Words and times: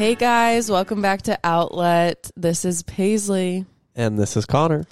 Hey 0.00 0.14
guys, 0.14 0.70
welcome 0.70 1.02
back 1.02 1.20
to 1.24 1.38
Outlet. 1.44 2.30
This 2.34 2.64
is 2.64 2.82
Paisley, 2.82 3.66
And 3.94 4.18
this 4.18 4.34
is 4.34 4.46
Connor. 4.46 4.86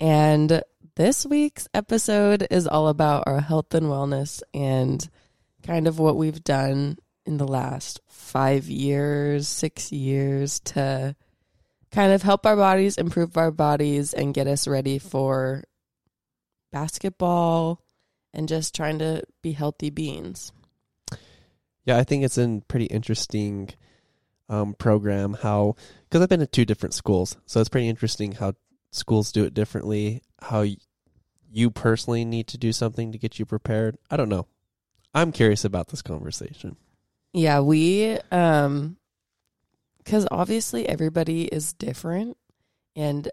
and 0.00 0.62
this 0.96 1.26
week's 1.26 1.68
episode 1.74 2.46
is 2.50 2.66
all 2.66 2.88
about 2.88 3.24
our 3.26 3.40
health 3.40 3.74
and 3.74 3.88
wellness 3.88 4.42
and 4.54 5.06
kind 5.64 5.86
of 5.86 5.98
what 5.98 6.16
we've 6.16 6.42
done 6.42 6.96
in 7.26 7.36
the 7.36 7.46
last 7.46 8.00
five 8.08 8.64
years, 8.64 9.48
six 9.48 9.92
years 9.92 10.60
to 10.60 11.14
kind 11.90 12.14
of 12.14 12.22
help 12.22 12.46
our 12.46 12.56
bodies, 12.56 12.96
improve 12.96 13.36
our 13.36 13.50
bodies, 13.50 14.14
and 14.14 14.32
get 14.32 14.46
us 14.46 14.66
ready 14.66 14.98
for 14.98 15.62
basketball 16.72 17.82
and 18.32 18.48
just 18.48 18.74
trying 18.74 18.98
to 19.00 19.24
be 19.42 19.52
healthy 19.52 19.90
beings. 19.90 20.52
Yeah, 21.84 21.98
I 21.98 22.04
think 22.04 22.24
it's 22.24 22.38
in 22.38 22.62
pretty 22.62 22.86
interesting 22.86 23.68
um, 24.48 24.74
program 24.74 25.34
how, 25.34 25.76
because 26.08 26.22
I've 26.22 26.28
been 26.28 26.42
at 26.42 26.52
two 26.52 26.64
different 26.64 26.94
schools. 26.94 27.36
So 27.46 27.60
it's 27.60 27.68
pretty 27.68 27.88
interesting 27.88 28.32
how 28.32 28.54
schools 28.90 29.32
do 29.32 29.44
it 29.44 29.54
differently, 29.54 30.22
how 30.40 30.60
y- 30.60 30.76
you 31.50 31.70
personally 31.70 32.24
need 32.24 32.48
to 32.48 32.58
do 32.58 32.72
something 32.72 33.12
to 33.12 33.18
get 33.18 33.38
you 33.38 33.46
prepared. 33.46 33.96
I 34.10 34.16
don't 34.16 34.28
know. 34.28 34.46
I'm 35.14 35.32
curious 35.32 35.64
about 35.64 35.88
this 35.88 36.02
conversation. 36.02 36.76
Yeah, 37.32 37.60
we 37.60 38.18
um 38.30 38.96
cuz 40.04 40.26
obviously 40.30 40.88
everybody 40.88 41.44
is 41.44 41.72
different 41.72 42.36
and 42.94 43.30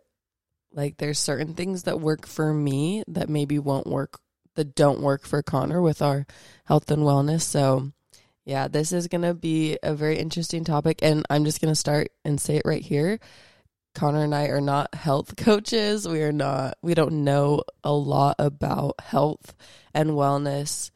like 0.74 0.98
there's 0.98 1.20
certain 1.20 1.54
things 1.54 1.84
that 1.84 2.00
work 2.00 2.26
for 2.26 2.54
me 2.54 3.04
that 3.08 3.30
maybe 3.30 3.60
won't 3.60 3.88
work 3.88 4.20
that 4.55 4.76
don't 4.76 5.02
work 5.02 5.26
for 5.26 5.41
Connor 5.41 5.82
with 5.82 6.02
our 6.02 6.26
health 6.66 6.91
and 6.91 7.04
wellness. 7.04 7.41
So, 7.41 7.91
yeah, 8.45 8.68
this 8.68 8.91
is 8.91 9.07
going 9.07 9.21
to 9.21 9.34
be 9.34 9.77
a 9.84 9.93
very 9.93 10.18
interesting 10.18 10.63
topic 10.63 10.99
and 11.02 11.26
I'm 11.29 11.46
just 11.46 11.62
going 11.62 11.71
to 11.71 11.79
start 11.79 12.10
and 12.26 12.40
say 12.40 12.57
it 12.57 12.63
right 12.66 12.82
here. 12.82 13.20
Connor 13.93 14.24
and 14.24 14.34
I 14.34 14.46
are 14.46 14.62
not 14.62 14.96
health 14.96 15.35
coaches. 15.38 16.07
We 16.07 16.24
are 16.24 16.32
not 16.32 16.77
we 16.82 16.93
don't 16.93 17.24
know 17.24 17.63
a 17.84 17.91
lot 17.91 18.35
about 18.40 18.96
health 19.01 19.54
and 19.93 20.12
wellness 20.12 20.91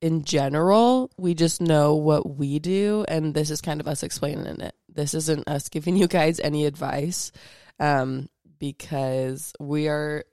in 0.00 0.24
general. 0.24 1.10
We 1.18 1.34
just 1.34 1.60
know 1.60 1.96
what 1.96 2.36
we 2.36 2.58
do, 2.58 3.04
and 3.08 3.34
this 3.34 3.50
is 3.50 3.60
kind 3.60 3.80
of 3.80 3.88
us 3.88 4.02
explaining 4.02 4.46
it. 4.60 4.74
This 4.88 5.14
isn't 5.14 5.48
us 5.48 5.68
giving 5.70 5.96
you 5.96 6.08
guys 6.08 6.40
any 6.40 6.66
advice, 6.66 7.32
um, 7.78 8.28
because 8.58 9.52
we 9.60 9.88
are. 9.88 10.24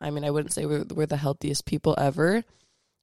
I 0.00 0.10
mean, 0.10 0.24
I 0.24 0.30
wouldn't 0.30 0.52
say 0.52 0.64
we're, 0.64 0.84
we're 0.84 1.06
the 1.06 1.16
healthiest 1.16 1.64
people 1.64 1.96
ever, 1.98 2.44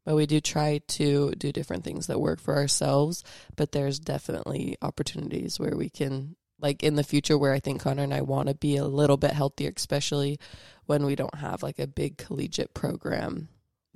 but 0.06 0.16
we 0.16 0.26
do 0.26 0.40
try 0.40 0.82
to 0.88 1.32
do 1.32 1.52
different 1.52 1.84
things 1.84 2.08
that 2.08 2.22
work 2.22 2.40
for 2.40 2.56
ourselves. 2.56 3.24
But 3.56 3.72
there's 3.72 4.00
definitely 4.00 4.78
opportunities 4.82 5.60
where 5.60 5.76
we 5.76 5.90
can, 5.90 6.36
like 6.60 6.84
in 6.84 6.96
the 6.96 7.04
future, 7.04 7.38
where 7.38 7.54
I 7.54 7.60
think 7.60 7.82
Connor 7.82 8.04
and 8.04 8.14
I 8.14 8.22
want 8.22 8.50
to 8.50 8.56
be 8.56 8.78
a 8.78 8.86
little 8.86 9.18
bit 9.18 9.32
healthier, 9.32 9.72
especially 9.76 10.40
when 10.86 11.06
we 11.06 11.16
don't 11.16 11.36
have 11.36 11.64
like 11.64 11.80
a 11.80 11.88
big 11.88 12.18
collegiate 12.18 12.74
program 12.74 13.50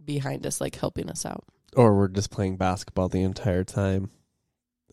behind 0.03 0.45
us, 0.45 0.59
like 0.59 0.75
helping 0.75 1.09
us 1.09 1.25
out. 1.25 1.43
Or 1.75 1.95
we're 1.95 2.07
just 2.07 2.31
playing 2.31 2.57
basketball 2.57 3.09
the 3.09 3.21
entire 3.21 3.63
time 3.63 4.09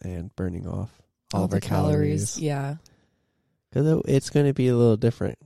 and 0.02 0.34
burning 0.36 0.68
off 0.68 0.90
all, 1.32 1.44
of 1.44 1.54
our 1.54 1.60
calories. 1.60 2.38
Yeah. 2.38 2.76
Because 3.70 4.02
it's 4.06 4.28
going 4.28 4.46
to 4.46 4.52
be 4.52 4.68
a 4.68 4.76
little 4.76 4.98
different 4.98 5.38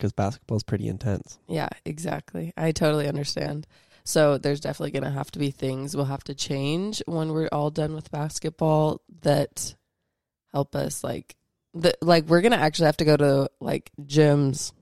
because 0.00 0.12
basketball 0.12 0.56
is 0.56 0.62
pretty 0.62 0.88
intense. 0.88 1.38
Yeah, 1.46 1.68
exactly. 1.84 2.52
I 2.56 2.72
totally 2.72 3.06
understand. 3.06 3.66
So 4.04 4.38
there's 4.38 4.60
definitely 4.60 4.92
going 4.92 5.04
to 5.04 5.10
have 5.10 5.30
to 5.32 5.38
be 5.38 5.50
things 5.50 5.94
we'll 5.94 6.06
have 6.06 6.24
to 6.24 6.34
change 6.34 7.02
when 7.06 7.32
we're 7.32 7.48
all 7.52 7.70
done 7.70 7.94
with 7.94 8.10
basketball 8.10 9.00
that 9.22 9.74
help 10.52 10.74
us 10.74 11.04
like 11.04 11.36
the 11.74 11.94
like 12.00 12.24
we're 12.26 12.40
going 12.40 12.52
to 12.52 12.58
actually 12.58 12.86
have 12.86 12.96
to 12.96 13.04
go 13.04 13.16
to 13.16 13.50
like 13.60 13.90
gyms 14.02 14.72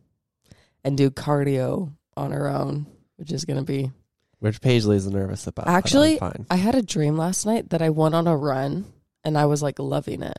and 0.84 0.97
do 0.97 1.10
cardio 1.10 1.93
on 2.16 2.32
our 2.32 2.48
own, 2.48 2.87
which 3.16 3.32
is 3.32 3.44
going 3.44 3.59
to 3.59 3.65
be 3.65 3.91
Which 4.38 4.60
Paisley 4.60 4.97
is 4.97 5.09
nervous 5.09 5.47
about. 5.47 5.69
Actually. 5.69 6.19
I 6.50 6.56
had 6.56 6.75
a 6.75 6.82
dream 6.82 7.16
last 7.16 7.44
night 7.44 7.70
that 7.70 7.82
I 7.82 7.91
went 7.91 8.14
on 8.14 8.26
a 8.26 8.37
run 8.37 8.87
and 9.25 9.37
I 9.37 9.47
was 9.47 9.62
like 9.62 9.78
loving 9.78 10.22
it. 10.22 10.38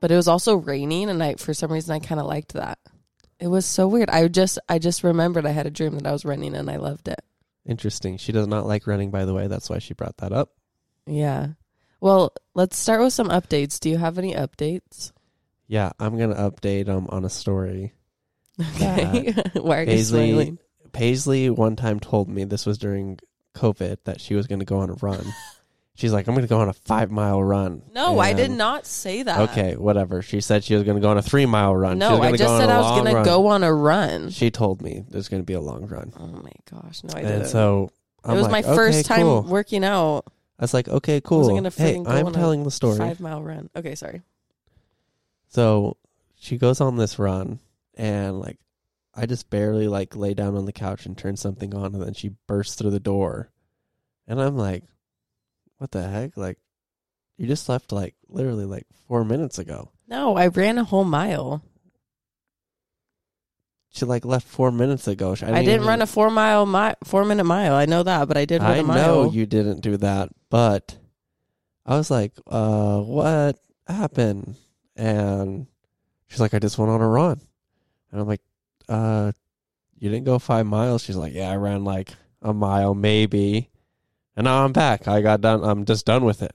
But 0.00 0.10
it 0.10 0.16
was 0.16 0.28
also 0.28 0.56
raining 0.56 1.10
and 1.10 1.22
I 1.22 1.34
for 1.34 1.54
some 1.54 1.72
reason 1.72 1.94
I 1.94 1.98
kind 1.98 2.20
of 2.20 2.26
liked 2.26 2.54
that. 2.54 2.78
It 3.40 3.48
was 3.48 3.66
so 3.66 3.88
weird. 3.88 4.10
I 4.10 4.28
just 4.28 4.58
I 4.68 4.78
just 4.78 5.02
remembered 5.04 5.44
I 5.44 5.50
had 5.50 5.66
a 5.66 5.70
dream 5.70 5.98
that 5.98 6.06
I 6.06 6.12
was 6.12 6.24
running 6.24 6.54
and 6.54 6.70
I 6.70 6.76
loved 6.76 7.08
it. 7.08 7.20
Interesting. 7.66 8.18
She 8.18 8.32
does 8.32 8.46
not 8.46 8.66
like 8.66 8.86
running, 8.86 9.10
by 9.10 9.24
the 9.24 9.34
way. 9.34 9.46
That's 9.46 9.70
why 9.70 9.78
she 9.78 9.94
brought 9.94 10.16
that 10.18 10.32
up. 10.32 10.50
Yeah. 11.06 11.48
Well, 12.00 12.34
let's 12.54 12.76
start 12.76 13.00
with 13.00 13.12
some 13.12 13.28
updates. 13.28 13.80
Do 13.80 13.88
you 13.88 13.96
have 13.96 14.18
any 14.18 14.34
updates? 14.34 15.12
Yeah, 15.66 15.92
I'm 15.98 16.18
gonna 16.18 16.34
update 16.34 16.88
um 16.88 17.06
on 17.08 17.24
a 17.24 17.30
story. 17.30 17.94
Okay. 18.60 19.32
Why 19.54 19.78
are 19.78 19.80
you 19.82 19.86
Paisley- 19.86 20.30
smiling? 20.30 20.58
Paisley 20.92 21.50
one 21.50 21.74
time 21.76 21.98
told 22.00 22.28
me 22.28 22.44
this 22.44 22.66
was 22.66 22.78
during 22.78 23.18
COVID 23.54 23.96
that 24.04 24.20
she 24.20 24.34
was 24.34 24.46
gonna 24.46 24.64
go 24.66 24.78
on 24.78 24.90
a 24.90 24.94
run. 24.94 25.24
She's 25.96 26.12
like, 26.12 26.26
I'm 26.26 26.34
gonna 26.34 26.48
go 26.48 26.58
on 26.58 26.68
a 26.68 26.72
five 26.72 27.12
mile 27.12 27.42
run. 27.42 27.82
No, 27.92 28.18
I 28.18 28.32
did 28.32 28.50
not 28.50 28.84
say 28.84 29.22
that. 29.22 29.50
Okay, 29.50 29.76
whatever. 29.76 30.22
She 30.22 30.40
said 30.40 30.64
she 30.64 30.74
was 30.74 30.82
gonna 30.82 30.98
go 30.98 31.10
on 31.10 31.18
a 31.18 31.22
three 31.22 31.46
mile 31.46 31.74
run. 31.74 31.98
No, 31.98 32.20
I 32.20 32.32
just 32.32 32.56
said 32.58 32.68
I 32.68 32.80
was 32.80 33.00
going 33.00 33.14
to 33.14 33.22
go 33.22 33.46
on 33.46 33.62
a 33.62 33.72
run. 33.72 34.30
She 34.30 34.50
told 34.50 34.82
me 34.82 35.04
there's 35.08 35.28
gonna 35.28 35.44
be 35.44 35.52
a 35.52 35.60
long 35.60 35.86
run, 35.86 36.12
Oh 36.18 36.26
my 36.26 36.50
gosh. 36.68 37.04
No, 37.04 37.10
I 37.14 37.22
didn't. 37.22 37.42
and 37.42 37.46
so 37.46 37.90
I'm 38.24 38.32
it 38.32 38.34
was 38.34 38.42
like, 38.48 38.64
my 38.64 38.70
okay, 38.70 38.76
first 38.76 39.06
time 39.06 39.22
cool. 39.22 39.42
working 39.42 39.84
out. 39.84 40.24
I 40.58 40.64
was 40.64 40.74
like, 40.74 40.88
okay, 40.88 41.20
cool. 41.20 41.48
gonna 41.48 41.70
Hey, 41.70 42.02
I'm 42.04 42.32
telling 42.32 42.64
the 42.64 42.70
story. 42.72 42.98
Five 42.98 43.20
mile 43.20 43.42
run. 43.42 43.70
Okay, 43.76 43.94
sorry. 43.94 44.22
So 45.48 45.96
she 46.34 46.58
goes 46.58 46.80
on 46.80 46.96
this 46.96 47.20
run 47.20 47.60
and 47.96 48.40
like 48.40 48.58
I 49.14 49.26
just 49.26 49.48
barely 49.48 49.86
like 49.86 50.16
lay 50.16 50.34
down 50.34 50.56
on 50.56 50.64
the 50.64 50.72
couch 50.72 51.06
and 51.06 51.16
turn 51.16 51.36
something 51.36 51.72
on 51.72 51.94
and 51.94 52.02
then 52.02 52.14
she 52.14 52.30
bursts 52.48 52.74
through 52.74 52.90
the 52.90 52.98
door. 52.98 53.50
And 54.26 54.40
I'm 54.42 54.56
like, 54.56 54.82
what 55.84 55.90
the 55.92 56.02
heck? 56.08 56.36
Like 56.36 56.58
you 57.36 57.46
just 57.46 57.68
left 57.68 57.92
like 57.92 58.14
literally 58.28 58.64
like 58.64 58.86
4 59.08 59.24
minutes 59.24 59.58
ago. 59.58 59.90
No, 60.08 60.36
I 60.36 60.48
ran 60.48 60.78
a 60.78 60.84
whole 60.84 61.04
mile. 61.04 61.62
She 63.90 64.04
like 64.06 64.24
left 64.24 64.46
4 64.48 64.72
minutes 64.72 65.06
ago. 65.06 65.34
She- 65.34 65.44
I 65.46 65.60
didn't, 65.62 65.68
even- 65.76 65.86
run 65.86 66.02
a 66.02 66.06
four 66.06 66.30
mile 66.30 66.66
mi- 66.66 66.94
four 67.04 67.24
minute 67.24 67.44
mile. 67.44 67.74
I 67.74 67.84
know 67.86 68.02
that, 68.02 68.26
but 68.28 68.36
I 68.36 68.44
did 68.44 68.60
run 68.62 68.70
I 68.72 68.76
a 68.78 68.82
mile. 68.82 68.96
know 69.24 69.30
you 69.30 69.46
didn't 69.46 69.80
do 69.82 69.96
that, 69.98 70.30
but 70.50 70.96
I 71.86 71.96
was 71.96 72.10
like, 72.10 72.32
uh 72.46 73.00
what 73.00 73.58
happened? 73.86 74.56
And 74.96 75.66
she's 76.28 76.40
like 76.40 76.54
I 76.54 76.58
just 76.58 76.78
went 76.78 76.90
on 76.90 77.00
a 77.02 77.08
run. 77.08 77.40
And 78.10 78.20
I'm 78.20 78.26
like, 78.26 78.42
uh 78.88 79.32
you 79.98 80.10
didn't 80.10 80.24
go 80.24 80.38
5 80.38 80.66
miles. 80.66 81.02
She's 81.04 81.16
like, 81.16 81.34
yeah, 81.34 81.50
I 81.50 81.56
ran 81.56 81.84
like 81.84 82.10
a 82.42 82.52
mile 82.52 82.94
maybe. 82.94 83.70
And 84.36 84.44
now 84.46 84.64
I'm 84.64 84.72
back. 84.72 85.06
I 85.08 85.20
got 85.20 85.40
done. 85.40 85.62
I'm 85.64 85.84
just 85.84 86.06
done 86.06 86.24
with 86.24 86.42
it. 86.42 86.52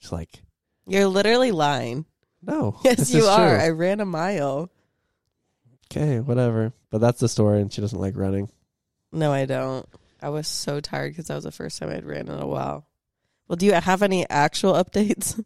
It's 0.00 0.12
like, 0.12 0.42
You're 0.86 1.06
literally 1.08 1.50
lying. 1.52 2.04
no. 2.42 2.78
Yes, 2.84 3.12
you 3.12 3.24
are. 3.24 3.56
true." 3.56 3.64
I 3.64 3.70
ran 3.70 4.00
a 4.00 4.04
mile. 4.04 4.70
okay, 5.90 6.20
whatever. 6.20 6.72
But 6.90 7.00
that's 7.00 7.20
the 7.20 7.28
story 7.28 7.60
and 7.60 7.72
she 7.72 7.80
doesn't 7.80 7.98
like 7.98 8.16
running. 8.16 8.48
No, 9.12 9.32
I 9.32 9.44
don't. 9.46 9.86
I 10.22 10.28
was 10.30 10.46
so 10.48 10.80
tired 10.80 11.12
because 11.12 11.26
that 11.28 11.34
was 11.34 11.44
the 11.44 11.52
first 11.52 11.78
time 11.78 11.90
I'd 11.90 12.04
ran 12.04 12.28
in 12.28 12.38
a 12.40 12.46
while. 12.46 12.86
Well, 13.46 13.56
do 13.56 13.66
you 13.66 13.72
have 13.72 14.02
any 14.02 14.28
actual 14.28 14.72
updates? 14.84 15.42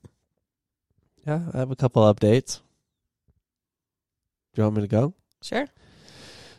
Yeah, 1.27 1.41
I 1.55 1.59
have 1.59 1.71
a 1.71 1.77
couple 1.77 2.03
updates. 2.03 2.61
Do 4.55 4.61
you 4.61 4.65
want 4.65 4.77
me 4.77 4.83
to 4.83 4.89
go? 4.89 5.15
sure. 5.43 5.67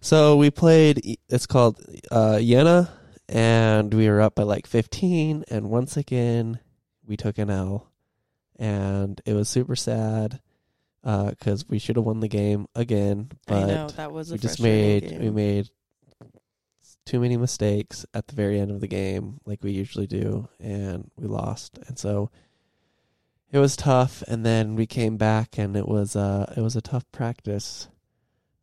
So 0.02 0.35
we 0.38 0.50
played. 0.52 1.18
It's 1.29 1.46
called 1.46 1.79
uh, 2.12 2.40
Jena, 2.40 2.90
and 3.33 3.91
we 3.91 4.07
were 4.07 4.21
up 4.21 4.35
by 4.35 4.44
like 4.44 4.67
15. 4.67 5.46
And 5.49 5.69
once 5.72 5.97
again, 5.97 6.59
we 7.05 7.17
took 7.17 7.40
an 7.40 7.49
L, 7.49 7.91
and 8.58 9.19
it 9.25 9.34
was 9.34 9.49
super 9.49 9.75
sad 9.75 10.40
because 11.02 11.67
we 11.67 11.79
should 11.79 11.96
have 11.96 12.05
won 12.05 12.19
the 12.19 12.28
game 12.28 12.67
again. 12.75 13.31
But 13.47 13.63
I 13.63 13.66
know 13.66 13.87
that 13.90 14.11
was 14.11 14.29
a 14.31 14.35
we 14.35 14.37
just 14.37 14.61
made 14.61 15.09
game. 15.09 15.19
we 15.19 15.31
made 15.31 15.69
too 17.05 17.19
many 17.19 17.35
mistakes 17.35 18.05
at 18.13 18.28
the 18.28 18.35
very 18.35 18.59
end 18.59 18.72
of 18.72 18.79
the 18.79 18.87
game, 18.87 19.41
like 19.46 19.63
we 19.63 19.72
usually 19.72 20.08
do, 20.08 20.47
and 20.59 21.09
we 21.17 21.28
lost. 21.28 21.79
And 21.87 21.97
so 21.97 22.29
it 23.52 23.58
was 23.58 23.75
tough. 23.75 24.22
And 24.28 24.46
then 24.46 24.75
we 24.75 24.85
came 24.85 25.17
back, 25.17 25.58
and 25.58 25.75
it 25.75 25.87
was 25.87 26.16
uh 26.16 26.53
it 26.55 26.61
was 26.61 26.75
a 26.75 26.81
tough 26.81 27.11
practice. 27.11 27.87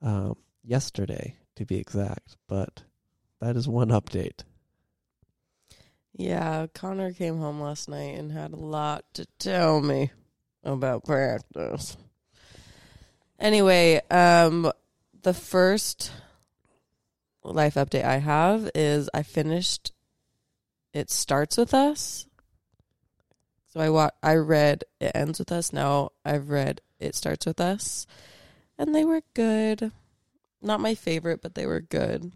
Um, 0.00 0.36
yesterday 0.62 1.36
to 1.56 1.66
be 1.66 1.76
exact, 1.76 2.36
but 2.48 2.84
that 3.40 3.56
is 3.56 3.68
one 3.68 3.88
update. 3.88 4.44
Yeah, 6.20 6.66
Connor 6.74 7.14
came 7.14 7.38
home 7.38 7.62
last 7.62 7.88
night 7.88 8.18
and 8.18 8.30
had 8.30 8.52
a 8.52 8.56
lot 8.56 9.06
to 9.14 9.24
tell 9.38 9.80
me 9.80 10.10
about 10.62 11.02
practice. 11.06 11.96
Anyway, 13.38 14.02
um 14.10 14.70
the 15.22 15.32
first 15.32 16.12
life 17.42 17.76
update 17.76 18.04
I 18.04 18.18
have 18.18 18.70
is 18.74 19.08
I 19.14 19.22
finished 19.22 19.92
It 20.92 21.10
Starts 21.10 21.56
With 21.56 21.72
Us 21.72 22.26
So 23.68 23.80
I 23.80 23.88
wa- 23.88 24.10
I 24.22 24.34
read 24.34 24.84
It 25.00 25.12
Ends 25.14 25.38
With 25.38 25.50
Us. 25.50 25.72
Now 25.72 26.10
I've 26.22 26.50
read 26.50 26.82
It 26.98 27.14
Starts 27.14 27.46
With 27.46 27.62
Us. 27.62 28.06
And 28.76 28.94
they 28.94 29.06
were 29.06 29.22
good. 29.32 29.90
Not 30.60 30.80
my 30.80 30.94
favorite, 30.94 31.40
but 31.40 31.54
they 31.54 31.64
were 31.64 31.80
good. 31.80 32.32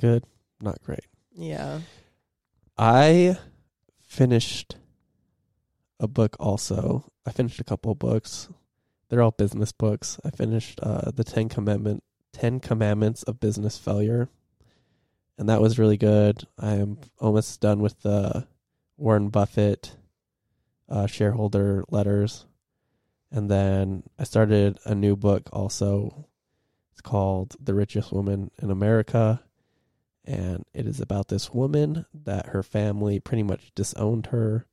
Good, 0.00 0.22
not 0.60 0.80
great. 0.84 1.06
Yeah. 1.34 1.80
I 2.78 3.38
finished 4.06 4.76
a 5.98 6.06
book 6.06 6.36
also. 6.38 7.10
I 7.26 7.32
finished 7.32 7.60
a 7.60 7.64
couple 7.64 7.92
of 7.92 7.98
books. 7.98 8.48
They're 9.08 9.22
all 9.22 9.32
business 9.32 9.72
books. 9.72 10.18
I 10.24 10.30
finished 10.30 10.80
uh, 10.82 11.10
the 11.10 11.24
Ten 11.24 11.48
Commandment 11.48 12.02
Ten 12.32 12.58
Commandments 12.60 13.22
of 13.24 13.40
Business 13.40 13.78
Failure. 13.78 14.28
And 15.38 15.48
that 15.48 15.60
was 15.60 15.78
really 15.78 15.96
good. 15.96 16.46
I 16.58 16.74
am 16.74 16.98
almost 17.18 17.60
done 17.60 17.80
with 17.80 18.00
the 18.02 18.46
Warren 18.96 19.28
Buffett 19.28 19.96
uh, 20.88 21.06
shareholder 21.06 21.84
letters. 21.90 22.46
And 23.30 23.50
then 23.50 24.04
I 24.18 24.24
started 24.24 24.78
a 24.84 24.94
new 24.94 25.16
book 25.16 25.48
also. 25.52 26.26
It's 26.92 27.00
called 27.00 27.56
The 27.60 27.74
Richest 27.74 28.12
Woman 28.12 28.52
in 28.62 28.70
America 28.70 29.42
and 30.24 30.64
it 30.72 30.86
is 30.86 31.00
about 31.00 31.28
this 31.28 31.52
woman 31.52 32.06
that 32.14 32.46
her 32.46 32.62
family 32.62 33.20
pretty 33.20 33.42
much 33.42 33.72
disowned 33.74 34.26
her. 34.26 34.66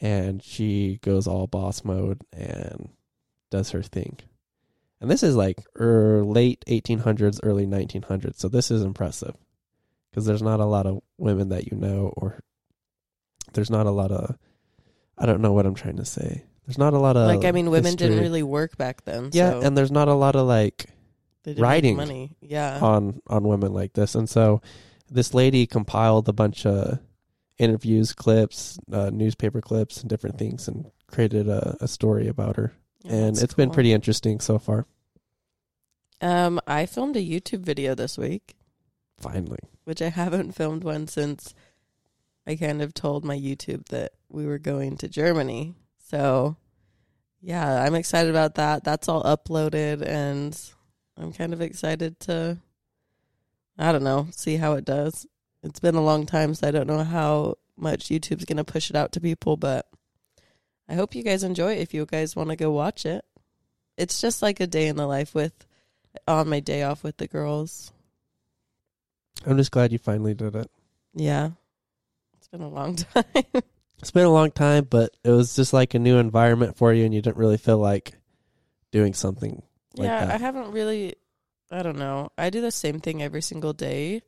And 0.00 0.42
she 0.42 0.98
goes 1.02 1.26
all 1.26 1.46
boss 1.46 1.82
mode 1.82 2.22
and 2.32 2.90
does 3.50 3.70
her 3.70 3.82
thing. 3.82 4.18
And 5.00 5.10
this 5.10 5.22
is 5.22 5.34
like 5.34 5.64
er, 5.80 6.22
late 6.24 6.64
1800s 6.68 7.40
early 7.42 7.66
1900s 7.66 8.36
so 8.36 8.48
this 8.48 8.70
is 8.70 8.82
impressive. 8.82 9.34
Because 10.10 10.26
there's 10.26 10.42
not 10.42 10.60
a 10.60 10.64
lot 10.64 10.86
of 10.86 11.02
women 11.18 11.50
that 11.50 11.70
you 11.70 11.76
know 11.76 12.12
or 12.16 12.40
there's 13.52 13.70
not 13.70 13.86
a 13.86 13.90
lot 13.90 14.10
of 14.10 14.36
i 15.18 15.26
don't 15.26 15.42
know 15.42 15.52
what 15.52 15.66
i'm 15.66 15.74
trying 15.74 15.96
to 15.96 16.04
say. 16.04 16.44
There's 16.66 16.78
not 16.78 16.94
a 16.94 16.98
lot 16.98 17.16
of 17.16 17.28
like, 17.28 17.44
I 17.44 17.52
mean, 17.52 17.70
women 17.70 17.94
didn't 17.94 18.18
really 18.18 18.42
work 18.42 18.76
back 18.76 19.04
then. 19.04 19.30
yeah 19.32 19.50
so 19.52 19.60
and 19.60 19.76
there's 19.76 19.92
not 19.92 20.08
a 20.08 20.14
lot 20.14 20.36
of 20.36 20.46
like 20.46 20.86
they 20.86 20.86
didn't 20.86 20.86
make 20.86 20.95
writing 21.56 21.96
money. 21.96 22.36
Yeah. 22.40 22.78
on 22.80 23.20
on 23.28 23.44
women 23.44 23.72
like 23.72 23.92
this 23.92 24.14
and 24.14 24.28
so 24.28 24.60
this 25.10 25.34
lady 25.34 25.66
compiled 25.66 26.28
a 26.28 26.32
bunch 26.32 26.66
of 26.66 26.98
interviews 27.58 28.12
clips 28.12 28.78
uh, 28.92 29.10
newspaper 29.12 29.60
clips 29.60 30.00
and 30.00 30.10
different 30.10 30.38
things 30.38 30.68
and 30.68 30.90
created 31.06 31.48
a, 31.48 31.76
a 31.80 31.88
story 31.88 32.28
about 32.28 32.56
her 32.56 32.72
Yeah, 33.04 33.12
and 33.12 33.38
it's 33.38 33.54
been 33.54 33.70
pretty 33.70 33.92
interesting 33.92 34.40
so 34.40 34.58
far 34.58 34.86
Um, 36.20 36.60
I 36.66 36.86
filmed 36.86 37.16
a 37.16 37.20
YouTube 37.20 37.60
video 37.60 37.94
this 37.94 38.18
week, 38.18 38.56
finally 39.18 39.60
which 39.84 40.02
I 40.02 40.08
haven't 40.22 40.54
filmed 40.54 40.84
one 40.84 41.06
since 41.08 41.54
I 42.46 42.56
kind 42.56 42.82
of 42.82 42.92
told 42.92 43.24
my 43.24 43.36
YouTube 43.36 43.86
that 43.88 44.12
we 44.28 44.46
were 44.46 44.58
going 44.58 44.96
to 44.98 45.08
Germany. 45.08 45.74
So, 45.98 46.56
yeah, 47.40 47.82
I'm 47.82 47.94
excited 47.94 48.30
about 48.30 48.54
that. 48.56 48.84
That's 48.84 49.08
all 49.08 49.22
uploaded, 49.24 50.06
and 50.06 50.58
I'm 51.18 51.32
kind 51.32 51.52
of 51.52 51.60
excited 51.60 52.20
to, 52.20 52.58
I 53.78 53.92
don't 53.92 54.04
know, 54.04 54.28
see 54.32 54.56
how 54.56 54.74
it 54.74 54.84
does. 54.84 55.26
It's 55.62 55.80
been 55.80 55.94
a 55.94 56.04
long 56.04 56.26
time, 56.26 56.54
so 56.54 56.68
I 56.68 56.70
don't 56.70 56.86
know 56.86 57.02
how 57.04 57.56
much 57.76 58.08
YouTube's 58.08 58.44
going 58.44 58.56
to 58.58 58.64
push 58.64 58.90
it 58.90 58.96
out 58.96 59.12
to 59.12 59.20
people, 59.20 59.56
but 59.56 59.86
I 60.88 60.94
hope 60.94 61.14
you 61.14 61.22
guys 61.22 61.42
enjoy 61.42 61.72
it 61.74 61.80
if 61.80 61.94
you 61.94 62.04
guys 62.06 62.36
want 62.36 62.50
to 62.50 62.56
go 62.56 62.70
watch 62.70 63.04
it. 63.06 63.24
It's 63.96 64.20
just 64.20 64.42
like 64.42 64.60
a 64.60 64.66
day 64.66 64.86
in 64.88 64.96
the 64.96 65.06
life 65.06 65.34
with 65.34 65.52
on 66.28 66.48
my 66.48 66.60
day 66.60 66.82
off 66.82 67.02
with 67.02 67.16
the 67.18 67.26
girls. 67.26 67.92
i'm 69.46 69.56
just 69.58 69.70
glad 69.70 69.92
you 69.92 69.98
finally 69.98 70.32
did 70.34 70.54
it 70.56 70.70
Yeah. 71.14 71.50
It's 72.38 72.48
been 72.48 72.62
a 72.62 72.68
long 72.68 72.96
time. 73.14 73.24
it's 73.98 74.10
been 74.12 74.24
a 74.24 74.30
long 74.30 74.50
time 74.50 74.86
but 74.88 75.14
it 75.24 75.30
was 75.30 75.54
just 75.54 75.72
like 75.74 75.92
a 75.92 75.98
new 75.98 76.16
environment 76.16 76.76
for 76.78 76.92
you 76.92 77.04
and 77.04 77.12
you 77.14 77.20
didn't 77.20 77.36
really 77.36 77.58
feel 77.58 77.76
like 77.78 78.14
doing 78.92 79.12
something 79.12 79.62
like 79.96 80.06
yeah, 80.06 80.24
that. 80.26 80.34
I 80.34 80.38
haven't 80.38 80.72
really 80.72 81.14
I 81.70 81.82
don't 81.82 81.98
know. 81.98 82.30
I 82.38 82.50
do 82.50 82.60
the 82.60 82.70
same 82.70 83.00
thing 83.00 83.22
every 83.22 83.42
single 83.42 83.72
day. 83.72 84.22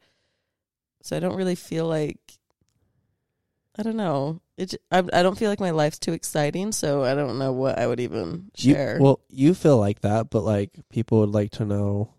So 1.03 1.17
I 1.17 1.21
don't 1.21 1.37
really 1.37 1.55
feel 1.55 1.87
like 1.87 2.19
I 3.79 3.83
don't 3.85 3.97
know. 3.97 4.41
It 4.57 4.75
I 4.91 5.03
don't 5.03 5.39
feel 5.39 5.51
like 5.51 5.61
my 5.61 5.71
life's 5.71 6.01
too 6.01 6.13
exciting, 6.13 6.73
so 6.73 7.05
I 7.05 7.15
don't 7.15 7.39
know 7.39 7.53
what 7.53 7.79
I 7.79 7.87
would 7.87 8.01
even 8.01 8.51
You- 8.57 8.75
share. 8.75 8.99
well 9.01 9.21
you 9.29 9.55
feel 9.55 9.79
like 9.79 10.01
that 10.01 10.31
but 10.31 10.43
like 10.43 10.73
people 10.91 11.21
would 11.21 11.31
like 11.31 11.53
to 11.53 11.65
know 11.65 12.13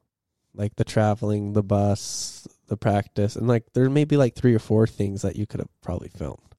like 0.56 0.76
the 0.78 0.86
traveling 0.86 1.54
the 1.54 1.64
bus 1.64 2.48
the 2.68 2.78
practice 2.78 3.36
and 3.36 3.48
like 3.48 3.66
there 3.74 3.90
may 3.90 4.06
be 4.06 4.16
like 4.16 4.36
three 4.36 4.54
or 4.56 4.60
four 4.60 4.88
things 4.88 5.22
that 5.24 5.36
you 5.36 5.46
could 5.46 5.60
have 5.60 5.70
probably 5.82 6.10
filmed 6.10 6.56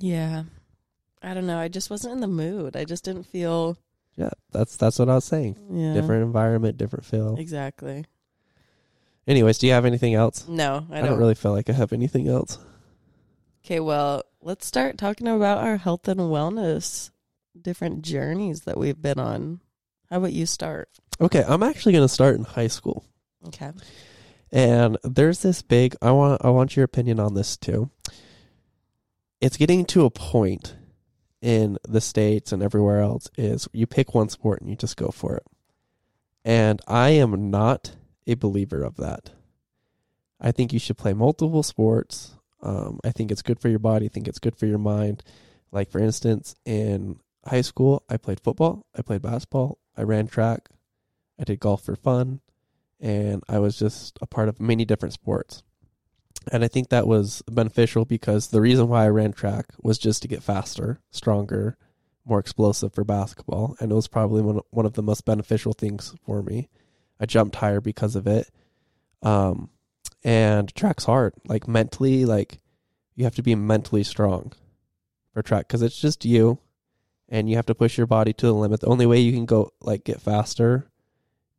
yeah. 0.00 0.44
I 1.22 1.34
don't 1.34 1.46
know. 1.46 1.58
I 1.58 1.66
just 1.68 1.90
wasn't 1.90 2.14
in 2.14 2.20
the 2.20 2.28
mood. 2.28 2.76
I 2.76 2.84
just 2.84 3.04
didn't 3.04 3.24
feel 3.24 3.76
Yeah, 4.18 4.30
that's 4.50 4.76
that's 4.76 4.98
what 4.98 5.08
I 5.08 5.14
was 5.14 5.24
saying. 5.24 5.56
yeah. 5.70 5.94
Different 5.94 6.24
environment, 6.24 6.76
different 6.76 7.04
feel. 7.04 7.36
Exactly. 7.38 8.04
Anyways, 9.28 9.58
do 9.58 9.68
you 9.68 9.74
have 9.74 9.84
anything 9.84 10.14
else? 10.14 10.48
No, 10.48 10.86
I 10.90 10.98
I 10.98 11.00
don't. 11.00 11.10
don't 11.10 11.18
really 11.20 11.36
feel 11.36 11.52
like 11.52 11.70
I 11.70 11.72
have 11.72 11.92
anything 11.92 12.26
else. 12.28 12.58
Okay, 13.64 13.78
well, 13.78 14.24
let's 14.42 14.66
start 14.66 14.98
talking 14.98 15.28
about 15.28 15.58
our 15.58 15.76
health 15.76 16.08
and 16.08 16.18
wellness 16.20 17.10
different 17.60 18.02
journeys 18.02 18.62
that 18.62 18.76
we've 18.76 19.00
been 19.00 19.18
on. 19.20 19.60
How 20.10 20.16
about 20.18 20.32
you 20.32 20.46
start? 20.46 20.88
Okay, 21.20 21.44
I'm 21.46 21.62
actually 21.62 21.92
going 21.92 22.04
to 22.04 22.12
start 22.12 22.36
in 22.36 22.44
high 22.44 22.68
school. 22.68 23.04
Okay. 23.48 23.70
And 24.50 24.96
there's 25.04 25.42
this 25.42 25.62
big 25.62 25.94
I 26.02 26.10
want 26.10 26.44
I 26.44 26.50
want 26.50 26.74
your 26.74 26.84
opinion 26.84 27.20
on 27.20 27.34
this 27.34 27.56
too. 27.56 27.90
It's 29.40 29.56
getting 29.56 29.84
to 29.86 30.04
a 30.06 30.10
point 30.10 30.74
in 31.40 31.78
the 31.88 32.00
states 32.00 32.52
and 32.52 32.62
everywhere 32.62 33.00
else 33.00 33.28
is 33.36 33.68
you 33.72 33.86
pick 33.86 34.14
one 34.14 34.28
sport 34.28 34.60
and 34.60 34.70
you 34.70 34.76
just 34.76 34.96
go 34.96 35.08
for 35.08 35.36
it. 35.36 35.46
And 36.44 36.80
I 36.86 37.10
am 37.10 37.50
not 37.50 37.96
a 38.26 38.34
believer 38.34 38.82
of 38.82 38.96
that. 38.96 39.30
I 40.40 40.52
think 40.52 40.72
you 40.72 40.78
should 40.78 40.98
play 40.98 41.12
multiple 41.12 41.62
sports. 41.62 42.36
Um, 42.62 43.00
I 43.04 43.10
think 43.10 43.30
it's 43.30 43.42
good 43.42 43.60
for 43.60 43.68
your 43.68 43.78
body. 43.78 44.06
I 44.06 44.08
think 44.08 44.28
it's 44.28 44.38
good 44.38 44.56
for 44.56 44.66
your 44.66 44.78
mind. 44.78 45.22
Like 45.70 45.90
for 45.90 45.98
instance, 45.98 46.54
in 46.64 47.20
high 47.44 47.60
school, 47.60 48.02
I 48.08 48.16
played 48.16 48.40
football, 48.40 48.86
I 48.96 49.02
played 49.02 49.22
basketball, 49.22 49.78
I 49.96 50.02
ran 50.02 50.26
track, 50.26 50.68
I 51.38 51.44
did 51.44 51.60
golf 51.60 51.82
for 51.82 51.96
fun, 51.96 52.40
and 53.00 53.42
I 53.48 53.58
was 53.58 53.78
just 53.78 54.18
a 54.20 54.26
part 54.26 54.48
of 54.48 54.60
many 54.60 54.84
different 54.84 55.12
sports. 55.12 55.62
And 56.52 56.64
I 56.64 56.68
think 56.68 56.88
that 56.88 57.06
was 57.06 57.42
beneficial 57.50 58.04
because 58.04 58.48
the 58.48 58.60
reason 58.60 58.88
why 58.88 59.04
I 59.04 59.08
ran 59.08 59.32
track 59.32 59.66
was 59.82 59.98
just 59.98 60.22
to 60.22 60.28
get 60.28 60.42
faster, 60.42 61.00
stronger, 61.10 61.76
more 62.24 62.38
explosive 62.38 62.92
for 62.92 63.04
basketball, 63.04 63.76
and 63.80 63.90
it 63.90 63.94
was 63.94 64.08
probably 64.08 64.42
one 64.42 64.60
one 64.70 64.86
of 64.86 64.92
the 64.94 65.02
most 65.02 65.24
beneficial 65.24 65.72
things 65.72 66.14
for 66.24 66.42
me. 66.42 66.68
I 67.18 67.26
jumped 67.26 67.56
higher 67.56 67.80
because 67.80 68.14
of 68.14 68.26
it. 68.26 68.50
Um, 69.22 69.70
and 70.22 70.72
track's 70.74 71.04
hard, 71.04 71.34
like 71.46 71.66
mentally, 71.66 72.24
like 72.24 72.60
you 73.14 73.24
have 73.24 73.34
to 73.36 73.42
be 73.42 73.54
mentally 73.54 74.04
strong 74.04 74.52
for 75.32 75.42
track 75.42 75.66
because 75.66 75.82
it's 75.82 75.98
just 75.98 76.24
you, 76.24 76.58
and 77.28 77.48
you 77.48 77.56
have 77.56 77.66
to 77.66 77.74
push 77.74 77.96
your 77.96 78.06
body 78.06 78.32
to 78.34 78.46
the 78.46 78.54
limit. 78.54 78.80
The 78.80 78.88
only 78.88 79.06
way 79.06 79.20
you 79.20 79.32
can 79.32 79.46
go 79.46 79.72
like 79.80 80.04
get 80.04 80.20
faster 80.20 80.90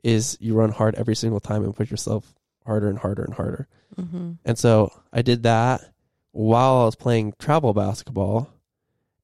is 0.04 0.38
you 0.40 0.54
run 0.54 0.72
hard 0.72 0.96
every 0.96 1.16
single 1.16 1.40
time 1.40 1.64
and 1.64 1.76
push 1.76 1.92
yourself 1.92 2.34
harder 2.66 2.90
and 2.90 3.00
harder 3.00 3.24
and 3.24 3.34
harder. 3.34 3.68
Mm-hmm. 3.98 4.34
And 4.46 4.58
so 4.58 4.92
I 5.12 5.22
did 5.22 5.44
that 5.44 5.82
while 6.32 6.82
I 6.82 6.86
was 6.86 6.96
playing 6.96 7.34
travel 7.40 7.74
basketball 7.74 8.50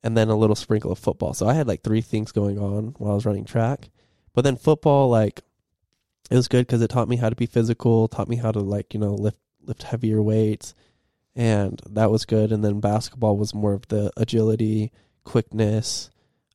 and 0.04 0.18
then 0.18 0.30
a 0.30 0.36
little 0.36 0.56
sprinkle 0.56 0.92
of 0.92 1.00
football. 1.00 1.34
So 1.34 1.48
I 1.48 1.54
had 1.54 1.68
like 1.68 1.82
three 1.82 2.02
things 2.02 2.32
going 2.32 2.60
on 2.60 2.96
while 2.98 3.12
I 3.12 3.16
was 3.16 3.26
running 3.26 3.46
track. 3.46 3.90
But 4.34 4.44
then 4.44 4.58
football, 4.58 5.10
like, 5.10 5.42
it 6.30 6.36
was 6.36 6.48
good 6.48 6.66
because 6.68 6.82
it 6.82 6.90
taught 6.90 7.08
me 7.08 7.16
how 7.16 7.30
to 7.30 7.36
be 7.36 7.46
physical, 7.46 8.08
taught 8.08 8.28
me 8.28 8.36
how 8.36 8.52
to, 8.52 8.60
like, 8.60 8.94
you 8.94 9.00
know, 9.00 9.14
lift, 9.14 9.38
lift 9.64 9.84
heavier 9.84 10.22
weights. 10.22 10.76
And 11.36 11.82
that 11.90 12.12
was 12.12 12.26
good. 12.26 12.52
And 12.52 12.64
then 12.64 12.80
basketball 12.80 13.38
was 13.38 13.54
more 13.54 13.74
of 13.74 13.88
the 13.88 14.12
agility, 14.18 14.92
quickness, 15.24 16.10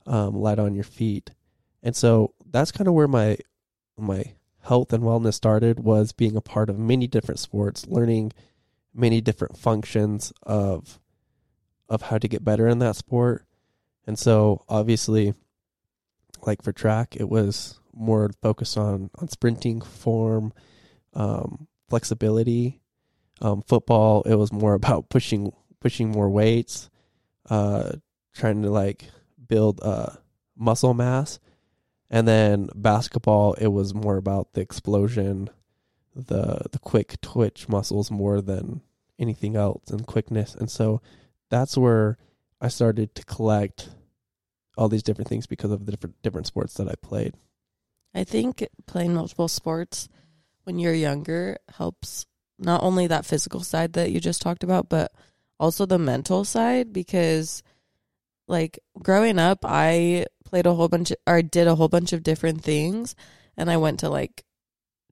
um, 0.07 0.35
light 0.35 0.59
on 0.59 0.75
your 0.75 0.85
feet. 0.85 1.31
And 1.83 1.97
so 1.97 2.35
that's 2.51 2.73
kind 2.73 2.89
of 2.89 2.95
where 2.95 3.09
my, 3.09 3.39
my 3.97 4.25
health 4.63 4.93
and 4.93 5.03
wellness 5.03 5.35
started 5.35 5.81
was 5.81 6.13
being 6.13 6.37
a 6.37 6.41
part 6.41 6.69
of 6.69 6.79
many 6.79 7.07
different 7.07 7.39
sports, 7.39 7.87
learning 7.87 8.33
many 8.95 9.21
different 9.21 9.57
functions 9.57 10.33
of 10.43 10.99
of 11.89 12.03
how 12.03 12.19
to 12.19 12.29
get 12.29 12.45
better 12.45 12.69
in 12.69 12.79
that 12.79 12.97
sport. 12.97 13.45
And 14.07 14.19
so 14.19 14.65
obviously 14.69 15.35
like 16.43 16.63
for 16.63 16.73
track 16.73 17.17
it 17.19 17.29
was 17.29 17.81
more 17.93 18.31
focused 18.43 18.79
on 18.79 19.11
on 19.17 19.29
sprinting 19.29 19.81
form, 19.81 20.53
um, 21.15 21.67
flexibility. 21.89 22.81
Um, 23.43 23.63
football 23.63 24.23
it 24.23 24.35
was 24.35 24.53
more 24.53 24.75
about 24.81 25.09
pushing 25.09 25.53
pushing 25.81 26.11
more 26.11 26.29
weights, 26.29 26.91
uh, 27.49 27.93
trying 28.35 28.63
to 28.63 28.71
like 28.71 29.05
build 29.49 29.81
uh 29.83 30.11
muscle 30.57 30.93
mass 30.95 31.41
and 32.11 32.27
then 32.27 32.69
basketball 32.75 33.55
it 33.55 33.69
was 33.69 33.95
more 33.95 34.17
about 34.17 34.53
the 34.55 34.61
explosion 34.61 35.49
the 36.15 36.67
the 36.73 36.79
quick 36.79 37.21
twitch 37.21 37.69
muscles 37.69 38.11
more 38.11 38.41
than 38.41 38.81
anything 39.19 39.57
else 39.57 39.91
and 39.91 40.07
quickness 40.07 40.55
and 40.55 40.71
so 40.71 41.01
that's 41.51 41.77
where 41.77 42.17
I 42.61 42.69
started 42.69 43.15
to 43.15 43.25
collect 43.25 43.91
all 44.77 44.89
these 44.89 45.03
different 45.03 45.29
things 45.29 45.47
because 45.47 45.71
of 45.71 45.87
the 45.87 45.93
different 45.93 46.23
different 46.23 46.47
sports 46.47 46.75
that 46.75 46.89
I 46.89 46.95
played. 46.95 47.35
I 48.15 48.25
think 48.25 48.67
playing 48.87 49.15
multiple 49.15 49.49
sports 49.49 50.09
when 50.65 50.79
you're 50.79 50.95
younger 50.95 51.59
helps 51.77 52.27
not 52.59 52.83
only 52.83 53.07
that 53.07 53.25
physical 53.25 53.61
side 53.61 53.95
that 53.95 54.11
you 54.11 54.21
just 54.21 54.43
talked 54.43 54.63
about, 54.65 54.89
but 54.89 55.13
also 55.59 55.87
the 55.87 55.99
mental 55.99 56.45
side 56.45 56.93
because 56.93 57.63
like 58.51 58.81
growing 59.01 59.39
up 59.39 59.61
I 59.65 60.27
played 60.45 60.67
a 60.67 60.75
whole 60.75 60.89
bunch 60.89 61.11
of, 61.13 61.17
or 61.27 61.41
did 61.41 61.67
a 61.67 61.77
whole 61.77 61.89
bunch 61.89 62.13
of 62.13 62.23
different 62.23 62.63
things 62.63 63.15
and 63.57 63.71
I 63.71 63.77
went 63.77 64.01
to 64.01 64.11
like 64.11 64.45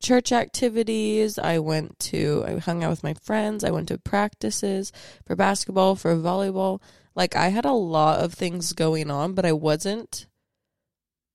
church 0.01 0.33
activities, 0.33 1.39
I 1.39 1.59
went 1.59 1.99
to 2.01 2.45
I 2.47 2.59
hung 2.59 2.85
out 2.85 2.91
with 2.91 3.05
my 3.05 3.15
friends, 3.15 3.65
I 3.65 3.71
went 3.71 3.89
to 3.89 3.99
practices 3.99 4.93
for 5.27 5.37
basketball, 5.37 5.97
for 5.97 6.15
volleyball. 6.17 6.81
Like 7.15 7.37
I 7.37 7.49
had 7.49 7.65
a 7.65 7.73
lot 7.73 8.21
of 8.21 8.35
things 8.35 8.73
going 8.73 9.11
on, 9.11 9.35
but 9.35 9.45
I 9.45 9.53
wasn't 9.53 10.27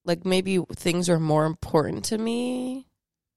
like 0.05 0.25
maybe 0.25 0.59
things 0.75 1.09
were 1.09 1.19
more 1.19 1.45
important 1.45 2.05
to 2.05 2.17
me 2.17 2.87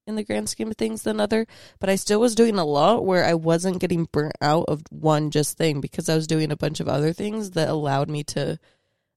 in 0.07 0.15
the 0.15 0.25
grand 0.25 0.49
scheme 0.49 0.71
of 0.71 0.77
things 0.77 1.03
than 1.03 1.21
other, 1.21 1.47
but 1.81 1.91
I 1.91 1.97
still 1.97 2.21
was 2.21 2.35
doing 2.35 2.59
a 2.59 2.65
lot 2.65 3.05
where 3.05 3.25
I 3.25 3.35
wasn't 3.35 3.81
getting 3.81 4.09
burnt 4.11 4.37
out 4.41 4.67
of 4.69 4.83
one 4.91 5.31
just 5.31 5.59
thing 5.59 5.81
because 5.81 6.09
I 6.09 6.15
was 6.15 6.27
doing 6.27 6.53
a 6.53 6.57
bunch 6.57 6.81
of 6.81 6.89
other 6.89 7.13
things 7.13 7.53
that 7.53 7.69
allowed 7.69 8.09
me 8.09 8.23
to 8.25 8.59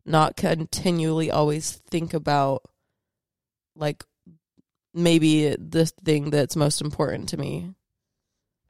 not 0.05 0.35
continually 0.35 1.29
always 1.29 1.81
think 1.89 2.13
about 2.13 2.63
like 3.75 4.03
maybe 4.93 5.55
the 5.55 5.85
thing 6.03 6.31
that's 6.31 6.55
most 6.55 6.81
important 6.81 7.29
to 7.29 7.37
me. 7.37 7.73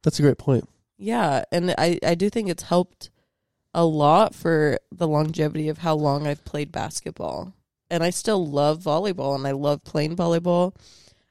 That's 0.03 0.19
a 0.19 0.23
great 0.23 0.37
point. 0.37 0.67
Yeah, 0.97 1.43
and 1.51 1.73
I 1.77 1.97
I 2.05 2.15
do 2.15 2.29
think 2.29 2.49
it's 2.49 2.63
helped 2.63 3.09
a 3.73 3.85
lot 3.85 4.35
for 4.35 4.79
the 4.91 5.07
longevity 5.07 5.69
of 5.69 5.79
how 5.79 5.95
long 5.95 6.27
I've 6.27 6.43
played 6.43 6.71
basketball. 6.71 7.53
And 7.89 8.03
I 8.03 8.09
still 8.09 8.45
love 8.45 8.83
volleyball 8.83 9.35
and 9.35 9.47
I 9.47 9.51
love 9.51 9.83
playing 9.83 10.15
volleyball. 10.15 10.75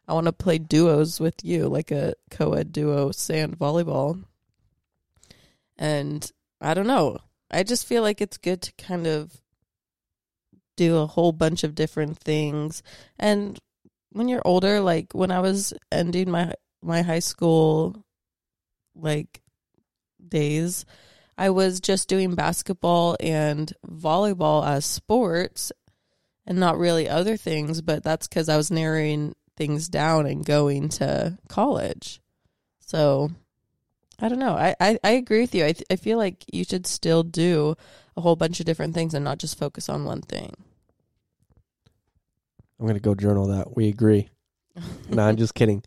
I 0.09 0.15
want 0.15 0.25
to 0.25 0.33
play 0.33 0.57
duos 0.57 1.21
with 1.21 1.45
you, 1.45 1.69
like 1.69 1.91
a 1.91 2.15
co 2.31 2.55
ed 2.55 2.73
duo 2.73 3.13
sand 3.13 3.59
volleyball. 3.59 4.25
And 5.77 6.31
I 6.63 6.73
don't 6.73 6.87
know. 6.87 7.19
I 7.51 7.63
just 7.63 7.87
feel 7.87 8.03
like 8.03 8.23
it's 8.23 8.39
good 8.39 8.63
to 8.63 8.73
kind 8.79 9.07
of 9.07 9.39
do 10.77 10.97
a 10.97 11.07
whole 11.07 11.33
bunch 11.33 11.63
of 11.63 11.75
different 11.75 12.19
things. 12.19 12.83
And 13.19 13.59
when 14.11 14.29
you're 14.29 14.47
older, 14.47 14.81
like 14.81 15.13
when 15.13 15.31
I 15.31 15.41
was 15.41 15.75
ending 15.93 16.31
my 16.31 16.55
my 16.83 17.03
high 17.03 17.19
school 17.19 18.03
like 18.95 19.43
days, 20.27 20.87
I 21.37 21.51
was 21.51 21.81
just 21.81 22.09
doing 22.09 22.35
basketball 22.35 23.17
and 23.21 23.71
volleyball 23.87 24.67
as 24.67 24.87
sports 24.87 25.71
and 26.47 26.59
not 26.59 26.79
really 26.79 27.09
other 27.11 27.37
things, 27.37 27.83
but 27.83 28.03
that's 28.03 28.27
cuz 28.27 28.49
I 28.49 28.57
was 28.57 28.71
narrowing 28.71 29.35
things 29.59 29.89
down 29.89 30.25
and 30.27 30.47
going 30.47 30.89
to 30.89 31.37
college. 31.49 32.21
So 32.81 33.31
I 34.21 34.29
don't 34.29 34.39
know. 34.39 34.55
I, 34.55 34.75
I, 34.81 34.99
I 35.05 35.11
agree 35.11 35.41
with 35.41 35.55
you. 35.55 35.65
I, 35.65 35.73
th- 35.73 35.87
I 35.91 35.97
feel 35.97 36.17
like 36.17 36.45
you 36.51 36.65
should 36.65 36.87
still 36.87 37.23
do 37.23 37.77
a 38.17 38.21
whole 38.21 38.37
bunch 38.37 38.61
of 38.61 38.67
different 38.67 38.95
things 38.95 39.13
and 39.13 39.25
not 39.25 39.39
just 39.39 39.59
focus 39.59 39.89
on 39.89 40.05
one 40.05 40.23
thing. 40.23 40.55
I'm 42.81 42.87
gonna 42.87 43.01
go 43.01 43.15
journal 43.15 43.49
that. 43.49 43.77
We 43.77 43.89
agree. 43.89 44.31
no, 45.09 45.23
I'm 45.23 45.37
just 45.37 45.55
kidding. 45.55 45.83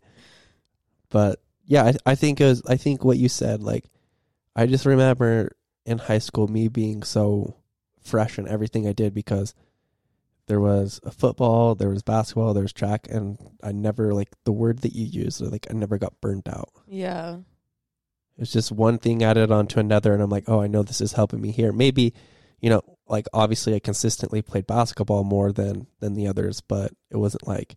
But 1.08 1.40
yeah, 1.64 1.84
I, 1.84 2.12
I 2.12 2.14
think 2.14 2.40
it 2.40 2.44
was, 2.44 2.62
I 2.66 2.76
think 2.76 3.04
what 3.04 3.18
you 3.18 3.28
said, 3.28 3.62
like, 3.62 3.84
I 4.54 4.66
just 4.66 4.86
remember 4.86 5.56
in 5.84 5.98
high 5.98 6.18
school 6.18 6.46
me 6.48 6.68
being 6.68 7.02
so 7.02 7.56
fresh 8.02 8.38
in 8.38 8.48
everything 8.48 8.86
I 8.86 8.92
did 8.92 9.14
because 9.14 9.54
there 10.46 10.60
was 10.60 11.00
a 11.04 11.10
football, 11.10 11.74
there 11.74 11.88
was 11.88 12.02
basketball, 12.02 12.54
there 12.54 12.62
was 12.62 12.72
track, 12.72 13.06
and 13.10 13.38
I 13.62 13.72
never 13.72 14.12
like 14.12 14.30
the 14.44 14.52
word 14.52 14.80
that 14.80 14.94
you 14.94 15.06
used, 15.06 15.40
like 15.40 15.66
I 15.70 15.74
never 15.74 15.98
got 15.98 16.20
burnt 16.20 16.48
out. 16.48 16.70
Yeah. 16.86 17.38
It's 18.38 18.52
just 18.52 18.72
one 18.72 18.98
thing 18.98 19.22
added 19.22 19.52
onto 19.52 19.78
another, 19.78 20.12
and 20.12 20.22
I'm 20.22 20.30
like, 20.30 20.48
oh, 20.48 20.60
I 20.60 20.66
know 20.66 20.82
this 20.82 21.00
is 21.00 21.12
helping 21.12 21.40
me 21.40 21.52
here. 21.52 21.72
Maybe, 21.72 22.14
you 22.60 22.70
know, 22.70 22.82
like 23.06 23.26
obviously 23.32 23.74
I 23.74 23.78
consistently 23.78 24.42
played 24.42 24.66
basketball 24.66 25.22
more 25.22 25.52
than 25.52 25.86
than 26.00 26.14
the 26.14 26.26
others, 26.26 26.60
but 26.60 26.92
it 27.10 27.18
wasn't 27.18 27.46
like 27.46 27.76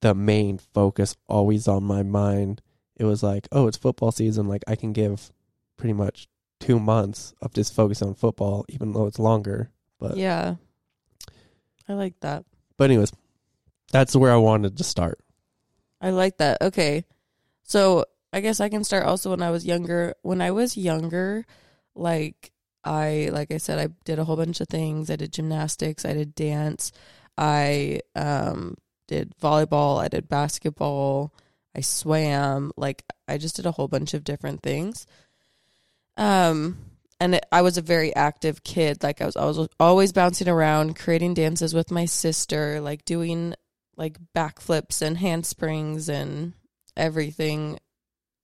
the 0.00 0.14
main 0.14 0.58
focus 0.58 1.16
always 1.28 1.68
on 1.68 1.84
my 1.84 2.02
mind. 2.02 2.62
It 2.96 3.04
was 3.04 3.22
like, 3.22 3.48
oh, 3.52 3.68
it's 3.68 3.76
football 3.76 4.12
season. 4.12 4.48
Like 4.48 4.64
I 4.66 4.76
can 4.76 4.92
give 4.92 5.30
pretty 5.76 5.92
much 5.92 6.28
two 6.58 6.80
months 6.80 7.34
of 7.42 7.52
just 7.52 7.74
focus 7.74 8.02
on 8.02 8.14
football, 8.14 8.64
even 8.68 8.92
though 8.92 9.06
it's 9.06 9.18
longer. 9.18 9.70
But 9.98 10.16
yeah, 10.16 10.56
I 11.88 11.94
like 11.94 12.18
that. 12.20 12.44
But 12.76 12.90
anyways, 12.90 13.12
that's 13.92 14.16
where 14.16 14.32
I 14.32 14.36
wanted 14.36 14.76
to 14.76 14.84
start. 14.84 15.18
I 16.00 16.10
like 16.10 16.38
that. 16.38 16.60
Okay. 16.60 17.04
So 17.62 18.04
I 18.32 18.40
guess 18.40 18.60
I 18.60 18.68
can 18.68 18.84
start 18.84 19.06
also 19.06 19.30
when 19.30 19.42
I 19.42 19.50
was 19.50 19.64
younger. 19.64 20.14
When 20.22 20.40
I 20.40 20.50
was 20.50 20.76
younger, 20.76 21.46
like 21.94 22.52
I 22.84 23.30
like 23.32 23.50
I 23.50 23.56
said, 23.58 23.78
I 23.78 23.88
did 24.04 24.18
a 24.18 24.24
whole 24.24 24.36
bunch 24.36 24.60
of 24.60 24.68
things. 24.68 25.10
I 25.10 25.16
did 25.16 25.32
gymnastics, 25.32 26.04
I 26.04 26.12
did 26.12 26.34
dance, 26.34 26.92
I 27.36 28.00
um 28.14 28.76
did 29.08 29.34
volleyball, 29.42 30.02
I 30.02 30.08
did 30.08 30.28
basketball, 30.28 31.32
I 31.74 31.80
swam, 31.80 32.72
like 32.76 33.04
I 33.26 33.38
just 33.38 33.56
did 33.56 33.66
a 33.66 33.72
whole 33.72 33.88
bunch 33.88 34.14
of 34.14 34.24
different 34.24 34.62
things. 34.62 35.06
Um 36.16 36.78
and 37.20 37.36
it, 37.36 37.46
I 37.50 37.62
was 37.62 37.78
a 37.78 37.82
very 37.82 38.14
active 38.14 38.62
kid. 38.62 39.02
Like 39.02 39.20
I 39.20 39.26
was, 39.26 39.36
I 39.36 39.44
was 39.44 39.68
always 39.80 40.12
bouncing 40.12 40.48
around, 40.48 40.96
creating 40.96 41.34
dances 41.34 41.74
with 41.74 41.90
my 41.90 42.04
sister, 42.04 42.80
like 42.80 43.04
doing 43.04 43.54
like 43.96 44.18
backflips 44.34 45.00
and 45.00 45.16
handsprings 45.16 46.08
and 46.08 46.52
everything, 46.96 47.78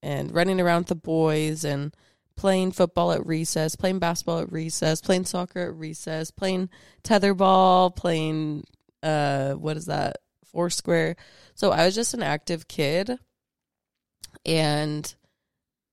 and 0.02 0.34
running 0.34 0.60
around 0.60 0.82
with 0.82 0.88
the 0.88 0.94
boys 0.94 1.64
and 1.64 1.94
playing 2.34 2.72
football 2.72 3.12
at 3.12 3.26
recess, 3.26 3.76
playing 3.76 3.98
basketball 3.98 4.40
at 4.40 4.50
recess, 4.50 5.00
playing 5.00 5.26
soccer 5.26 5.60
at 5.60 5.74
recess, 5.74 6.30
playing 6.30 6.70
tetherball, 7.04 7.94
playing 7.94 8.64
uh, 9.02 9.52
what 9.52 9.76
is 9.76 9.86
that, 9.86 10.16
foursquare. 10.46 11.16
So 11.54 11.70
I 11.70 11.84
was 11.84 11.94
just 11.94 12.14
an 12.14 12.22
active 12.22 12.68
kid, 12.68 13.18
and 14.46 15.14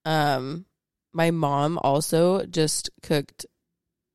um 0.06 0.66
my 1.13 1.32
mom 1.32 1.80
also 1.84 2.46
just 2.46 2.89
cooked 3.01 3.46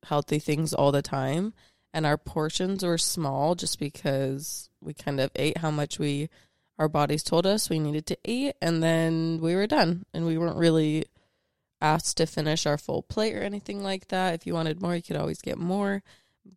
healthy 0.05 0.39
things 0.39 0.73
all 0.73 0.91
the 0.91 1.01
time 1.01 1.53
and 1.93 2.05
our 2.05 2.17
portions 2.17 2.83
were 2.83 2.97
small 2.97 3.55
just 3.55 3.79
because 3.79 4.69
we 4.81 4.93
kind 4.93 5.19
of 5.19 5.31
ate 5.35 5.57
how 5.59 5.71
much 5.71 5.97
we 5.97 6.29
our 6.77 6.89
bodies 6.89 7.23
told 7.23 7.45
us 7.45 7.69
we 7.69 7.79
needed 7.79 8.05
to 8.07 8.17
eat 8.25 8.55
and 8.61 8.83
then 8.83 9.39
we 9.41 9.55
were 9.55 9.67
done. 9.67 10.05
And 10.13 10.25
we 10.25 10.37
weren't 10.37 10.57
really 10.57 11.05
asked 11.81 12.17
to 12.17 12.25
finish 12.25 12.65
our 12.65 12.77
full 12.77 13.01
plate 13.01 13.35
or 13.35 13.41
anything 13.41 13.81
like 13.81 14.09
that. 14.09 14.33
If 14.33 14.45
you 14.45 14.53
wanted 14.53 14.81
more 14.81 14.95
you 14.95 15.01
could 15.01 15.15
always 15.15 15.41
get 15.41 15.57
more. 15.57 16.03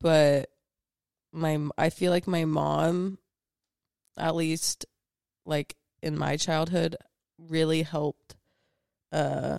But 0.00 0.50
my 1.32 1.68
I 1.76 1.90
feel 1.90 2.10
like 2.10 2.26
my 2.26 2.44
mom 2.44 3.18
at 4.16 4.34
least 4.34 4.86
like 5.46 5.76
in 6.02 6.18
my 6.18 6.36
childhood 6.36 6.96
really 7.38 7.82
helped 7.82 8.34
uh 9.12 9.58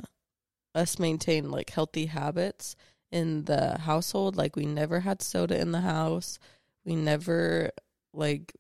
us 0.80 0.98
maintain 0.98 1.52
like 1.52 1.70
healthy 1.70 2.08
habits 2.08 2.76
in 3.12 3.46
the 3.46 3.78
household. 3.78 4.36
Like 4.36 4.56
we 4.56 4.66
never 4.66 5.02
had 5.02 5.22
soda 5.22 5.60
in 5.60 5.72
the 5.72 5.82
house. 5.82 6.40
We 6.86 6.96
never 6.96 7.72
like 8.14 8.54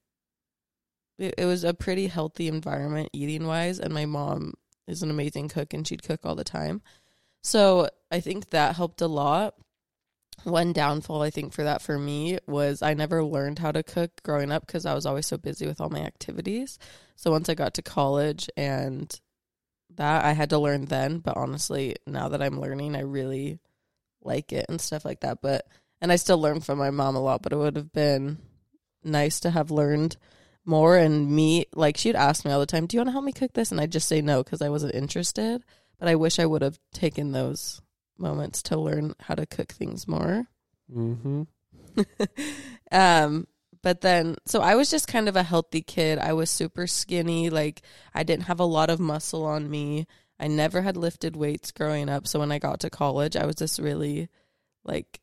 it, 1.18 1.36
it 1.38 1.46
was 1.46 1.64
a 1.64 1.74
pretty 1.74 2.08
healthy 2.08 2.48
environment 2.48 3.10
eating 3.14 3.48
wise 3.48 3.80
and 3.80 3.94
my 3.94 4.06
mom 4.06 4.54
is 4.88 5.04
an 5.04 5.10
amazing 5.10 5.50
cook 5.50 5.74
and 5.74 5.88
she'd 5.88 6.04
cook 6.04 6.22
all 6.24 6.36
the 6.36 6.44
time. 6.44 6.82
So 7.44 7.90
I 8.12 8.20
think 8.20 8.50
that 8.50 8.76
helped 8.76 9.02
a 9.02 9.08
lot. 9.08 9.56
One 10.44 10.72
downfall 10.74 11.22
I 11.22 11.30
think 11.30 11.54
for 11.54 11.64
that 11.64 11.82
for 11.82 11.98
me 11.98 12.40
was 12.48 12.82
I 12.82 12.94
never 12.94 13.24
learned 13.24 13.60
how 13.60 13.72
to 13.72 13.84
cook 13.84 14.12
growing 14.24 14.52
up 14.52 14.66
because 14.66 14.86
I 14.86 14.94
was 14.94 15.06
always 15.06 15.26
so 15.26 15.38
busy 15.38 15.68
with 15.68 15.82
all 15.82 15.90
my 15.90 16.02
activities. 16.02 16.80
So 17.16 17.32
once 17.32 17.50
I 17.50 17.56
got 17.56 17.74
to 17.76 17.82
college 17.82 18.50
and 18.56 19.20
that 19.96 20.24
I 20.26 20.34
had 20.34 20.50
to 20.52 20.60
learn 20.60 20.86
then, 20.86 21.20
but 21.20 21.38
honestly, 21.38 21.96
now 22.06 22.30
that 22.30 22.42
I'm 22.42 22.60
learning, 22.60 22.96
I 22.96 23.02
really 23.02 23.60
like 24.22 24.52
it 24.54 24.66
and 24.70 24.80
stuff 24.80 25.06
like 25.06 25.22
that. 25.22 25.42
But 25.42 25.66
and 26.02 26.12
I 26.12 26.16
still 26.16 26.40
learn 26.40 26.62
from 26.62 26.78
my 26.78 26.92
mom 26.92 27.16
a 27.16 27.22
lot, 27.22 27.42
but 27.42 27.54
it 27.54 27.58
would 27.58 27.76
have 27.76 27.92
been 27.92 28.38
nice 29.04 29.40
to 29.42 29.50
have 29.50 29.72
learned 29.72 30.18
more 30.66 30.98
and 30.98 31.30
me 31.32 31.66
like 31.74 31.98
she'd 31.98 32.16
ask 32.16 32.46
me 32.46 32.52
all 32.52 32.60
the 32.60 32.66
time, 32.66 32.86
"Do 32.86 32.96
you 32.96 33.00
want 33.00 33.08
to 33.10 33.14
help 33.14 33.26
me 33.26 33.32
cook 33.32 33.54
this?" 33.54 33.72
and 33.72 33.82
I'd 33.82 33.92
just 33.92 34.08
say 34.08 34.22
no 34.22 34.44
cuz 34.44 34.62
I 34.62 34.70
wasn't 34.70 34.96
interested, 34.96 35.64
but 35.98 36.08
I 36.08 36.16
wish 36.16 36.40
I 36.40 36.46
would 36.46 36.62
have 36.62 36.80
taken 36.94 37.32
those 37.32 37.82
moments 38.18 38.62
to 38.64 38.78
learn 38.78 39.16
how 39.22 39.36
to 39.36 39.46
cook 39.46 39.72
things 39.72 40.08
more. 40.08 40.48
Mhm. 40.94 41.48
um 42.92 43.48
but 43.82 44.02
then 44.02 44.36
so 44.46 44.62
I 44.62 44.76
was 44.76 44.90
just 44.90 45.08
kind 45.08 45.30
of 45.30 45.36
a 45.36 45.44
healthy 45.44 45.82
kid. 45.82 46.20
I 46.20 46.34
was 46.34 46.50
super 46.50 46.88
skinny, 46.88 47.50
like 47.50 47.82
I 48.14 48.24
didn't 48.24 48.46
have 48.46 48.60
a 48.60 48.66
lot 48.66 48.90
of 48.90 49.00
muscle 49.00 49.46
on 49.46 49.70
me. 49.70 50.08
I 50.40 50.48
never 50.48 50.82
had 50.82 50.96
lifted 50.96 51.36
weights 51.36 51.72
growing 51.72 52.10
up. 52.10 52.28
So 52.28 52.40
when 52.40 52.52
I 52.52 52.60
got 52.60 52.80
to 52.82 52.90
college, 52.90 53.36
I 53.36 53.46
was 53.46 53.56
this 53.58 53.80
really 53.80 54.30
like 54.84 55.20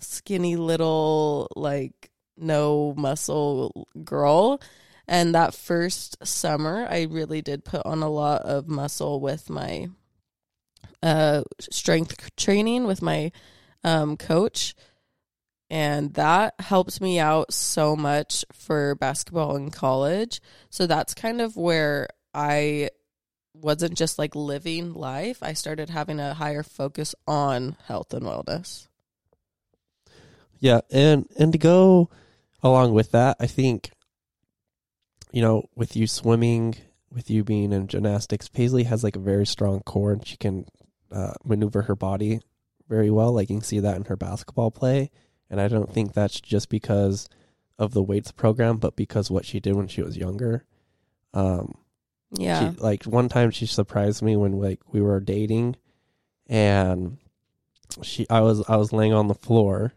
skinny 0.00 0.56
little, 0.56 1.48
like 1.56 2.10
no 2.36 2.94
muscle 2.96 3.88
girl. 4.04 4.60
And 5.08 5.34
that 5.34 5.54
first 5.54 6.26
summer, 6.26 6.86
I 6.90 7.02
really 7.02 7.40
did 7.40 7.64
put 7.64 7.86
on 7.86 8.02
a 8.02 8.08
lot 8.08 8.42
of 8.42 8.68
muscle 8.68 9.20
with 9.20 9.48
my 9.48 9.88
uh, 11.02 11.42
strength 11.60 12.34
training 12.36 12.86
with 12.86 13.02
my 13.02 13.30
um, 13.84 14.16
coach. 14.16 14.74
And 15.68 16.14
that 16.14 16.54
helped 16.60 17.00
me 17.00 17.18
out 17.18 17.52
so 17.52 17.96
much 17.96 18.44
for 18.52 18.94
basketball 18.94 19.56
in 19.56 19.70
college. 19.70 20.40
So 20.70 20.86
that's 20.86 21.14
kind 21.14 21.40
of 21.40 21.56
where 21.56 22.08
I 22.32 22.90
wasn't 23.52 23.96
just 23.96 24.18
like 24.18 24.36
living 24.36 24.92
life. 24.92 25.42
I 25.42 25.54
started 25.54 25.90
having 25.90 26.20
a 26.20 26.34
higher 26.34 26.62
focus 26.62 27.14
on 27.26 27.76
health 27.86 28.14
and 28.14 28.24
wellness. 28.24 28.86
Yeah, 30.58 30.80
and 30.90 31.26
and 31.38 31.52
to 31.52 31.58
go 31.58 32.10
along 32.62 32.94
with 32.94 33.10
that, 33.12 33.36
I 33.40 33.46
think 33.46 33.90
you 35.32 35.42
know, 35.42 35.68
with 35.74 35.96
you 35.96 36.06
swimming, 36.06 36.76
with 37.12 37.30
you 37.30 37.44
being 37.44 37.72
in 37.72 37.88
gymnastics, 37.88 38.48
Paisley 38.48 38.84
has 38.84 39.04
like 39.04 39.16
a 39.16 39.20
very 39.20 39.46
strong 39.46 39.80
core 39.80 40.12
and 40.12 40.26
she 40.26 40.36
can 40.36 40.66
uh, 41.12 41.34
maneuver 41.44 41.82
her 41.82 41.94
body 41.94 42.40
very 42.88 43.10
well. 43.10 43.32
Like 43.32 43.50
you 43.50 43.56
can 43.56 43.64
see 43.64 43.80
that 43.80 43.96
in 43.96 44.04
her 44.04 44.16
basketball 44.16 44.70
play, 44.70 45.10
and 45.50 45.60
I 45.60 45.68
don't 45.68 45.92
think 45.92 46.12
that's 46.12 46.40
just 46.40 46.68
because 46.68 47.28
of 47.78 47.92
the 47.92 48.02
weights 48.02 48.32
program, 48.32 48.78
but 48.78 48.96
because 48.96 49.30
what 49.30 49.44
she 49.44 49.60
did 49.60 49.76
when 49.76 49.88
she 49.88 50.02
was 50.02 50.16
younger. 50.16 50.64
Um, 51.34 51.74
Yeah. 52.32 52.72
she, 52.72 52.76
like 52.78 53.04
one 53.04 53.28
time 53.28 53.50
she 53.50 53.66
surprised 53.66 54.22
me 54.22 54.36
when 54.36 54.52
like 54.52 54.80
we 54.92 55.00
were 55.00 55.20
dating 55.20 55.76
and 56.46 57.18
she 58.02 58.26
I 58.30 58.40
was 58.40 58.64
I 58.68 58.76
was 58.76 58.92
laying 58.92 59.12
on 59.12 59.28
the 59.28 59.34
floor 59.34 59.92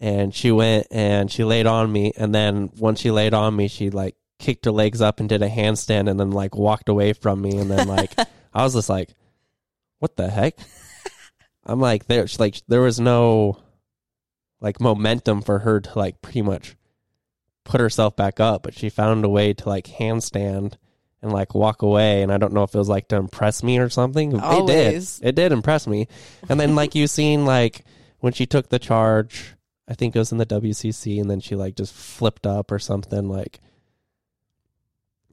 and 0.00 0.34
she 0.34 0.50
went 0.50 0.86
and 0.90 1.30
she 1.30 1.44
laid 1.44 1.66
on 1.66 1.90
me 1.92 2.12
and 2.16 2.34
then 2.34 2.70
once 2.78 3.00
she 3.00 3.10
laid 3.10 3.34
on 3.34 3.54
me 3.56 3.68
she 3.68 3.90
like 3.90 4.16
kicked 4.38 4.64
her 4.64 4.70
legs 4.72 5.00
up 5.00 5.20
and 5.20 5.28
did 5.28 5.42
a 5.42 5.48
handstand 5.48 6.08
and 6.10 6.18
then 6.18 6.30
like 6.30 6.56
walked 6.56 6.88
away 6.88 7.12
from 7.12 7.40
me 7.42 7.56
and 7.58 7.70
then 7.70 7.86
like 7.88 8.14
I 8.54 8.62
was 8.62 8.74
just 8.74 8.88
like 8.88 9.10
what 9.98 10.16
the 10.16 10.28
heck 10.30 10.56
I'm 11.66 11.80
like 11.80 12.06
there 12.06 12.26
like 12.38 12.60
there 12.68 12.82
was 12.82 13.00
no 13.00 13.58
like 14.64 14.80
momentum 14.80 15.42
for 15.42 15.60
her 15.60 15.78
to 15.78 15.98
like 15.98 16.22
pretty 16.22 16.42
much 16.42 16.74
put 17.64 17.80
herself 17.80 18.16
back 18.16 18.40
up 18.40 18.62
but 18.62 18.74
she 18.74 18.88
found 18.88 19.24
a 19.24 19.28
way 19.28 19.52
to 19.52 19.68
like 19.68 19.84
handstand 19.84 20.74
and 21.24 21.32
like 21.32 21.54
walk 21.54 21.82
away 21.82 22.22
and 22.22 22.32
I 22.32 22.38
don't 22.38 22.52
know 22.52 22.62
if 22.62 22.74
it 22.74 22.78
was 22.78 22.88
like 22.88 23.08
to 23.08 23.16
impress 23.16 23.62
me 23.62 23.78
or 23.78 23.88
something. 23.88 24.38
Always. 24.38 25.20
It 25.20 25.22
did. 25.22 25.28
It 25.28 25.34
did 25.34 25.52
impress 25.52 25.86
me. 25.86 26.06
And 26.48 26.60
then 26.60 26.74
like 26.74 26.94
you 26.94 27.06
seen 27.06 27.46
like 27.46 27.84
when 28.20 28.34
she 28.34 28.44
took 28.44 28.68
the 28.68 28.78
charge, 28.78 29.54
I 29.88 29.94
think 29.94 30.14
it 30.14 30.18
was 30.18 30.32
in 30.32 30.38
the 30.38 30.46
WCC 30.46 31.20
and 31.20 31.30
then 31.30 31.40
she 31.40 31.56
like 31.56 31.76
just 31.76 31.94
flipped 31.94 32.46
up 32.46 32.70
or 32.70 32.78
something 32.78 33.28
like 33.28 33.60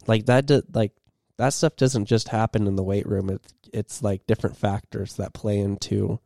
like 0.08 0.26
that 0.28 0.46
did 0.46 0.74
like 0.74 0.94
that 1.38 1.54
stuff 1.54 1.76
doesn't 1.76 2.06
just 2.06 2.30
happen 2.30 2.68
in 2.68 2.78
the 2.78 2.84
weight 2.84 3.06
room. 3.06 3.30
It's 3.30 3.54
it's 3.74 4.04
like 4.04 4.26
different 4.28 4.58
factors 4.58 5.16
that 5.16 5.34
play 5.34 5.60
into 5.60 6.20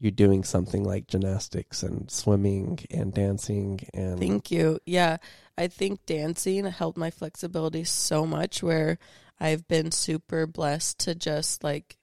you 0.00 0.10
doing 0.10 0.42
something 0.42 0.82
like 0.82 1.06
gymnastics 1.06 1.82
and 1.82 2.10
swimming 2.10 2.78
and 2.90 3.12
dancing 3.12 3.80
and 3.92 4.18
Thank 4.18 4.50
you. 4.50 4.80
Yeah, 4.86 5.18
I 5.58 5.68
think 5.68 6.06
dancing 6.06 6.64
helped 6.64 6.96
my 6.96 7.10
flexibility 7.10 7.84
so 7.84 8.26
much 8.26 8.62
where 8.62 8.98
I've 9.38 9.68
been 9.68 9.92
super 9.92 10.46
blessed 10.46 11.00
to 11.00 11.14
just 11.14 11.62
like 11.62 11.98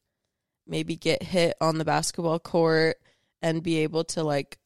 maybe 0.68 0.96
get 0.96 1.24
hit 1.24 1.56
on 1.60 1.80
the 1.80 1.86
basketball 1.86 2.39
court 2.39 2.98
and 3.41 3.63
be 3.63 3.78
able 3.78 4.04
to 4.04 4.24
like 4.24 4.60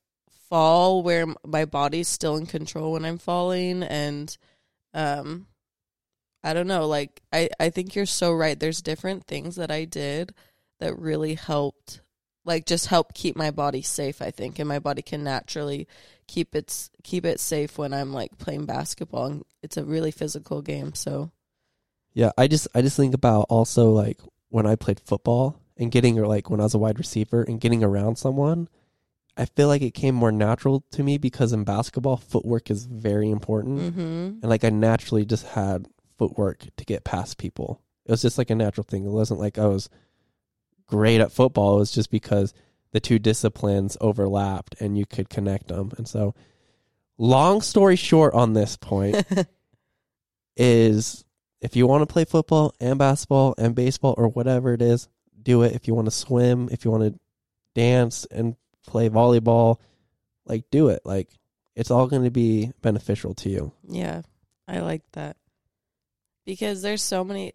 fall 0.49 1.01
where 1.01 1.25
my 1.45 1.63
body's 1.63 2.09
still 2.09 2.35
in 2.35 2.45
control 2.45 2.93
when 2.93 3.05
I'm 3.05 3.17
falling 3.17 3.83
and 3.83 4.37
um 4.93 5.47
I 6.43 6.53
don't 6.53 6.67
know 6.67 6.87
like 6.87 7.21
I 7.31 7.49
I 7.59 7.69
think 7.69 7.95
you're 7.95 8.05
so 8.05 8.33
right 8.33 8.59
there's 8.59 8.81
different 8.81 9.25
things 9.25 9.55
that 9.55 9.71
I 9.71 9.85
did 9.85 10.33
that 10.81 10.99
really 10.99 11.35
helped 11.35 12.01
like 12.43 12.65
just 12.65 12.87
help 12.87 13.13
keep 13.13 13.35
my 13.35 13.51
body 13.51 13.81
safe 13.81 14.21
I 14.21 14.31
think. 14.31 14.59
And 14.59 14.67
my 14.67 14.79
body 14.79 15.01
can 15.01 15.23
naturally 15.23 15.87
keep 16.27 16.55
its 16.55 16.89
keep 17.03 17.25
it 17.25 17.39
safe 17.39 17.77
when 17.77 17.93
I'm 17.93 18.13
like 18.13 18.37
playing 18.37 18.65
basketball. 18.65 19.25
And 19.25 19.45
it's 19.61 19.77
a 19.77 19.85
really 19.85 20.11
physical 20.11 20.61
game 20.61 20.93
so. 20.93 21.31
Yeah, 22.13 22.31
I 22.37 22.47
just 22.47 22.67
I 22.75 22.81
just 22.81 22.97
think 22.97 23.13
about 23.13 23.45
also 23.49 23.91
like 23.91 24.19
when 24.49 24.65
I 24.65 24.75
played 24.75 24.99
football 24.99 25.59
and 25.77 25.91
getting 25.91 26.19
or 26.19 26.27
like 26.27 26.49
when 26.49 26.59
I 26.59 26.63
was 26.63 26.73
a 26.73 26.79
wide 26.79 26.99
receiver 26.99 27.43
and 27.43 27.61
getting 27.61 27.83
around 27.83 28.17
someone, 28.17 28.67
I 29.37 29.45
feel 29.45 29.67
like 29.67 29.81
it 29.81 29.93
came 29.93 30.15
more 30.15 30.31
natural 30.31 30.83
to 30.91 31.03
me 31.03 31.17
because 31.17 31.53
in 31.53 31.63
basketball 31.63 32.17
footwork 32.17 32.69
is 32.69 32.85
very 32.85 33.29
important. 33.29 33.95
Mhm 33.95 34.41
and 34.41 34.49
like 34.49 34.63
I 34.63 34.69
naturally 34.69 35.25
just 35.25 35.45
had 35.45 35.87
footwork 36.17 36.65
to 36.75 36.85
get 36.85 37.03
past 37.03 37.37
people. 37.37 37.81
It 38.05 38.11
was 38.11 38.21
just 38.21 38.37
like 38.37 38.49
a 38.49 38.55
natural 38.55 38.83
thing. 38.83 39.05
It 39.05 39.09
wasn't 39.09 39.39
like 39.39 39.57
I 39.57 39.67
was 39.67 39.89
great 40.91 41.21
at 41.21 41.31
football. 41.31 41.77
It 41.77 41.79
was 41.79 41.91
just 41.91 42.11
because 42.11 42.53
the 42.91 42.99
two 42.99 43.17
disciplines 43.17 43.97
overlapped 44.01 44.75
and 44.81 44.97
you 44.97 45.05
could 45.05 45.29
connect 45.29 45.69
them. 45.69 45.91
And 45.97 46.07
so 46.07 46.35
long 47.17 47.61
story 47.61 47.95
short 47.95 48.33
on 48.33 48.53
this 48.53 48.75
point, 48.75 49.25
is 50.57 51.23
if 51.61 51.75
you 51.75 51.87
want 51.87 52.01
to 52.01 52.11
play 52.11 52.25
football 52.25 52.75
and 52.79 52.99
basketball 52.99 53.55
and 53.57 53.73
baseball 53.73 54.15
or 54.17 54.27
whatever 54.27 54.73
it 54.73 54.81
is, 54.81 55.07
do 55.41 55.63
it. 55.63 55.73
If 55.73 55.87
you 55.87 55.95
want 55.95 56.07
to 56.07 56.11
swim, 56.11 56.69
if 56.71 56.85
you 56.85 56.91
want 56.91 57.13
to 57.13 57.19
dance 57.73 58.25
and 58.29 58.55
play 58.85 59.09
volleyball, 59.09 59.77
like 60.45 60.65
do 60.71 60.89
it. 60.89 61.01
Like 61.05 61.29
it's 61.75 61.91
all 61.91 62.07
going 62.07 62.23
to 62.23 62.31
be 62.31 62.71
beneficial 62.81 63.33
to 63.35 63.49
you. 63.49 63.71
Yeah, 63.87 64.23
I 64.67 64.79
like 64.79 65.03
that. 65.13 65.37
Because 66.45 66.81
there's 66.81 67.03
so 67.03 67.23
many, 67.23 67.53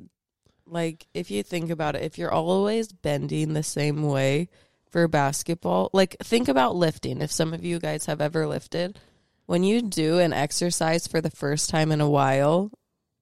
like, 0.66 1.06
if 1.14 1.30
you 1.30 1.42
think 1.42 1.70
about 1.70 1.96
it, 1.96 2.02
if 2.02 2.18
you're 2.18 2.32
always 2.32 2.92
bending 2.92 3.52
the 3.52 3.62
same 3.62 4.02
way 4.02 4.48
for 4.90 5.06
basketball, 5.08 5.90
like, 5.92 6.16
think 6.22 6.48
about 6.48 6.76
lifting. 6.76 7.20
If 7.20 7.30
some 7.32 7.52
of 7.54 7.64
you 7.64 7.78
guys 7.78 8.06
have 8.06 8.20
ever 8.20 8.46
lifted, 8.46 8.98
when 9.46 9.62
you 9.62 9.82
do 9.82 10.18
an 10.18 10.32
exercise 10.32 11.06
for 11.06 11.20
the 11.20 11.30
first 11.30 11.70
time 11.70 11.92
in 11.92 12.00
a 12.00 12.10
while 12.10 12.70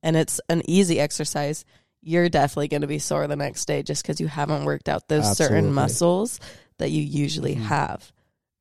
and 0.02 0.16
it's 0.16 0.40
an 0.48 0.62
easy 0.68 0.98
exercise, 1.00 1.64
you're 2.00 2.28
definitely 2.28 2.68
going 2.68 2.82
to 2.82 2.86
be 2.86 2.98
sore 2.98 3.26
the 3.26 3.36
next 3.36 3.64
day 3.66 3.82
just 3.82 4.02
because 4.02 4.20
you 4.20 4.26
haven't 4.28 4.64
worked 4.64 4.88
out 4.88 5.08
those 5.08 5.24
Absolutely. 5.26 5.56
certain 5.56 5.72
muscles 5.72 6.40
that 6.78 6.90
you 6.90 7.02
usually 7.02 7.54
Mhm. 7.54 7.62
have. 7.62 8.12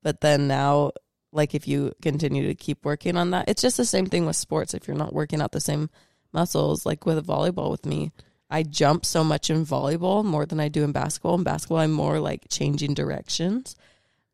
But 0.01 0.21
then 0.21 0.47
now, 0.47 0.91
like 1.31 1.55
if 1.55 1.67
you 1.67 1.93
continue 2.01 2.47
to 2.47 2.55
keep 2.55 2.85
working 2.85 3.17
on 3.17 3.31
that, 3.31 3.49
it's 3.49 3.61
just 3.61 3.77
the 3.77 3.85
same 3.85 4.05
thing 4.05 4.25
with 4.25 4.35
sports. 4.35 4.73
If 4.73 4.87
you're 4.87 4.97
not 4.97 5.13
working 5.13 5.41
out 5.41 5.51
the 5.51 5.59
same 5.61 5.89
muscles, 6.31 6.85
like 6.85 7.05
with 7.05 7.25
volleyball 7.25 7.71
with 7.71 7.85
me, 7.85 8.11
I 8.53 8.61
jump 8.61 9.03
so 9.03 9.23
much 9.23 9.49
in 9.49 9.65
volleyball 9.65 10.23
more 10.23 10.45
than 10.45 10.59
I 10.59 10.67
do 10.67 10.83
in 10.83 10.91
basketball. 10.91 11.33
In 11.33 11.43
basketball, 11.43 11.79
I'm 11.79 11.91
more 11.91 12.19
like 12.19 12.45
changing 12.49 12.93
directions 12.93 13.75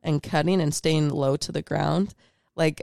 and 0.04 0.22
cutting 0.22 0.60
and 0.60 0.76
staying 0.76 1.08
low 1.10 1.38
to 1.38 1.54
the 1.54 1.62
ground. 1.62 2.14
Like 2.54 2.82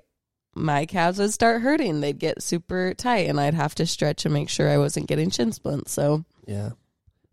my 0.55 0.87
calves 0.87 1.19
would 1.19 1.35
start 1.35 1.61
hurting. 1.61 2.01
They'd 2.01 2.19
get 2.19 2.43
super 2.43 2.95
tight 2.95 3.29
and 3.29 3.39
I'd 3.39 3.53
have 3.53 3.75
to 3.75 3.85
stretch 3.87 4.25
and 4.25 4.33
make 4.33 4.49
sure 4.49 4.71
I 4.71 4.79
wasn't 4.79 5.09
getting 5.09 5.29
shin 5.29 5.53
splints. 5.53 5.93
So 5.93 6.25
Yeah. 6.47 6.71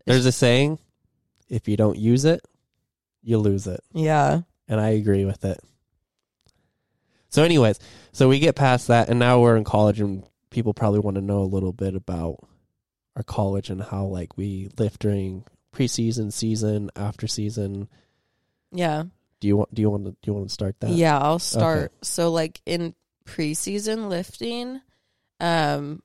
There's 0.04 0.26
a 0.26 0.32
saying, 0.32 0.78
if 1.48 1.66
you 1.66 1.78
don't 1.78 1.96
use 1.96 2.26
it, 2.26 2.46
you 3.22 3.38
lose 3.38 3.66
it. 3.66 3.80
yeah. 3.94 4.42
And 4.68 4.78
I 4.82 4.90
agree 4.90 5.24
with 5.24 5.46
it. 5.46 5.60
So 7.30 7.42
anyways, 7.42 7.78
so 8.12 8.28
we 8.28 8.38
get 8.38 8.54
past 8.54 8.88
that 8.88 9.08
and 9.08 9.18
now 9.18 9.40
we're 9.40 9.56
in 9.56 9.64
college 9.64 9.98
and 10.00 10.24
people 10.50 10.74
probably 10.74 11.00
want 11.00 11.14
to 11.14 11.22
know 11.22 11.38
a 11.38 11.44
little 11.54 11.72
bit 11.72 11.94
about 11.94 12.36
our 13.16 13.22
college 13.22 13.70
and 13.70 13.82
how 13.82 14.04
like 14.04 14.36
we 14.36 14.68
lift 14.78 15.00
during 15.00 15.44
preseason, 15.74 16.32
season, 16.32 16.90
after 16.96 17.26
season. 17.26 17.88
Yeah. 18.72 19.04
Do 19.40 19.48
you 19.48 19.56
want 19.56 19.74
do 19.74 19.82
you 19.82 19.90
want 19.90 20.04
to 20.04 20.10
do 20.10 20.18
you 20.24 20.34
want 20.34 20.48
to 20.48 20.54
start 20.54 20.80
that? 20.80 20.90
Yeah, 20.90 21.18
I'll 21.18 21.38
start. 21.38 21.92
So 22.02 22.30
like 22.30 22.60
in 22.64 22.94
preseason 23.26 24.08
lifting, 24.08 24.80
um 25.40 26.02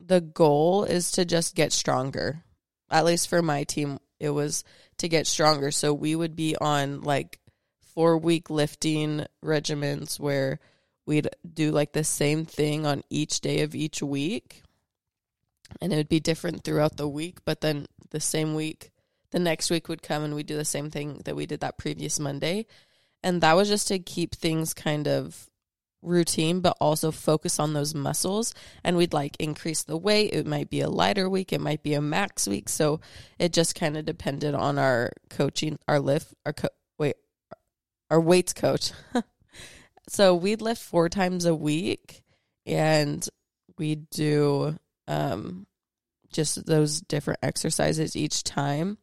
the 0.00 0.20
goal 0.20 0.84
is 0.84 1.12
to 1.12 1.24
just 1.24 1.54
get 1.54 1.72
stronger. 1.72 2.42
At 2.90 3.04
least 3.04 3.28
for 3.28 3.42
my 3.42 3.64
team, 3.64 3.98
it 4.20 4.30
was 4.30 4.64
to 4.98 5.08
get 5.08 5.26
stronger. 5.26 5.70
So 5.70 5.92
we 5.92 6.14
would 6.14 6.36
be 6.36 6.56
on 6.56 7.02
like 7.02 7.40
4 7.94 8.18
week 8.18 8.48
lifting 8.48 9.26
regimens 9.44 10.20
where 10.20 10.60
we'd 11.06 11.28
do 11.52 11.72
like 11.72 11.92
the 11.92 12.04
same 12.04 12.44
thing 12.44 12.86
on 12.86 13.02
each 13.10 13.40
day 13.40 13.62
of 13.62 13.74
each 13.74 14.02
week. 14.02 14.62
And 15.80 15.92
it 15.92 15.96
would 15.96 16.08
be 16.08 16.20
different 16.20 16.64
throughout 16.64 16.96
the 16.96 17.08
week, 17.08 17.38
but 17.44 17.60
then 17.60 17.86
the 18.10 18.20
same 18.20 18.54
week 18.54 18.90
the 19.30 19.38
next 19.38 19.70
week 19.70 19.88
would 19.88 20.02
come 20.02 20.24
and 20.24 20.34
we'd 20.34 20.46
do 20.46 20.56
the 20.56 20.64
same 20.64 20.90
thing 20.90 21.20
that 21.26 21.36
we 21.36 21.44
did 21.44 21.60
that 21.60 21.76
previous 21.76 22.18
Monday 22.18 22.64
and 23.22 23.40
that 23.40 23.56
was 23.56 23.68
just 23.68 23.88
to 23.88 23.98
keep 23.98 24.34
things 24.34 24.74
kind 24.74 25.08
of 25.08 25.48
routine, 26.02 26.60
but 26.60 26.76
also 26.80 27.10
focus 27.10 27.58
on 27.58 27.72
those 27.72 27.94
muscles. 27.94 28.54
And 28.84 28.96
we'd 28.96 29.12
like 29.12 29.36
increase 29.40 29.82
the 29.82 29.96
weight. 29.96 30.32
It 30.32 30.46
might 30.46 30.70
be 30.70 30.80
a 30.80 30.90
lighter 30.90 31.28
week, 31.28 31.52
it 31.52 31.60
might 31.60 31.82
be 31.82 31.94
a 31.94 32.00
max 32.00 32.46
week. 32.46 32.68
So 32.68 33.00
it 33.38 33.52
just 33.52 33.74
kind 33.74 33.96
of 33.96 34.04
depended 34.04 34.54
on 34.54 34.78
our 34.78 35.12
coaching, 35.28 35.78
our 35.88 35.98
lift, 35.98 36.34
our 36.46 36.52
co- 36.52 36.68
wait, 36.98 37.16
our 38.10 38.20
weights 38.20 38.52
coach. 38.52 38.92
so 40.08 40.34
we'd 40.34 40.62
lift 40.62 40.82
four 40.82 41.08
times 41.08 41.44
a 41.44 41.54
week, 41.54 42.22
and 42.64 43.26
we'd 43.76 44.08
do 44.10 44.76
um, 45.08 45.66
just 46.30 46.66
those 46.66 47.00
different 47.00 47.40
exercises 47.42 48.14
each 48.14 48.44
time. 48.44 48.98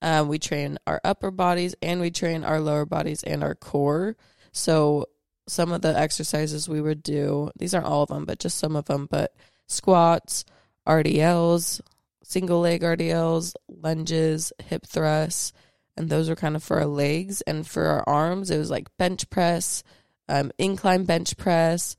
Um, 0.00 0.28
we 0.28 0.38
train 0.38 0.78
our 0.86 1.00
upper 1.04 1.30
bodies 1.30 1.74
and 1.82 2.00
we 2.00 2.10
train 2.10 2.44
our 2.44 2.60
lower 2.60 2.86
bodies 2.86 3.22
and 3.22 3.44
our 3.44 3.54
core. 3.54 4.16
So 4.52 5.06
some 5.46 5.72
of 5.72 5.82
the 5.82 5.96
exercises 5.96 6.68
we 6.68 6.80
would 6.80 7.02
do, 7.02 7.50
these 7.58 7.74
aren't 7.74 7.86
all 7.86 8.04
of 8.04 8.08
them, 8.08 8.24
but 8.24 8.38
just 8.38 8.58
some 8.58 8.76
of 8.76 8.86
them, 8.86 9.06
but 9.10 9.34
squats, 9.66 10.44
RDLs, 10.86 11.80
single 12.24 12.60
leg 12.60 12.82
RDLs, 12.82 13.54
lunges, 13.68 14.52
hip 14.64 14.86
thrusts, 14.86 15.52
and 15.96 16.08
those 16.08 16.28
were 16.28 16.36
kind 16.36 16.56
of 16.56 16.62
for 16.62 16.78
our 16.78 16.86
legs. 16.86 17.42
And 17.42 17.66
for 17.66 17.84
our 17.84 18.04
arms, 18.06 18.50
it 18.50 18.58
was 18.58 18.70
like 18.70 18.96
bench 18.96 19.28
press, 19.30 19.82
um, 20.28 20.50
incline 20.58 21.04
bench 21.04 21.36
press, 21.36 21.96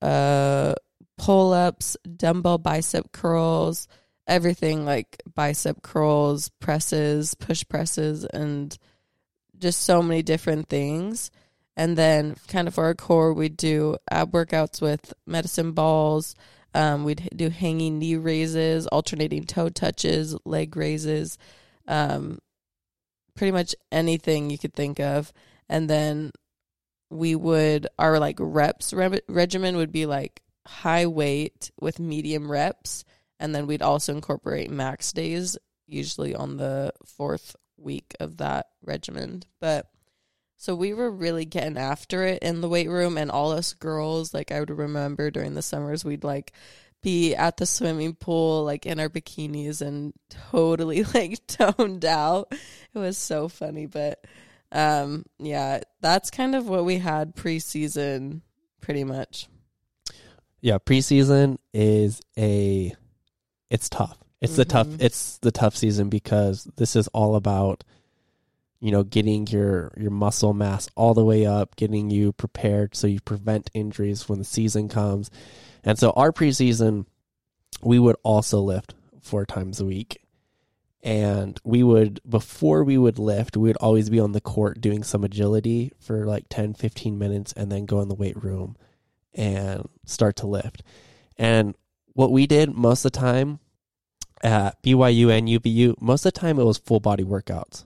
uh, 0.00 0.74
pull 1.22 1.52
ups, 1.52 1.96
dumbbell 2.16 2.58
bicep 2.58 3.12
curls, 3.12 3.86
everything 4.26 4.84
like 4.84 5.22
bicep 5.32 5.80
curls, 5.80 6.50
presses, 6.58 7.34
push 7.34 7.62
presses, 7.68 8.24
and 8.24 8.76
just 9.56 9.82
so 9.82 10.02
many 10.02 10.20
different 10.20 10.68
things. 10.68 11.30
And 11.76 11.96
then, 11.96 12.34
kind 12.48 12.66
of 12.66 12.74
for 12.74 12.86
our 12.86 12.94
core, 12.94 13.32
we'd 13.32 13.56
do 13.56 13.98
ab 14.10 14.32
workouts 14.32 14.82
with 14.82 15.14
medicine 15.24 15.70
balls. 15.70 16.34
Um, 16.74 17.04
we'd 17.04 17.28
do 17.36 17.50
hanging 17.50 18.00
knee 18.00 18.16
raises, 18.16 18.88
alternating 18.88 19.44
toe 19.44 19.68
touches, 19.68 20.36
leg 20.44 20.76
raises, 20.76 21.38
um, 21.86 22.40
pretty 23.36 23.52
much 23.52 23.76
anything 23.92 24.50
you 24.50 24.58
could 24.58 24.74
think 24.74 24.98
of. 24.98 25.32
And 25.68 25.88
then 25.88 26.32
we 27.10 27.36
would, 27.36 27.86
our 27.96 28.18
like 28.18 28.38
reps 28.40 28.92
re- 28.92 29.20
regimen 29.28 29.76
would 29.76 29.92
be 29.92 30.06
like 30.06 30.42
high 30.66 31.06
weight 31.06 31.70
with 31.80 31.98
medium 31.98 32.50
reps. 32.50 33.04
And 33.40 33.54
then 33.54 33.66
we'd 33.66 33.82
also 33.82 34.14
incorporate 34.14 34.70
max 34.70 35.12
days, 35.12 35.58
usually 35.86 36.34
on 36.34 36.56
the 36.56 36.92
fourth 37.04 37.56
week 37.76 38.14
of 38.20 38.36
that 38.38 38.66
regimen. 38.84 39.42
But 39.60 39.88
so 40.56 40.76
we 40.76 40.94
were 40.94 41.10
really 41.10 41.44
getting 41.44 41.76
after 41.76 42.22
it 42.22 42.42
in 42.42 42.60
the 42.60 42.68
weight 42.68 42.88
room, 42.88 43.18
and 43.18 43.32
all 43.32 43.50
us 43.50 43.72
girls, 43.72 44.32
like 44.32 44.52
I 44.52 44.60
would 44.60 44.70
remember 44.70 45.30
during 45.30 45.54
the 45.54 45.62
summers, 45.62 46.04
we'd 46.04 46.22
like 46.22 46.52
be 47.02 47.34
at 47.34 47.56
the 47.56 47.66
swimming 47.66 48.14
pool, 48.14 48.62
like 48.64 48.86
in 48.86 49.00
our 49.00 49.08
bikinis 49.08 49.82
and 49.82 50.12
totally 50.52 51.02
like 51.14 51.44
toned 51.48 52.04
out. 52.04 52.52
It 52.94 52.98
was 52.98 53.18
so 53.18 53.48
funny, 53.48 53.86
but 53.86 54.24
um, 54.70 55.24
yeah, 55.38 55.80
that's 56.00 56.30
kind 56.30 56.54
of 56.54 56.68
what 56.68 56.84
we 56.84 56.98
had 56.98 57.34
preseason, 57.34 58.42
pretty 58.80 59.02
much. 59.02 59.48
Yeah, 60.62 60.78
preseason 60.78 61.58
is 61.74 62.22
a 62.38 62.94
it's 63.68 63.88
tough. 63.88 64.16
It's 64.40 64.56
the 64.56 64.64
tough 64.64 64.86
Mhm. 64.86 65.02
it's 65.02 65.38
the 65.38 65.50
tough 65.52 65.76
season 65.76 66.08
because 66.08 66.68
this 66.76 66.94
is 66.96 67.08
all 67.08 67.34
about 67.36 67.84
you 68.80 68.90
know 68.92 69.02
getting 69.02 69.46
your 69.48 69.92
your 69.96 70.10
muscle 70.12 70.54
mass 70.54 70.88
all 70.96 71.14
the 71.14 71.24
way 71.24 71.44
up, 71.44 71.74
getting 71.76 72.10
you 72.10 72.32
prepared 72.32 72.94
so 72.94 73.06
you 73.06 73.20
prevent 73.20 73.70
injuries 73.74 74.28
when 74.28 74.38
the 74.38 74.44
season 74.44 74.88
comes. 74.88 75.30
And 75.84 75.98
so 75.98 76.10
our 76.12 76.32
preseason 76.32 77.06
we 77.82 77.98
would 77.98 78.16
also 78.22 78.60
lift 78.60 78.94
four 79.20 79.44
times 79.44 79.80
a 79.80 79.84
week. 79.84 80.22
And 81.02 81.58
we 81.64 81.82
would 81.82 82.20
before 82.28 82.84
we 82.84 82.96
would 82.96 83.18
lift, 83.18 83.56
we 83.56 83.68
would 83.68 83.76
always 83.78 84.08
be 84.10 84.20
on 84.20 84.30
the 84.30 84.40
court 84.40 84.80
doing 84.80 85.02
some 85.02 85.24
agility 85.24 85.90
for 85.98 86.24
like 86.26 86.44
10 86.48 86.74
15 86.74 87.18
minutes 87.18 87.52
and 87.54 87.72
then 87.72 87.86
go 87.86 88.00
in 88.00 88.08
the 88.08 88.14
weight 88.14 88.40
room 88.40 88.76
and 89.34 89.88
start 90.04 90.36
to 90.36 90.46
lift. 90.46 90.82
And 91.36 91.74
what 92.12 92.30
we 92.32 92.46
did 92.46 92.74
most 92.74 93.04
of 93.04 93.12
the 93.12 93.18
time 93.18 93.58
at 94.42 94.82
BYU 94.82 95.30
and 95.30 95.48
UVU, 95.48 96.00
most 96.00 96.26
of 96.26 96.32
the 96.32 96.40
time 96.40 96.58
it 96.58 96.64
was 96.64 96.78
full 96.78 97.00
body 97.00 97.24
workouts. 97.24 97.84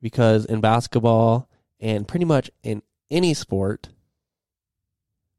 Because 0.00 0.44
in 0.44 0.60
basketball 0.60 1.48
and 1.80 2.06
pretty 2.06 2.24
much 2.24 2.50
in 2.62 2.82
any 3.10 3.34
sport, 3.34 3.88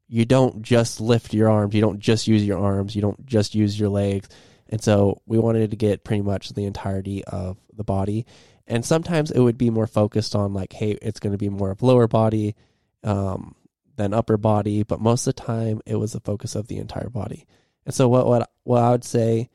you 0.06 0.24
don't 0.24 0.60
just 0.62 1.00
lift 1.00 1.32
your 1.32 1.48
arms, 1.48 1.74
you 1.74 1.80
don't 1.80 2.00
just 2.00 2.26
use 2.26 2.44
your 2.44 2.58
arms, 2.58 2.94
you 2.94 3.00
don't 3.00 3.24
just 3.24 3.54
use 3.54 3.78
your 3.78 3.88
legs. 3.88 4.28
And 4.68 4.82
so 4.82 5.20
we 5.26 5.38
wanted 5.38 5.70
to 5.70 5.76
get 5.76 6.04
pretty 6.04 6.22
much 6.22 6.50
the 6.50 6.64
entirety 6.64 7.24
of 7.24 7.56
the 7.74 7.84
body. 7.84 8.26
And 8.66 8.84
sometimes 8.84 9.30
it 9.30 9.40
would 9.40 9.58
be 9.58 9.70
more 9.70 9.86
focused 9.86 10.34
on 10.34 10.52
like, 10.52 10.72
hey, 10.72 10.92
it's 11.02 11.20
going 11.20 11.32
to 11.32 11.38
be 11.38 11.48
more 11.48 11.70
of 11.70 11.82
lower 11.82 12.06
body 12.06 12.54
um, 13.02 13.54
than 14.00 14.14
upper 14.14 14.36
body, 14.38 14.82
but 14.82 15.00
most 15.00 15.26
of 15.26 15.36
the 15.36 15.42
time 15.42 15.80
it 15.84 15.96
was 15.96 16.12
the 16.12 16.20
focus 16.20 16.54
of 16.54 16.68
the 16.68 16.78
entire 16.78 17.10
body. 17.10 17.46
And 17.84 17.94
so 17.94 18.08
what 18.08 18.26
what 18.26 18.50
what 18.64 18.82
I 18.82 18.90
would 18.90 19.04
say 19.04 19.50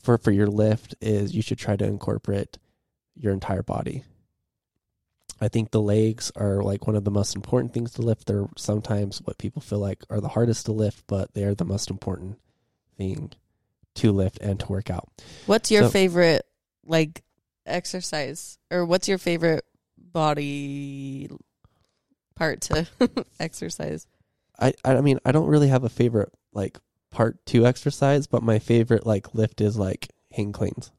for 0.00 0.18
for 0.18 0.30
your 0.30 0.46
lift 0.46 0.94
is 1.00 1.34
you 1.34 1.42
should 1.42 1.58
try 1.58 1.76
to 1.76 1.84
incorporate 1.86 2.58
your 3.16 3.32
entire 3.32 3.62
body. 3.62 4.04
I 5.40 5.48
think 5.48 5.70
the 5.70 5.80
legs 5.82 6.30
are 6.36 6.62
like 6.62 6.86
one 6.86 6.96
of 6.96 7.04
the 7.04 7.10
most 7.10 7.34
important 7.34 7.72
things 7.72 7.92
to 7.94 8.02
lift. 8.02 8.26
They're 8.26 8.46
sometimes 8.56 9.20
what 9.22 9.38
people 9.38 9.62
feel 9.62 9.78
like 9.80 10.04
are 10.10 10.20
the 10.20 10.28
hardest 10.28 10.66
to 10.66 10.72
lift, 10.72 11.04
but 11.06 11.32
they 11.34 11.44
are 11.44 11.54
the 11.54 11.64
most 11.64 11.90
important 11.90 12.38
thing 12.96 13.32
to 13.96 14.12
lift 14.12 14.38
and 14.40 14.60
to 14.60 14.66
work 14.66 14.90
out. 14.90 15.08
What's 15.46 15.70
your 15.70 15.84
So- 15.84 15.90
favorite 15.90 16.44
like 16.84 17.22
exercise, 17.64 18.58
or 18.70 18.84
what's 18.84 19.08
your 19.08 19.18
favorite 19.18 19.64
body 19.96 21.30
part 22.34 22.60
to 22.62 22.86
exercise? 23.40 24.06
I 24.58 24.74
I 24.84 25.00
mean 25.00 25.18
I 25.24 25.32
don't 25.32 25.46
really 25.48 25.68
have 25.68 25.84
a 25.84 25.88
favorite 25.88 26.32
like 26.52 26.78
part 27.10 27.44
two 27.46 27.66
exercise, 27.66 28.26
but 28.26 28.42
my 28.42 28.58
favorite 28.58 29.06
like 29.06 29.34
lift 29.34 29.60
is 29.60 29.76
like 29.76 30.08
hang 30.32 30.52
cleans. 30.52 30.90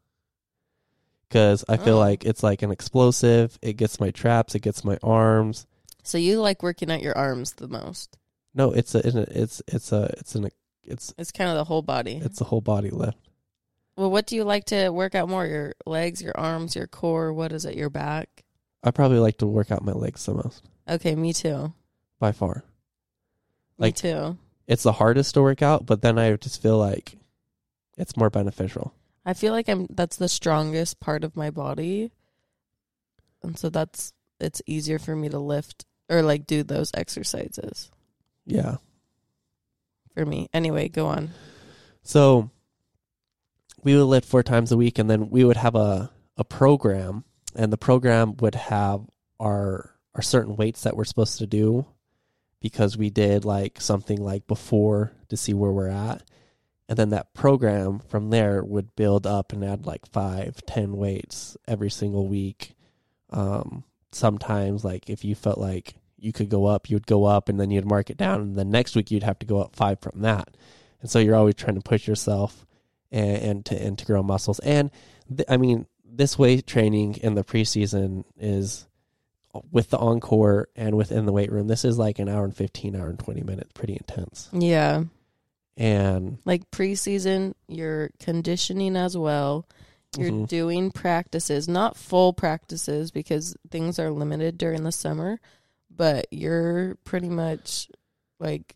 Cause 1.31 1.65
I 1.67 1.77
feel 1.77 1.95
Oh. 1.95 1.99
like 1.99 2.23
it's 2.23 2.43
like 2.43 2.61
an 2.61 2.71
explosive. 2.71 3.57
It 3.61 3.73
gets 3.73 3.99
my 3.99 4.11
traps. 4.11 4.55
It 4.55 4.59
gets 4.61 4.83
my 4.85 4.97
arms. 5.03 5.65
So 6.03 6.17
you 6.17 6.39
like 6.39 6.61
working 6.63 6.91
out 6.91 7.01
your 7.01 7.17
arms 7.17 7.53
the 7.53 7.67
most? 7.67 8.17
No, 8.53 8.71
it's 8.71 8.93
a 8.95 8.99
it's 9.39 9.61
it's 9.67 9.91
a 9.91 10.13
it's 10.17 10.35
an 10.35 10.49
it's 10.83 11.13
It's 11.17 11.31
kind 11.31 11.49
of 11.49 11.55
the 11.57 11.63
whole 11.63 11.81
body. 11.81 12.21
it's 12.23 12.39
a 12.41 12.45
whole 12.45 12.61
body 12.61 12.89
lift. 12.91 13.17
well, 13.97 14.11
what 14.11 14.27
do 14.27 14.35
you 14.35 14.43
like 14.43 14.65
to 14.65 14.89
work 14.89 15.15
out 15.15 15.27
more? 15.27 15.45
Your 15.45 15.73
legs, 15.85 16.21
your 16.21 16.37
arms, 16.37 16.75
your 16.75 16.87
core? 16.87 17.33
What 17.33 17.51
is 17.51 17.65
it? 17.65 17.75
Your 17.75 17.89
back? 17.89 18.43
I 18.83 18.91
probably 18.91 19.19
like 19.19 19.37
to 19.39 19.47
work 19.47 19.71
out 19.71 19.83
my 19.83 19.93
legs 19.93 20.25
the 20.25 20.35
most 20.35 20.63
Okay, 20.87 21.15
me 21.15 21.33
too. 21.33 21.73
by 22.19 22.31
far. 22.31 22.63
Like- 23.77 23.95
me 24.03 24.09
too. 24.11 24.37
It's 24.67 24.83
the 24.83 24.93
hardest 24.93 25.33
to 25.35 25.41
work 25.43 25.61
out, 25.61 25.85
but 25.85 26.01
then 26.01 26.17
I 26.17 26.35
just 26.37 26.61
feel 26.61 26.77
like 26.79 27.17
it's 27.97 28.17
more 28.17 28.29
beneficial. 28.31 28.93
I 29.25 29.33
feel 29.33 29.53
like 29.53 29.69
I'm 29.69 29.87
that's 29.89 30.15
the 30.17 30.27
strongest 30.29 30.99
part 30.99 31.23
of 31.23 31.35
my 31.35 31.49
body. 31.51 32.11
And 33.43 33.57
so 33.59 33.69
that's 33.69 34.13
it's 34.39 34.61
easier 34.65 34.97
for 34.99 35.15
me 35.15 35.29
to 35.29 35.39
lift 35.39 35.85
or 36.09 36.21
like 36.23 36.45
do 36.47 36.63
those 36.63 36.91
exercises 36.95 37.91
Yeah. 38.45 38.77
for 40.13 40.25
me. 40.25 40.47
Anyway, 40.53 40.89
go 40.89 41.07
on. 41.07 41.29
So 42.03 42.49
we 43.83 43.95
would 43.95 44.03
lift 44.05 44.27
four 44.27 44.41
times 44.43 44.71
a 44.71 44.77
week, 44.77 44.97
and 44.99 45.09
then 45.09 45.29
we 45.29 45.43
would 45.43 45.57
have 45.57 45.75
a 45.75 46.11
a 46.37 46.43
program, 46.43 47.23
and 47.55 47.71
the 47.71 47.77
program 47.77 48.35
would 48.37 48.55
have 48.55 49.01
our 49.39 49.94
our 50.15 50.21
certain 50.21 50.55
weights 50.55 50.83
that 50.83 50.95
we're 50.95 51.03
supposed 51.03 51.37
to 51.39 51.47
do 51.47 51.85
because 52.61 52.97
we 52.97 53.09
did 53.09 53.45
like 53.45 53.79
something 53.79 54.19
like 54.23 54.47
before 54.47 55.11
to 55.29 55.37
see 55.37 55.53
where 55.53 55.71
we're 55.71 55.89
at. 55.89 56.23
And 56.87 56.97
then 56.97 57.09
that 57.09 57.33
program 57.33 57.99
from 57.99 58.29
there 58.29 58.63
would 58.63 58.95
build 58.95 59.27
up 59.27 59.51
and 59.51 59.63
add 59.63 59.85
like 59.85 60.05
five, 60.07 60.65
ten 60.65 60.97
weights 60.97 61.57
every 61.67 61.89
single 61.89 62.27
week. 62.27 62.75
Um, 63.31 63.83
sometimes 64.11 64.85
like 64.85 65.09
if 65.09 65.25
you 65.25 65.35
felt 65.35 65.57
like 65.57 65.95
you 66.17 66.31
could 66.31 66.49
go 66.49 66.65
up, 66.65 66.89
you 66.89 66.95
would 66.95 67.07
go 67.07 67.25
up 67.25 67.49
and 67.49 67.59
then 67.59 67.69
you'd 67.69 67.85
mark 67.85 68.09
it 68.09 68.17
down 68.17 68.41
and 68.41 68.55
then 68.55 68.69
next 68.69 68.95
week 68.95 69.11
you'd 69.11 69.23
have 69.23 69.39
to 69.39 69.45
go 69.45 69.59
up 69.59 69.75
five 69.75 69.99
from 69.99 70.21
that. 70.21 70.55
And 71.01 71.11
so 71.11 71.19
you're 71.19 71.35
always 71.35 71.55
trying 71.55 71.75
to 71.75 71.81
push 71.81 72.07
yourself 72.07 72.65
and, 73.11 73.37
and 73.37 73.65
to 73.65 73.75
and 73.75 73.97
to 73.97 74.05
grow 74.05 74.23
muscles. 74.23 74.59
And 74.59 74.91
th- 75.29 75.47
I 75.49 75.57
mean, 75.57 75.87
this 76.03 76.39
weight 76.39 76.65
training 76.65 77.17
in 77.17 77.35
the 77.35 77.43
preseason 77.43 78.23
is 78.37 78.87
with 79.71 79.89
the 79.89 79.97
encore 79.97 80.67
and 80.75 80.95
within 80.95 81.25
the 81.25 81.31
weight 81.31 81.51
room. 81.51 81.67
This 81.67 81.85
is 81.85 81.97
like 81.97 82.19
an 82.19 82.29
hour 82.29 82.43
and 82.43 82.55
fifteen, 82.55 82.95
hour 82.95 83.07
and 83.09 83.19
twenty 83.19 83.41
minutes, 83.41 83.71
pretty 83.73 83.93
intense. 83.93 84.49
Yeah. 84.53 85.03
And 85.77 86.37
Like 86.45 86.71
preseason, 86.71 87.53
you're 87.67 88.09
conditioning 88.19 88.95
as 88.95 89.17
well. 89.17 89.65
You're 90.17 90.31
Mhm. 90.31 90.47
doing 90.47 90.91
practices, 90.91 91.67
not 91.67 91.97
full 91.97 92.31
practices 92.31 93.11
because 93.11 93.55
things 93.69 93.99
are 93.99 94.11
limited 94.11 94.57
during 94.57 94.83
the 94.83 94.91
summer, 94.93 95.39
but 95.89 96.27
you're 96.31 96.95
pretty 97.03 97.27
much 97.27 97.89
like 98.39 98.75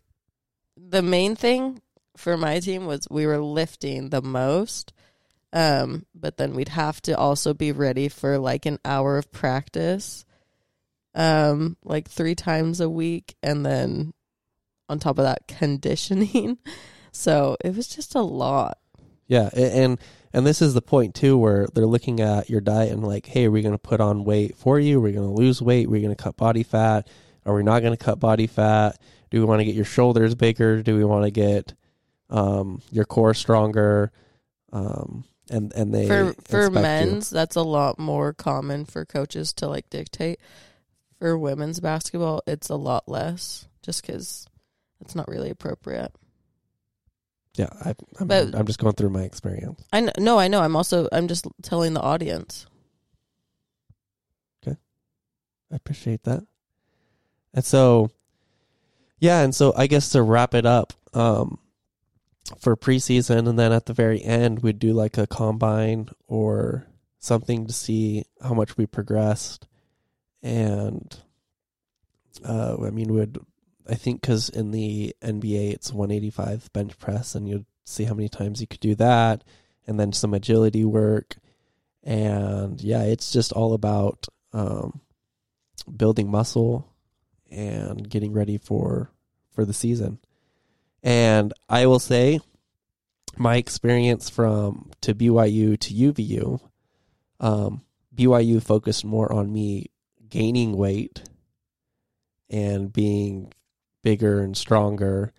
the 0.76 1.00
main 1.02 1.36
thing 1.36 1.80
for 2.16 2.36
my 2.36 2.60
team 2.60 2.84
was 2.84 3.06
we 3.10 3.26
were 3.26 3.38
lifting 3.42 4.10
the 4.10 4.20
most. 4.20 4.92
Um, 5.52 6.04
but 6.14 6.36
then 6.36 6.54
we'd 6.54 6.68
have 6.68 7.00
to 7.02 7.16
also 7.16 7.54
be 7.54 7.72
ready 7.72 8.08
for 8.08 8.38
like 8.38 8.66
an 8.66 8.78
hour 8.84 9.16
of 9.16 9.32
practice, 9.32 10.24
um, 11.14 11.76
like 11.84 12.08
three 12.08 12.34
times 12.34 12.80
a 12.80 12.88
week, 12.88 13.36
and 13.42 13.64
then 13.64 14.12
on 14.88 14.98
top 14.98 15.18
of 15.18 15.24
that, 15.24 15.46
conditioning. 15.48 16.58
so 17.12 17.56
it 17.64 17.74
was 17.74 17.88
just 17.88 18.14
a 18.14 18.22
lot. 18.22 18.78
Yeah, 19.26 19.48
and 19.54 19.98
and 20.32 20.46
this 20.46 20.60
is 20.62 20.74
the 20.74 20.82
point 20.82 21.14
too, 21.14 21.36
where 21.38 21.66
they're 21.74 21.86
looking 21.86 22.20
at 22.20 22.50
your 22.50 22.60
diet 22.60 22.92
and 22.92 23.04
like, 23.04 23.26
hey, 23.26 23.46
are 23.46 23.50
we 23.50 23.62
going 23.62 23.74
to 23.74 23.78
put 23.78 24.00
on 24.00 24.24
weight 24.24 24.56
for 24.56 24.78
you? 24.78 25.00
We're 25.00 25.12
going 25.12 25.28
to 25.28 25.42
lose 25.42 25.60
weight? 25.62 25.88
We're 25.88 26.02
going 26.02 26.14
to 26.14 26.22
cut 26.22 26.36
body 26.36 26.62
fat? 26.62 27.08
Are 27.46 27.54
we 27.54 27.62
not 27.62 27.80
going 27.80 27.96
to 27.96 28.04
cut 28.04 28.20
body 28.20 28.46
fat? 28.46 29.00
Do 29.30 29.38
we 29.38 29.44
want 29.44 29.60
to 29.60 29.64
get 29.64 29.74
your 29.74 29.84
shoulders 29.84 30.34
bigger? 30.34 30.82
Do 30.82 30.96
we 30.96 31.04
want 31.04 31.24
to 31.24 31.30
get 31.30 31.74
um, 32.28 32.82
your 32.90 33.04
core 33.04 33.34
stronger? 33.34 34.12
Um, 34.72 35.24
and 35.50 35.72
and 35.74 35.92
they 35.92 36.06
for 36.06 36.32
for 36.44 36.66
inspect 36.66 36.74
you. 36.74 36.80
men's 36.80 37.30
that's 37.30 37.56
a 37.56 37.62
lot 37.62 37.98
more 37.98 38.32
common 38.32 38.84
for 38.84 39.04
coaches 39.04 39.52
to 39.54 39.66
like 39.66 39.90
dictate 39.90 40.40
for 41.20 41.38
women's 41.38 41.78
basketball 41.78 42.42
it's 42.48 42.68
a 42.68 42.74
lot 42.74 43.08
less 43.08 43.68
just 43.82 44.04
because 44.04 44.46
it's 45.00 45.14
not 45.14 45.28
really 45.28 45.50
appropriate 45.50 46.10
Yeah, 47.54 47.68
I, 47.84 47.94
I'm, 48.18 48.26
But- 48.26 48.54
I'm 48.56 48.66
just 48.66 48.80
going 48.80 48.94
through 48.94 49.10
my 49.10 49.22
experience. 49.22 49.80
i 49.92 50.00
know 50.00 50.12
no 50.18 50.38
i 50.38 50.48
know 50.48 50.60
i'm 50.60 50.74
also 50.74 51.08
i'm 51.12 51.28
just 51.28 51.46
telling 51.62 51.94
the 51.94 52.00
audience 52.02 52.66
Okay, 54.66 54.76
I 55.72 55.76
appreciate 55.76 56.24
that. 56.24 56.42
And 57.54 57.64
so, 57.64 58.10
yeah, 59.18 59.40
and 59.42 59.54
so 59.54 59.72
I 59.76 59.86
guess 59.86 60.10
to 60.10 60.22
wrap 60.22 60.54
it 60.54 60.66
up, 60.66 60.92
um, 61.14 61.58
for 62.58 62.76
preseason, 62.76 63.48
and 63.48 63.58
then 63.58 63.72
at 63.72 63.86
the 63.86 63.92
very 63.92 64.22
end, 64.22 64.60
we'd 64.62 64.78
do 64.78 64.92
like 64.92 65.18
a 65.18 65.26
combine 65.26 66.08
or 66.28 66.86
something 67.18 67.66
to 67.66 67.72
see 67.72 68.24
how 68.42 68.54
much 68.54 68.76
we 68.76 68.86
progressed. 68.86 69.66
And, 70.42 71.16
uh, 72.44 72.76
I 72.82 72.90
mean, 72.90 73.12
would 73.12 73.38
I 73.88 73.94
think 73.94 74.20
because 74.20 74.48
in 74.48 74.70
the 74.70 75.14
NBA 75.22 75.72
it's 75.72 75.92
185 75.92 76.72
bench 76.72 76.98
press, 76.98 77.34
and 77.34 77.48
you'd 77.48 77.66
see 77.84 78.04
how 78.04 78.14
many 78.14 78.28
times 78.28 78.60
you 78.60 78.66
could 78.66 78.80
do 78.80 78.94
that, 78.94 79.42
and 79.86 79.98
then 79.98 80.12
some 80.12 80.32
agility 80.32 80.84
work, 80.84 81.36
and 82.04 82.80
yeah, 82.80 83.02
it's 83.02 83.32
just 83.32 83.52
all 83.52 83.74
about 83.74 84.26
um, 84.52 85.00
building 85.94 86.30
muscle 86.30 86.88
and 87.50 88.08
getting 88.08 88.32
ready 88.32 88.58
for 88.58 89.10
for 89.50 89.64
the 89.64 89.74
season. 89.74 90.18
And 91.02 91.52
I 91.68 91.86
will 91.86 91.98
say 91.98 92.40
my 93.36 93.56
experience 93.56 94.30
from 94.30 94.90
to 95.00 95.14
BYU 95.14 95.78
to 95.80 95.94
UVU 95.94 96.60
um 97.40 97.82
BYU 98.14 98.62
focused 98.62 99.04
more 99.04 99.32
on 99.32 99.52
me 99.52 99.86
gaining 100.30 100.76
weight 100.76 101.22
and 102.48 102.92
being 102.92 103.52
bigger 104.02 104.40
and 104.40 104.56
stronger 104.56 105.32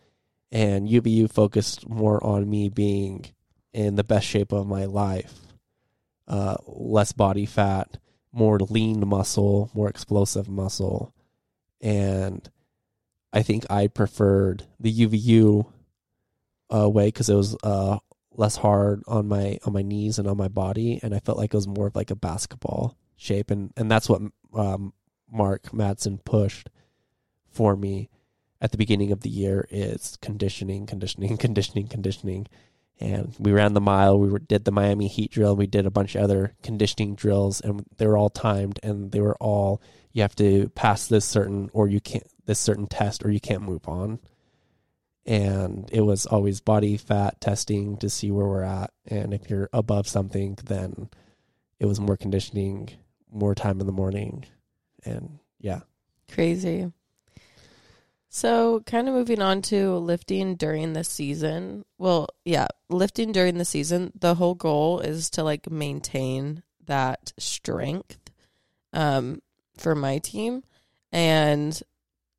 and 0.52 0.88
UVU 0.88 1.32
focused 1.32 1.88
more 1.90 2.24
on 2.24 2.50
me 2.50 2.70
being 2.70 3.26
in 3.74 3.96
the 3.96 4.04
best 4.04 4.28
shape 4.28 4.52
of 4.52 4.68
my 4.68 4.86
life. 4.86 5.40
Uh 6.28 6.58
less 6.66 7.12
body 7.12 7.46
fat, 7.46 7.98
more 8.32 8.60
lean 8.60 9.08
muscle, 9.08 9.70
more 9.74 9.90
explosive 9.90 10.48
muscle. 10.48 11.14
And 11.82 12.48
I 13.34 13.42
think 13.42 13.66
I 13.70 13.88
preferred 13.88 14.66
the 14.80 14.94
UVU 14.94 15.66
uh, 16.74 16.90
way 16.90 17.08
because 17.08 17.30
it 17.30 17.36
was 17.36 17.56
uh, 17.64 17.98
less 18.32 18.58
hard 18.58 19.04
on 19.08 19.28
my 19.28 19.60
on 19.66 19.74
my 19.74 19.82
knees 19.82 20.20
and 20.20 20.28
on 20.28 20.38
my 20.38 20.48
body, 20.48 21.00
and 21.02 21.14
I 21.14 21.20
felt 21.20 21.38
like 21.38 21.54
it 21.54 21.58
was 21.58 21.68
more 21.68 21.88
of 21.88 21.96
like 21.96 22.12
a 22.12 22.16
basketball 22.16 22.98
shape, 23.22 23.52
and 23.52 23.72
and 23.78 23.90
that's 23.90 24.10
what 24.10 24.22
um, 24.54 24.94
Mark 25.32 25.72
Madsen 25.72 26.24
pushed 26.24 26.70
for 27.50 27.76
me 27.76 28.10
at 28.60 28.72
the 28.72 28.78
beginning 28.78 29.12
of 29.12 29.22
the 29.22 29.30
year 29.30 29.68
is 29.70 30.18
conditioning, 30.22 30.86
conditioning, 30.86 31.38
conditioning, 31.46 31.88
conditioning. 31.88 32.48
And 33.00 33.36
we 33.40 33.52
ran 33.52 33.74
the 33.74 33.82
mile. 33.82 34.20
We 34.20 34.30
were, 34.30 34.38
did 34.38 34.64
the 34.64 34.72
Miami 34.72 35.08
Heat 35.08 35.32
drill. 35.32 35.56
We 35.56 35.66
did 35.66 35.88
a 35.88 35.92
bunch 35.92 36.14
of 36.14 36.22
other 36.22 36.54
conditioning 36.62 37.16
drills, 37.16 37.60
and 37.60 37.84
they 37.98 38.06
were 38.06 38.18
all 38.18 38.30
timed, 38.30 38.80
and 38.84 39.12
they 39.12 39.20
were 39.20 39.38
all 39.38 39.82
you 40.14 40.22
have 40.22 40.36
to 40.36 40.70
pass 40.76 41.08
this 41.08 41.26
certain 41.26 41.70
or 41.74 41.88
you 41.88 42.02
can't 42.02 42.28
this 42.46 42.60
certain 42.60 42.86
test 42.86 43.24
or 43.24 43.32
you 43.32 43.40
can't 43.40 43.64
move 43.64 43.88
on. 43.88 44.20
And 45.26 45.90
it 45.92 46.02
was 46.02 46.26
always 46.26 46.62
body 46.62 46.98
fat 46.98 47.40
testing 47.40 47.98
to 47.98 48.10
see 48.10 48.32
where 48.32 48.48
we're 48.48 48.64
at, 48.64 48.92
and 49.08 49.34
if 49.34 49.50
you're 49.50 49.70
above 49.74 50.08
something, 50.08 50.58
then 50.66 51.10
it 51.80 51.86
was 51.86 52.00
more 52.00 52.18
conditioning, 52.18 52.90
more 53.32 53.56
time 53.56 53.80
in 53.80 53.86
the 53.86 53.92
morning, 53.92 54.46
and 55.06 55.40
yeah, 55.60 55.82
Crazy. 56.32 56.92
So, 58.30 58.80
kind 58.86 59.10
of 59.10 59.14
moving 59.14 59.42
on 59.42 59.62
to 59.64 59.98
lifting 59.98 60.56
during 60.56 60.94
the 60.94 61.04
season. 61.04 61.84
Well, 61.98 62.30
yeah, 62.46 62.68
lifting 62.90 63.34
during 63.34 63.58
the 63.58 63.66
season, 63.66 64.14
the 64.18 64.36
whole 64.36 64.56
goal 64.56 65.02
is 65.02 65.30
to 65.32 65.44
like 65.44 65.70
maintain 65.70 66.64
that 66.86 67.34
strength 67.38 68.18
um 68.94 69.42
for 69.78 69.96
my 69.96 70.18
team. 70.20 70.64
And 71.12 71.80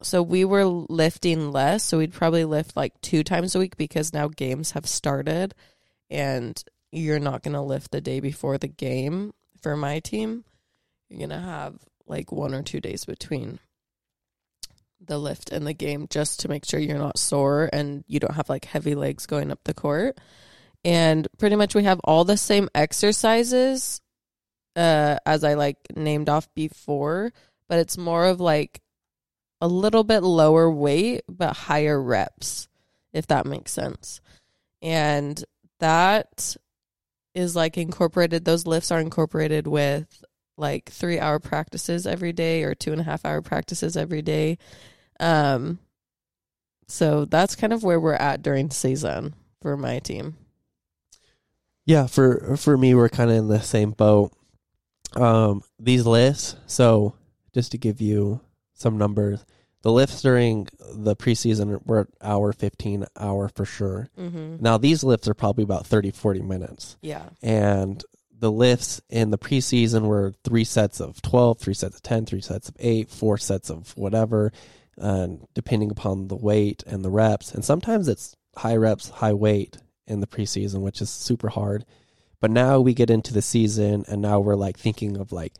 so 0.02 0.22
we 0.22 0.44
were 0.44 0.64
lifting 0.64 1.52
less, 1.52 1.84
so 1.84 1.98
we'd 1.98 2.12
probably 2.12 2.44
lift 2.44 2.76
like 2.76 2.98
two 3.02 3.22
times 3.22 3.54
a 3.54 3.58
week 3.58 3.76
because 3.76 4.12
now 4.12 4.28
games 4.28 4.72
have 4.72 4.86
started 4.86 5.54
and 6.10 6.62
you're 6.90 7.20
not 7.20 7.42
going 7.42 7.54
to 7.54 7.60
lift 7.60 7.90
the 7.90 8.00
day 8.00 8.20
before 8.20 8.58
the 8.58 8.68
game 8.68 9.32
for 9.60 9.76
my 9.76 10.00
team. 10.00 10.44
You're 11.12 11.28
going 11.28 11.40
to 11.40 11.46
have 11.46 11.76
like 12.06 12.32
one 12.32 12.54
or 12.54 12.62
two 12.62 12.80
days 12.80 13.04
between 13.04 13.58
the 15.04 15.18
lift 15.18 15.50
and 15.50 15.66
the 15.66 15.74
game 15.74 16.06
just 16.08 16.40
to 16.40 16.48
make 16.48 16.64
sure 16.64 16.80
you're 16.80 16.96
not 16.96 17.18
sore 17.18 17.68
and 17.70 18.04
you 18.06 18.18
don't 18.18 18.34
have 18.34 18.48
like 18.48 18.64
heavy 18.64 18.94
legs 18.94 19.26
going 19.26 19.50
up 19.50 19.60
the 19.64 19.74
court. 19.74 20.18
And 20.84 21.28
pretty 21.38 21.56
much 21.56 21.74
we 21.74 21.84
have 21.84 22.00
all 22.04 22.24
the 22.24 22.36
same 22.36 22.68
exercises 22.74 24.00
uh 24.74 25.18
as 25.26 25.44
I 25.44 25.54
like 25.54 25.76
named 25.94 26.28
off 26.30 26.48
before, 26.54 27.32
but 27.68 27.78
it's 27.78 27.98
more 27.98 28.26
of 28.26 28.40
like 28.40 28.80
a 29.60 29.68
little 29.68 30.02
bit 30.02 30.22
lower 30.22 30.70
weight 30.70 31.22
but 31.28 31.54
higher 31.56 32.00
reps 32.00 32.68
if 33.12 33.26
that 33.26 33.44
makes 33.44 33.70
sense. 33.72 34.20
And 34.80 35.44
that 35.80 36.56
is 37.34 37.54
like 37.54 37.76
incorporated 37.76 38.44
those 38.44 38.66
lifts 38.66 38.90
are 38.90 39.00
incorporated 39.00 39.66
with 39.66 40.24
like 40.56 40.90
three 40.90 41.18
hour 41.18 41.38
practices 41.38 42.06
every 42.06 42.32
day 42.32 42.62
or 42.62 42.74
two 42.74 42.92
and 42.92 43.00
a 43.00 43.04
half 43.04 43.24
hour 43.24 43.40
practices 43.42 43.96
every 43.96 44.22
day. 44.22 44.58
Um, 45.20 45.78
so 46.88 47.24
that's 47.24 47.56
kind 47.56 47.72
of 47.72 47.82
where 47.82 48.00
we're 48.00 48.12
at 48.14 48.42
during 48.42 48.70
season 48.70 49.34
for 49.60 49.76
my 49.76 49.98
team. 50.00 50.36
Yeah, 51.84 52.06
for 52.06 52.56
for 52.56 52.76
me, 52.76 52.94
we're 52.94 53.08
kind 53.08 53.30
of 53.30 53.36
in 53.36 53.48
the 53.48 53.60
same 53.60 53.90
boat. 53.90 54.32
Um, 55.16 55.62
these 55.78 56.06
lifts. 56.06 56.54
So, 56.66 57.14
just 57.52 57.72
to 57.72 57.78
give 57.78 58.00
you 58.00 58.40
some 58.74 58.98
numbers, 58.98 59.44
the 59.82 59.90
lifts 59.90 60.22
during 60.22 60.68
the 60.94 61.16
preseason 61.16 61.84
were 61.84 62.08
hour 62.22 62.52
fifteen, 62.52 63.04
hour 63.18 63.48
for 63.48 63.64
sure. 63.64 64.10
Mm-hmm. 64.18 64.56
Now, 64.60 64.78
these 64.78 65.02
lifts 65.02 65.26
are 65.26 65.34
probably 65.34 65.64
about 65.64 65.86
30, 65.86 66.12
40 66.12 66.42
minutes, 66.42 66.96
Yeah. 67.02 67.28
and 67.42 68.02
the 68.42 68.50
lifts 68.50 69.00
in 69.08 69.30
the 69.30 69.38
preseason 69.38 70.02
were 70.02 70.34
three 70.42 70.64
sets 70.64 71.00
of 71.00 71.22
12, 71.22 71.60
three 71.60 71.74
sets 71.74 71.94
of 71.94 72.02
10, 72.02 72.26
three 72.26 72.40
sets 72.40 72.68
of 72.68 72.74
eight, 72.80 73.08
four 73.08 73.38
sets 73.38 73.70
of 73.70 73.96
whatever, 73.96 74.52
and 74.98 75.46
depending 75.54 75.92
upon 75.92 76.26
the 76.26 76.34
weight 76.34 76.82
and 76.84 77.04
the 77.04 77.10
reps. 77.10 77.54
And 77.54 77.64
sometimes 77.64 78.08
it's 78.08 78.34
high 78.56 78.74
reps, 78.74 79.10
high 79.10 79.32
weight 79.32 79.78
in 80.08 80.18
the 80.18 80.26
preseason, 80.26 80.80
which 80.80 81.00
is 81.00 81.08
super 81.08 81.50
hard. 81.50 81.84
But 82.40 82.50
now 82.50 82.80
we 82.80 82.94
get 82.94 83.10
into 83.10 83.32
the 83.32 83.42
season, 83.42 84.04
and 84.08 84.20
now 84.20 84.40
we're 84.40 84.56
like 84.56 84.76
thinking 84.76 85.18
of 85.18 85.30
like 85.30 85.52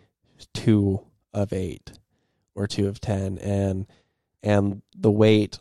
two 0.53 1.07
of 1.33 1.53
eight 1.53 1.93
or 2.57 2.67
two 2.67 2.89
of 2.89 3.01
10. 3.01 3.39
And, 3.39 3.87
and 4.43 4.83
the 4.93 5.13
weight 5.13 5.61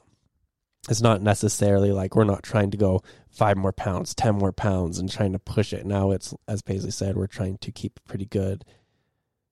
is 0.89 1.03
not 1.03 1.21
necessarily 1.21 1.91
like 1.91 2.15
we're 2.15 2.23
not 2.23 2.41
trying 2.41 2.71
to 2.71 2.77
go 2.77 3.03
five 3.31 3.57
more 3.57 3.71
pounds, 3.71 4.13
ten 4.13 4.35
more 4.35 4.51
pounds, 4.51 4.99
and 4.99 5.09
trying 5.11 5.31
to 5.33 5.39
push 5.39 5.73
it. 5.73 5.85
Now 5.85 6.11
it's 6.11 6.33
as 6.47 6.61
Paisley 6.61 6.91
said, 6.91 7.15
we're 7.15 7.27
trying 7.27 7.57
to 7.59 7.71
keep 7.71 7.99
pretty 8.07 8.25
good 8.25 8.63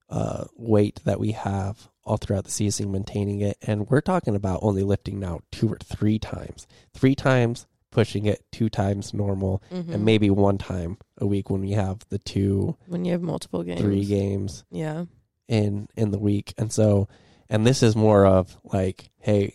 uh, 0.09 0.45
weight 0.55 0.99
that 1.05 1.19
we 1.19 1.31
have 1.33 1.89
all 2.03 2.17
throughout 2.17 2.43
the 2.45 2.51
season, 2.51 2.91
maintaining 2.91 3.41
it. 3.41 3.57
And 3.61 3.87
we're 3.89 4.01
talking 4.01 4.35
about 4.35 4.59
only 4.63 4.83
lifting 4.83 5.19
now 5.19 5.41
two 5.51 5.69
or 5.71 5.77
three 5.83 6.17
times, 6.17 6.65
three 6.93 7.15
times 7.15 7.67
pushing 7.91 8.25
it, 8.25 8.43
two 8.51 8.69
times 8.69 9.13
normal, 9.13 9.61
Mm-hmm. 9.71 9.93
and 9.93 10.05
maybe 10.05 10.29
one 10.29 10.57
time 10.57 10.97
a 11.17 11.25
week 11.27 11.49
when 11.49 11.61
we 11.61 11.71
have 11.71 11.99
the 12.09 12.19
two, 12.19 12.75
when 12.87 13.05
you 13.05 13.11
have 13.11 13.21
multiple 13.21 13.63
games. 13.63 13.81
three 13.81 14.05
games 14.05 14.63
Yeah. 14.71 15.05
in 15.47 15.87
in 15.95 16.11
the 16.11 16.19
week 16.19 16.53
and 16.57 16.71
so 16.71 17.07
And 17.51 17.65
this 17.65 17.81
is 17.81 17.95
more 17.95 18.25
of 18.27 18.57
like, 18.63 19.09
hey, 19.19 19.53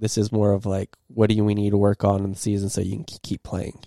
this 0.00 0.18
is 0.18 0.32
more 0.32 0.52
of 0.52 0.66
like, 0.66 0.96
what 1.08 1.30
do 1.30 1.44
we 1.44 1.54
need 1.54 1.70
to 1.70 1.78
work 1.78 2.04
on 2.04 2.24
in 2.24 2.30
the 2.30 2.38
season 2.38 2.68
so 2.68 2.80
you 2.80 2.96
can 2.96 3.04
keep 3.04 3.42
playing? 3.42 3.78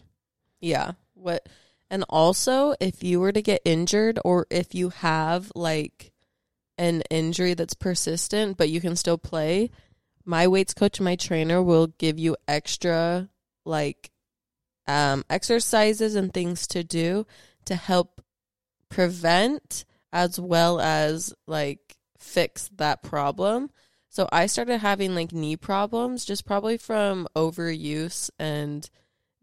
Yeah. 0.62 0.94
What 1.14 1.50
and 1.90 2.06
also 2.10 2.76
if 2.80 3.04
you 3.04 3.20
were 3.20 3.32
to 3.32 3.42
get 3.42 3.62
injured 3.66 4.20
or 4.24 4.48
if 4.50 4.74
you 4.74 4.90
have 4.90 5.52
like 5.56 6.12
an 6.78 7.02
injury 7.10 7.54
that's 7.54 7.74
persistent 7.74 8.58
but 8.58 8.70
you 8.70 8.80
can 8.80 8.96
still 8.96 9.18
play, 9.18 9.72
my 10.26 10.48
weights 10.48 10.74
coach 10.74 11.02
my 11.02 11.16
trainer 11.16 11.62
will 11.62 11.88
give 11.88 12.18
you 12.18 12.38
extra 12.48 13.30
like 13.66 14.12
um 14.88 15.24
exercises 15.30 16.16
and 16.16 16.34
things 16.34 16.68
to 16.68 16.84
do 16.84 17.26
to 17.66 17.76
help 17.76 18.22
prevent 18.90 19.86
as 20.12 20.40
well 20.40 20.80
as 20.80 21.34
like 21.48 21.98
fix 22.20 22.70
that 22.76 23.02
problem. 23.04 23.70
So 24.14 24.30
I 24.32 24.46
started 24.46 24.78
having 24.78 25.16
like 25.16 25.32
knee 25.32 25.58
problems 25.58 26.24
just 26.24 26.46
probably 26.46 26.78
from 26.78 27.28
overuse 27.36 28.30
and 28.38 28.88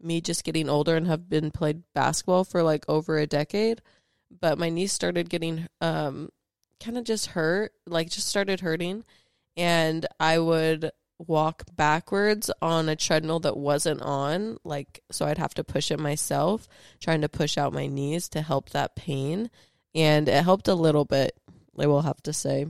me 0.01 0.21
just 0.21 0.45
getting 0.45 0.69
older 0.69 0.95
and 0.95 1.07
have 1.07 1.27
been 1.27 1.51
played 1.51 1.83
basketball 1.93 2.45
for 2.45 2.63
like 2.63 2.85
over 2.87 3.17
a 3.17 3.27
decade. 3.27 3.81
But 4.39 4.57
my 4.57 4.69
knees 4.69 4.93
started 4.93 5.29
getting 5.29 5.67
um 5.81 6.29
kind 6.79 6.97
of 6.97 7.03
just 7.03 7.27
hurt, 7.27 7.73
like 7.85 8.09
just 8.09 8.29
started 8.29 8.61
hurting 8.61 9.03
and 9.57 10.05
I 10.21 10.39
would 10.39 10.91
walk 11.19 11.63
backwards 11.75 12.49
on 12.61 12.87
a 12.87 12.95
treadmill 12.95 13.41
that 13.41 13.57
wasn't 13.57 14.01
on, 14.01 14.57
like 14.63 15.03
so 15.11 15.25
I'd 15.25 15.37
have 15.37 15.53
to 15.55 15.65
push 15.65 15.91
it 15.91 15.99
myself, 15.99 16.69
trying 17.01 17.19
to 17.21 17.29
push 17.29 17.57
out 17.57 17.73
my 17.73 17.87
knees 17.87 18.29
to 18.29 18.41
help 18.41 18.69
that 18.69 18.95
pain. 18.95 19.51
And 19.93 20.29
it 20.29 20.45
helped 20.45 20.69
a 20.69 20.75
little 20.75 21.03
bit, 21.03 21.37
I 21.77 21.87
will 21.87 22.03
have 22.03 22.23
to 22.23 22.31
say. 22.31 22.67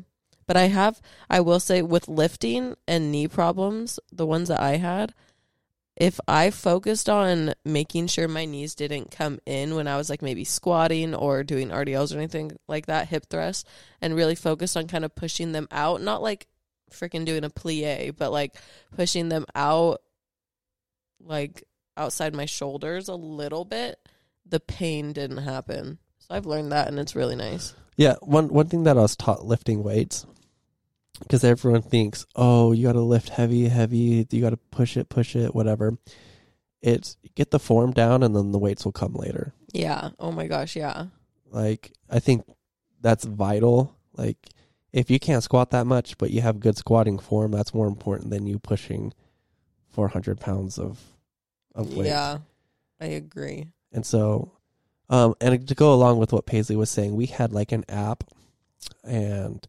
But 0.48 0.58
I 0.58 0.68
have 0.68 1.02
I 1.30 1.40
will 1.42 1.60
say 1.60 1.82
with 1.82 2.08
lifting 2.08 2.76
and 2.88 3.12
knee 3.12 3.28
problems, 3.28 4.00
the 4.12 4.26
ones 4.26 4.50
that 4.50 4.60
I 4.60 4.78
had, 4.78 5.14
if 5.96 6.20
I 6.28 6.50
focused 6.50 7.10
on 7.10 7.54
making 7.64 8.08
sure 8.08 8.28
my 8.28 8.46
knees 8.46 8.76
didn't 8.76 9.12
come 9.12 9.40
in 9.46 9.76
when 9.76 9.88
I 9.88 9.98
was 9.98 10.10
like 10.10 10.22
maybe 10.22 10.44
squatting 10.44 11.14
or 11.14 11.44
doing 11.44 11.70
RDLs 11.70 12.14
or 12.14 12.18
anything 12.18 12.54
like 12.68 12.88
that, 12.88 13.10
hip 13.10 13.26
thrust, 13.30 13.68
and 14.02 14.16
really 14.16 14.36
focused 14.36 14.78
on 14.78 14.88
kind 14.88 15.06
of 15.06 15.16
pushing 15.16 15.52
them 15.52 15.68
out, 15.72 16.02
not 16.02 16.22
like 16.22 16.48
freaking 16.92 17.26
doing 17.26 17.44
a 17.44 17.50
plie, 17.50 18.16
but 18.16 18.32
like 18.32 18.56
pushing 18.96 19.30
them 19.30 19.46
out 19.56 20.02
like 21.24 21.64
outside 21.98 22.34
my 22.34 22.46
shoulders 22.46 23.08
a 23.08 23.16
little 23.16 23.66
bit, 23.66 24.00
the 24.46 24.60
pain 24.60 25.14
didn't 25.14 25.38
happen. 25.38 26.00
I've 26.32 26.46
learned 26.46 26.72
that 26.72 26.88
and 26.88 27.00
it's 27.00 27.16
really 27.16 27.36
nice. 27.36 27.74
Yeah, 27.98 28.16
one 28.22 28.48
one 28.48 28.68
thing 28.68 28.84
that 28.84 28.98
I 28.98 29.02
was 29.02 29.16
taught 29.16 29.46
lifting 29.46 29.84
weights 29.84 30.26
because 31.20 31.44
everyone 31.44 31.82
thinks, 31.82 32.26
"Oh, 32.36 32.72
you 32.72 32.88
got 32.88 32.94
to 32.94 33.02
lift 33.02 33.30
heavy, 33.30 33.68
heavy, 33.68 34.26
you 34.30 34.42
got 34.42 34.52
to 34.52 34.58
push 34.58 34.98
it, 34.98 35.10
push 35.10 35.36
it, 35.36 35.54
whatever." 35.54 35.98
It's 36.82 37.18
get 37.36 37.52
the 37.52 37.60
form 37.60 37.92
down 37.92 38.24
and 38.24 38.36
then 38.36 38.52
the 38.52 38.58
weights 38.58 38.86
will 38.86 38.92
come 38.92 39.14
later. 39.14 39.54
Yeah. 39.72 40.10
Oh 40.20 40.32
my 40.32 40.48
gosh, 40.48 40.76
yeah. 40.76 41.08
Like 41.50 41.92
I 42.10 42.20
think 42.20 42.46
that's 43.02 43.26
vital. 43.26 43.96
Like 44.16 44.38
if 44.92 45.12
you 45.12 45.20
can't 45.20 45.44
squat 45.44 45.72
that 45.72 45.86
much 45.86 46.18
but 46.18 46.32
you 46.32 46.42
have 46.42 46.60
good 46.60 46.78
squatting 46.78 47.20
form, 47.20 47.52
that's 47.52 47.74
more 47.74 47.88
important 47.88 48.32
than 48.32 48.48
you 48.48 48.58
pushing 48.58 49.14
400 49.90 50.40
pounds 50.40 50.80
of 50.80 51.00
of 51.76 51.94
weight. 51.96 52.08
Yeah. 52.08 52.40
I 53.00 53.06
agree. 53.06 53.68
And 53.92 54.06
so, 54.06 54.52
um, 55.12 55.36
and 55.42 55.68
to 55.68 55.76
go 55.76 55.94
along 55.94 56.18
with 56.18 56.32
what 56.32 56.46
Paisley 56.46 56.78
was 56.78 56.90
saying, 56.90 57.16
we 57.16 57.26
had 57.26 57.52
like 57.52 57.74
an 57.74 57.84
app, 57.90 58.24
and 59.04 59.68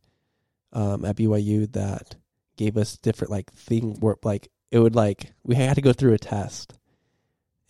um, 0.72 1.04
at 1.04 1.16
BYU 1.16 1.70
that 1.72 2.14
gave 2.56 2.76
us 2.76 2.96
different 2.96 3.30
like 3.30 3.52
thing 3.52 3.96
where 3.98 4.16
like 4.22 4.48
it 4.70 4.78
would 4.78 4.94
like 4.94 5.32
we 5.42 5.56
had 5.56 5.74
to 5.74 5.82
go 5.82 5.92
through 5.92 6.12
a 6.12 6.18
test, 6.18 6.74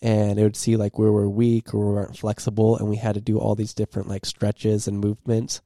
and 0.01 0.37
it 0.37 0.43
would 0.43 0.55
see 0.55 0.77
like 0.77 0.99
where 0.99 1.11
we're 1.11 1.27
weak 1.27 1.73
or 1.73 1.79
we 1.79 1.93
weren't 1.95 2.17
flexible, 2.17 2.77
and 2.77 2.87
we 2.87 2.97
had 2.97 3.15
to 3.15 3.21
do 3.21 3.39
all 3.39 3.55
these 3.55 3.73
different 3.73 4.07
like 4.07 4.25
stretches 4.25 4.87
and 4.87 4.99
movements, 4.99 5.59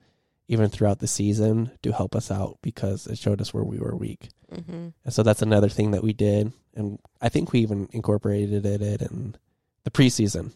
even 0.47 0.69
throughout 0.69 0.99
the 0.99 1.07
season 1.07 1.71
to 1.83 1.91
help 1.91 2.15
us 2.15 2.31
out 2.31 2.57
because 2.61 3.05
it 3.05 3.17
showed 3.17 3.41
us 3.41 3.53
where 3.53 3.65
we 3.65 3.79
were 3.79 3.95
weak. 3.95 4.29
hmm 4.49 4.89
And 5.03 5.13
so 5.13 5.23
that's 5.23 5.41
another 5.41 5.69
thing 5.69 5.91
that 5.91 6.03
we 6.03 6.13
did, 6.13 6.53
and 6.73 6.99
I 7.21 7.27
think 7.27 7.51
we 7.51 7.59
even 7.59 7.89
incorporated 7.91 8.65
it 8.65 9.01
in 9.01 9.35
the 9.83 9.91
preseason. 9.91 10.53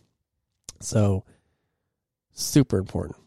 So 0.79 1.25
super 2.33 2.77
important. 2.77 3.17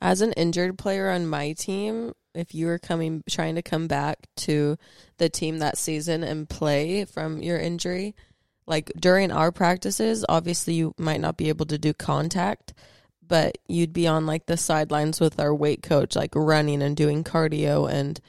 As 0.00 0.20
an 0.20 0.32
injured 0.32 0.76
player 0.78 1.10
on 1.10 1.26
my 1.26 1.52
team, 1.52 2.12
if 2.34 2.54
you 2.54 2.66
were 2.66 2.78
coming 2.78 3.22
trying 3.30 3.54
to 3.54 3.62
come 3.62 3.86
back 3.86 4.26
to 4.36 4.76
the 5.18 5.28
team 5.28 5.58
that 5.58 5.78
season 5.78 6.22
and 6.22 6.48
play 6.48 7.04
from 7.04 7.42
your 7.42 7.58
injury, 7.58 8.14
like 8.66 8.92
during 8.98 9.30
our 9.30 9.52
practices, 9.52 10.24
obviously 10.28 10.74
you 10.74 10.94
might 10.98 11.20
not 11.20 11.36
be 11.36 11.48
able 11.48 11.66
to 11.66 11.78
do 11.78 11.92
contact, 11.94 12.74
but 13.26 13.58
you'd 13.68 13.92
be 13.92 14.06
on 14.06 14.26
like 14.26 14.46
the 14.46 14.56
sidelines 14.56 15.20
with 15.20 15.38
our 15.38 15.54
weight 15.54 15.82
coach, 15.82 16.16
like 16.16 16.34
running 16.34 16.82
and 16.82 16.96
doing 16.96 17.24
cardio 17.24 17.90
and 17.90 18.20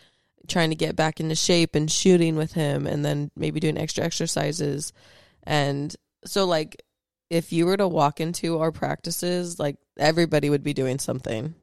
trying 0.48 0.70
to 0.70 0.76
get 0.76 0.96
back 0.96 1.20
into 1.20 1.36
shape 1.36 1.76
and 1.76 1.92
shooting 1.92 2.36
with 2.36 2.54
him 2.54 2.86
and 2.86 3.04
then 3.04 3.32
maybe 3.36 3.60
doing 3.60 3.78
extra 3.78 4.04
exercises. 4.04 4.94
And 5.44 5.96
so 6.26 6.46
like 6.46 6.82
if 7.30 7.52
you 7.52 7.66
were 7.66 7.78
to 7.78 7.88
walk 7.88 8.20
into 8.20 8.60
our 8.60 8.72
practices, 8.72 9.60
like 9.60 9.78
everybody 9.98 10.50
would 10.50 10.64
be 10.64 10.74
doing 10.74 11.00
something. 11.00 11.56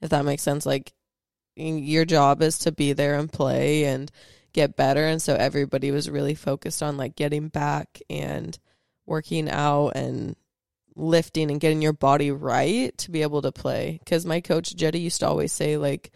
If 0.00 0.10
that 0.10 0.24
makes 0.24 0.42
sense, 0.42 0.66
like 0.66 0.92
your 1.56 2.04
job 2.04 2.42
is 2.42 2.58
to 2.60 2.72
be 2.72 2.92
there 2.92 3.18
and 3.18 3.32
play 3.32 3.84
and 3.84 4.10
get 4.52 4.76
better, 4.76 5.06
and 5.06 5.20
so 5.22 5.34
everybody 5.34 5.90
was 5.90 6.10
really 6.10 6.34
focused 6.34 6.82
on 6.82 6.96
like 6.96 7.16
getting 7.16 7.48
back 7.48 8.00
and 8.10 8.58
working 9.06 9.48
out 9.48 9.90
and 9.90 10.36
lifting 10.94 11.50
and 11.50 11.60
getting 11.60 11.80
your 11.80 11.92
body 11.92 12.30
right 12.30 12.96
to 12.98 13.10
be 13.10 13.22
able 13.22 13.42
to 13.42 13.52
play. 13.52 13.98
Because 13.98 14.26
my 14.26 14.40
coach 14.40 14.74
Jetty 14.74 15.00
used 15.00 15.20
to 15.20 15.28
always 15.28 15.52
say, 15.52 15.76
like, 15.76 16.12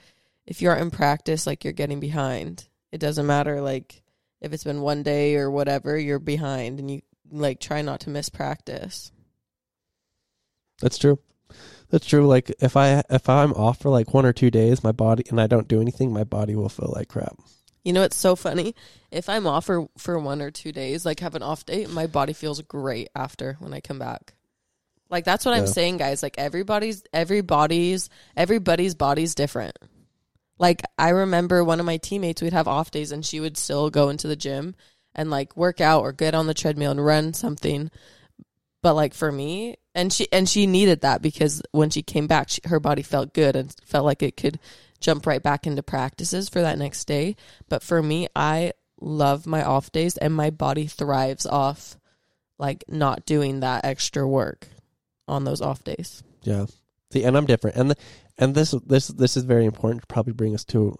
if 0.47 0.61
you 0.61 0.69
aren't 0.69 0.83
in 0.83 0.91
practice, 0.91 1.47
like 1.47 1.65
you're 1.65 1.73
getting 1.73 2.01
behind. 2.01 2.69
It 2.93 2.99
doesn't 2.99 3.27
matter, 3.27 3.61
like 3.61 4.03
if 4.41 4.53
it's 4.53 4.65
been 4.65 4.81
one 4.81 5.03
day 5.03 5.37
or 5.37 5.51
whatever, 5.51 5.99
you're 5.99 6.19
behind, 6.19 6.79
and 6.79 6.91
you 6.91 7.03
like 7.31 7.61
try 7.61 7.83
not 7.83 8.01
to 8.01 8.11
miss 8.11 8.29
practice. 8.29 9.13
That's 10.81 10.99
true. 10.99 11.19
That's 11.91 12.07
true. 12.07 12.27
Like 12.27 12.53
if 12.61 12.77
I 12.77 13.03
if 13.11 13.29
I'm 13.29 13.53
off 13.53 13.79
for 13.81 13.91
like 13.91 14.13
one 14.13 14.27
or 14.27 14.33
two 14.33 14.51
days, 14.51 14.83
my 14.83 14.93
body 14.93 15.25
and 15.31 15.41
I 15.41 15.47
don't 15.47 15.69
do 15.69 15.81
anything, 15.81 16.13
my 16.13 16.25
body 16.25 16.55
will 16.55 16.69
feel 16.69 16.93
like 16.95 17.09
crap. 17.09 17.37
You 17.85 17.93
know, 17.93 18.03
it's 18.03 18.17
so 18.17 18.35
funny. 18.35 18.75
If 19.13 19.29
I'm 19.29 19.47
off 19.47 19.67
for, 19.67 19.87
for 19.97 20.19
one 20.19 20.43
or 20.43 20.51
two 20.51 20.73
days, 20.73 21.07
like 21.07 21.21
have 21.21 21.37
an 21.37 21.43
off 21.45 21.65
day, 21.65 21.87
my 21.87 22.09
body 22.09 22.33
feels 22.33 22.61
great 22.63 23.09
after 23.15 23.57
when 23.61 23.73
I 23.73 23.79
come 23.79 24.01
back. 24.01 24.35
Like 25.09 25.25
that's 25.25 25.45
what 25.45 25.55
I'm 25.55 25.69
saying, 25.69 25.99
guys. 25.99 26.21
Like 26.21 26.35
everybody's 26.37 27.05
everybody's 27.13 28.11
everybody's 28.37 28.97
body's 28.97 29.37
different. 29.37 29.79
Like 30.59 30.83
I 30.99 31.11
remember 31.11 31.63
one 31.63 31.79
of 31.79 31.87
my 31.87 31.99
teammates 31.99 32.43
we'd 32.43 32.53
have 32.55 32.67
off 32.67 32.91
days 32.91 33.13
and 33.13 33.25
she 33.25 33.39
would 33.39 33.57
still 33.57 33.89
go 33.89 34.09
into 34.09 34.27
the 34.27 34.35
gym 34.35 34.75
and 35.17 35.31
like 35.31 35.57
work 35.57 35.81
out 35.81 36.03
or 36.03 36.13
get 36.13 36.35
on 36.35 36.47
the 36.47 36.55
treadmill 36.55 36.93
and 36.93 37.05
run 37.05 37.35
something. 37.35 37.91
But 38.83 38.95
like 38.95 39.15
for 39.15 39.33
me, 39.33 39.77
and 39.97 40.13
she 40.13 40.29
and 40.31 40.49
she 40.49 40.67
needed 40.67 41.01
that 41.01 41.23
because 41.23 41.61
when 41.73 41.91
she 41.91 42.03
came 42.03 42.29
back, 42.29 42.51
she, 42.51 42.61
her 42.67 42.79
body 42.79 43.03
felt 43.03 43.33
good 43.35 43.57
and 43.57 43.75
felt 43.85 44.05
like 44.05 44.23
it 44.23 44.37
could 44.37 44.61
jump 45.01 45.27
right 45.27 45.43
back 45.43 45.67
into 45.67 45.83
practices 45.83 46.49
for 46.49 46.61
that 46.61 46.79
next 46.79 47.07
day. 47.07 47.35
But 47.69 47.83
for 47.83 48.01
me, 48.03 48.29
I 48.37 48.73
love 49.01 49.47
my 49.47 49.65
off 49.65 49.91
days 49.91 50.17
and 50.17 50.33
my 50.33 50.51
body 50.51 50.87
thrives 50.87 51.47
off 51.47 51.97
like 52.59 52.85
not 52.89 53.27
doing 53.27 53.61
that 53.61 53.85
extra 53.85 54.27
work 54.27 54.69
on 55.27 55.45
those 55.45 55.61
off 55.61 55.83
days. 55.83 56.23
Yeah. 56.43 56.67
See, 57.13 57.25
and 57.25 57.37
I'm 57.37 57.47
different, 57.47 57.77
and 57.77 57.91
the, 57.91 57.97
and 58.39 58.55
this 58.55 58.71
this 58.87 59.09
this 59.09 59.37
is 59.37 59.45
very 59.45 59.65
important 59.65 60.03
to 60.03 60.07
probably 60.07 60.33
bring 60.33 60.55
us 60.55 60.65
to 60.67 60.97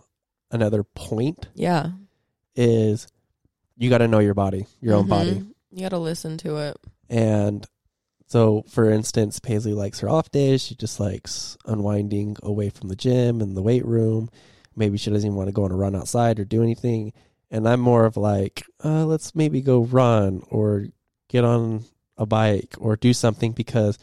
another 0.51 0.83
point 0.85 1.49
Yeah. 1.55 1.91
is 2.55 3.07
you 3.77 3.91
got 3.91 3.99
to 3.99 4.09
know 4.09 4.19
your 4.21 4.35
body, 4.35 4.67
your 4.81 4.95
own 4.95 5.07
body, 5.07 5.33
Mhm. 5.35 5.53
You 5.71 5.81
got 5.83 5.91
to 5.91 5.99
listen 5.99 6.39
to 6.39 6.57
it. 6.59 6.77
and 7.11 7.67
so 8.29 8.65
for 8.69 8.91
instance, 8.91 9.39
Paisley 9.39 9.73
likes 9.75 10.01
her 10.01 10.09
off 10.09 10.31
days. 10.31 10.63
She 10.63 10.75
just 10.75 10.99
likes 10.99 11.57
unwinding 11.67 12.37
away 12.43 12.71
from 12.71 12.89
the 12.89 12.97
gym 12.97 13.41
and 13.41 13.57
the 13.57 13.63
weight 13.63 13.85
room. 13.87 14.31
Maybe 14.75 14.99
she 14.99 15.11
doesn't 15.11 15.27
even 15.27 15.37
want 15.37 15.49
to 15.49 15.53
go 15.53 15.65
on 15.65 15.71
a 15.71 15.77
run 15.77 15.95
outside 15.95 16.41
or 16.41 16.45
do 16.45 16.63
anything. 16.63 17.13
And 17.51 17.69
I'm 17.69 17.81
more 17.81 18.05
of 18.05 18.17
like, 18.17 18.65
uh, 18.85 19.05
let's 19.07 19.35
maybe 19.35 19.61
go 19.63 19.83
run 19.85 20.43
or 20.51 20.87
get 21.29 21.45
on 21.45 21.85
a 22.19 22.27
bike 22.27 22.75
or 22.79 22.97
do 22.97 23.13
something 23.13 23.53
because 23.53 23.99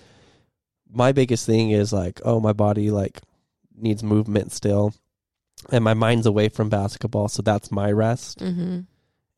my 0.89 1.11
biggest 1.11 1.45
thing 1.45 1.71
is 1.71 1.91
like, 1.91 2.21
oh, 2.23 2.39
my 2.39 2.53
body 2.53 2.91
like 2.91 3.19
needs 3.75 4.03
movement 4.03 4.51
still, 4.51 4.93
and 5.71 5.83
my 5.83 5.93
mind's 5.93 6.25
away 6.27 6.47
from 6.49 6.69
basketball, 6.69 7.27
so 7.27 7.41
that's 7.41 7.71
my 7.71 7.91
rest 7.91 8.39
Mm-hmm. 8.39 8.81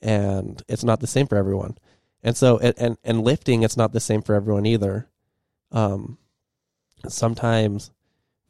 And 0.06 0.62
it's 0.68 0.84
not 0.84 1.00
the 1.00 1.08
same 1.08 1.26
for 1.26 1.36
everyone. 1.36 1.78
And 2.24 2.38
so 2.38 2.60
and 2.60 2.98
and, 3.04 3.22
lifting 3.22 3.64
it's 3.64 3.76
not 3.76 3.92
the 3.92 4.00
same 4.00 4.22
for 4.22 4.36
everyone 4.36 4.66
either. 4.66 5.10
Um 5.72 6.20
sometimes 7.10 7.92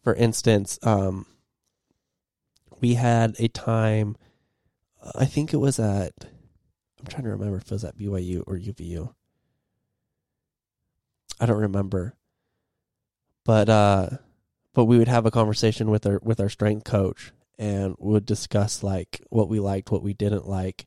for 0.03 0.13
instance, 0.13 0.77
um 0.83 1.25
we 2.81 2.95
had 2.95 3.35
a 3.39 3.47
time. 3.47 4.17
uh, 5.01 5.11
I 5.15 5.25
think 5.25 5.53
it 5.53 5.57
was 5.57 5.79
at. 5.79 6.11
I'm 6.99 7.07
trying 7.07 7.23
to 7.23 7.29
remember 7.29 7.57
if 7.57 7.63
it 7.63 7.71
was 7.71 7.85
at 7.85 7.97
BYU 7.97 8.43
or 8.45 8.57
UVU. 8.57 9.13
I 11.39 11.45
don't 11.45 11.61
remember. 11.61 12.15
But 13.45 13.69
uh, 13.69 14.09
but 14.73 14.85
we 14.85 14.97
would 14.97 15.07
have 15.07 15.25
a 15.25 15.31
conversation 15.31 15.89
with 15.89 16.05
our 16.05 16.19
with 16.21 16.39
our 16.39 16.49
strength 16.49 16.83
coach 16.83 17.31
and 17.57 17.95
would 17.99 18.25
discuss 18.25 18.83
like 18.83 19.21
what 19.29 19.47
we 19.47 19.59
liked, 19.59 19.91
what 19.91 20.03
we 20.03 20.13
didn't 20.13 20.47
like, 20.47 20.85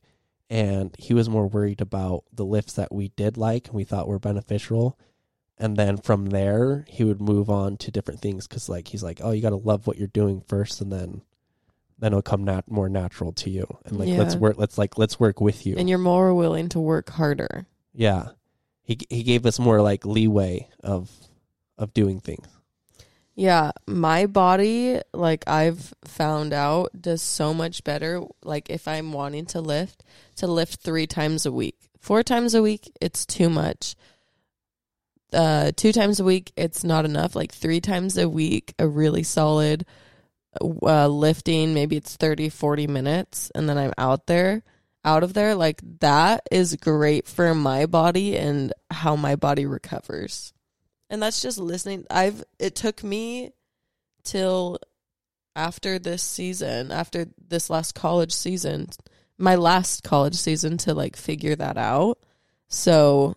and 0.49 0.95
he 0.97 1.13
was 1.13 1.29
more 1.29 1.47
worried 1.47 1.81
about 1.81 2.23
the 2.33 2.45
lifts 2.45 2.73
that 2.73 2.93
we 2.93 3.09
did 3.09 3.37
like 3.37 3.67
and 3.67 3.75
we 3.75 3.83
thought 3.83 4.07
were 4.07 4.19
beneficial. 4.19 4.97
And 5.57 5.75
then 5.77 5.97
from 5.97 6.27
there 6.27 6.85
he 6.87 7.03
would 7.03 7.21
move 7.21 7.49
on 7.49 7.77
to 7.77 7.91
different 7.91 8.21
things 8.21 8.47
because 8.47 8.69
like 8.69 8.87
he's 8.87 9.03
like 9.03 9.19
oh 9.23 9.31
you 9.31 9.41
got 9.41 9.49
to 9.49 9.55
love 9.57 9.85
what 9.87 9.97
you're 9.97 10.07
doing 10.07 10.41
first 10.47 10.81
and 10.81 10.91
then 10.91 11.21
then 11.99 12.13
it'll 12.13 12.21
come 12.21 12.45
nat- 12.45 12.71
more 12.71 12.87
natural 12.87 13.33
to 13.33 13.49
you. 13.49 13.67
And 13.85 13.99
like 13.99 14.09
let's 14.09 14.35
work 14.35 14.57
let's 14.57 14.77
like 14.77 14.97
let's 14.97 15.19
work 15.19 15.41
with 15.41 15.65
you. 15.65 15.75
And 15.77 15.89
you're 15.89 15.97
more 15.97 16.33
willing 16.33 16.69
to 16.69 16.79
work 16.79 17.09
harder. 17.09 17.67
yeah. 17.93 18.29
He 18.83 18.97
he 19.09 19.21
gave 19.23 19.45
us 19.45 19.59
more 19.59 19.81
like 19.81 20.05
leeway 20.05 20.67
of 20.83 21.11
of 21.77 21.93
doing 21.93 22.19
things 22.19 22.47
Yeah, 23.39 23.71
my 23.87 24.25
body, 24.25 24.99
like 25.13 25.47
I've 25.47 25.93
found 26.03 26.51
out, 26.51 26.89
does 26.99 27.21
so 27.21 27.53
much 27.53 27.85
better. 27.85 28.21
Like 28.43 28.69
if 28.69 28.85
I'm 28.85 29.13
wanting 29.13 29.45
to 29.45 29.61
lift, 29.61 30.03
to 30.35 30.47
lift 30.47 30.81
three 30.81 31.07
times 31.07 31.45
a 31.45 31.51
week. 31.53 31.77
Four 32.01 32.21
times 32.21 32.53
a 32.53 32.61
week, 32.61 32.91
it's 32.99 33.25
too 33.25 33.49
much. 33.49 33.95
Uh, 35.31 35.71
two 35.73 35.93
times 35.93 36.19
a 36.19 36.25
week, 36.25 36.51
it's 36.57 36.83
not 36.83 37.05
enough. 37.05 37.33
Like 37.33 37.53
three 37.53 37.79
times 37.79 38.17
a 38.17 38.27
week, 38.27 38.73
a 38.77 38.85
really 38.85 39.23
solid 39.23 39.85
uh, 40.59 41.07
lifting, 41.07 41.73
maybe 41.73 41.95
it's 41.95 42.17
30, 42.17 42.49
40 42.49 42.87
minutes, 42.87 43.53
and 43.55 43.69
then 43.69 43.77
I'm 43.77 43.93
out 43.97 44.27
there, 44.27 44.63
out 45.05 45.23
of 45.23 45.33
there. 45.33 45.55
Like 45.55 45.79
that 46.01 46.45
is 46.51 46.75
great 46.75 47.25
for 47.25 47.55
my 47.55 47.85
body 47.85 48.35
and 48.35 48.73
how 48.91 49.15
my 49.15 49.37
body 49.37 49.65
recovers 49.65 50.51
and 51.09 51.21
that's 51.21 51.41
just 51.41 51.57
listening. 51.57 52.05
I've 52.09 52.43
it 52.59 52.75
took 52.75 53.03
me 53.03 53.51
till 54.23 54.79
after 55.55 55.99
this 55.99 56.21
season 56.21 56.91
after 56.91 57.25
this 57.47 57.69
last 57.69 57.95
college 57.95 58.31
season 58.31 58.87
my 59.37 59.55
last 59.55 60.03
college 60.03 60.35
season 60.35 60.77
to 60.77 60.93
like 60.93 61.15
figure 61.15 61.55
that 61.55 61.77
out. 61.77 62.19
So 62.67 63.35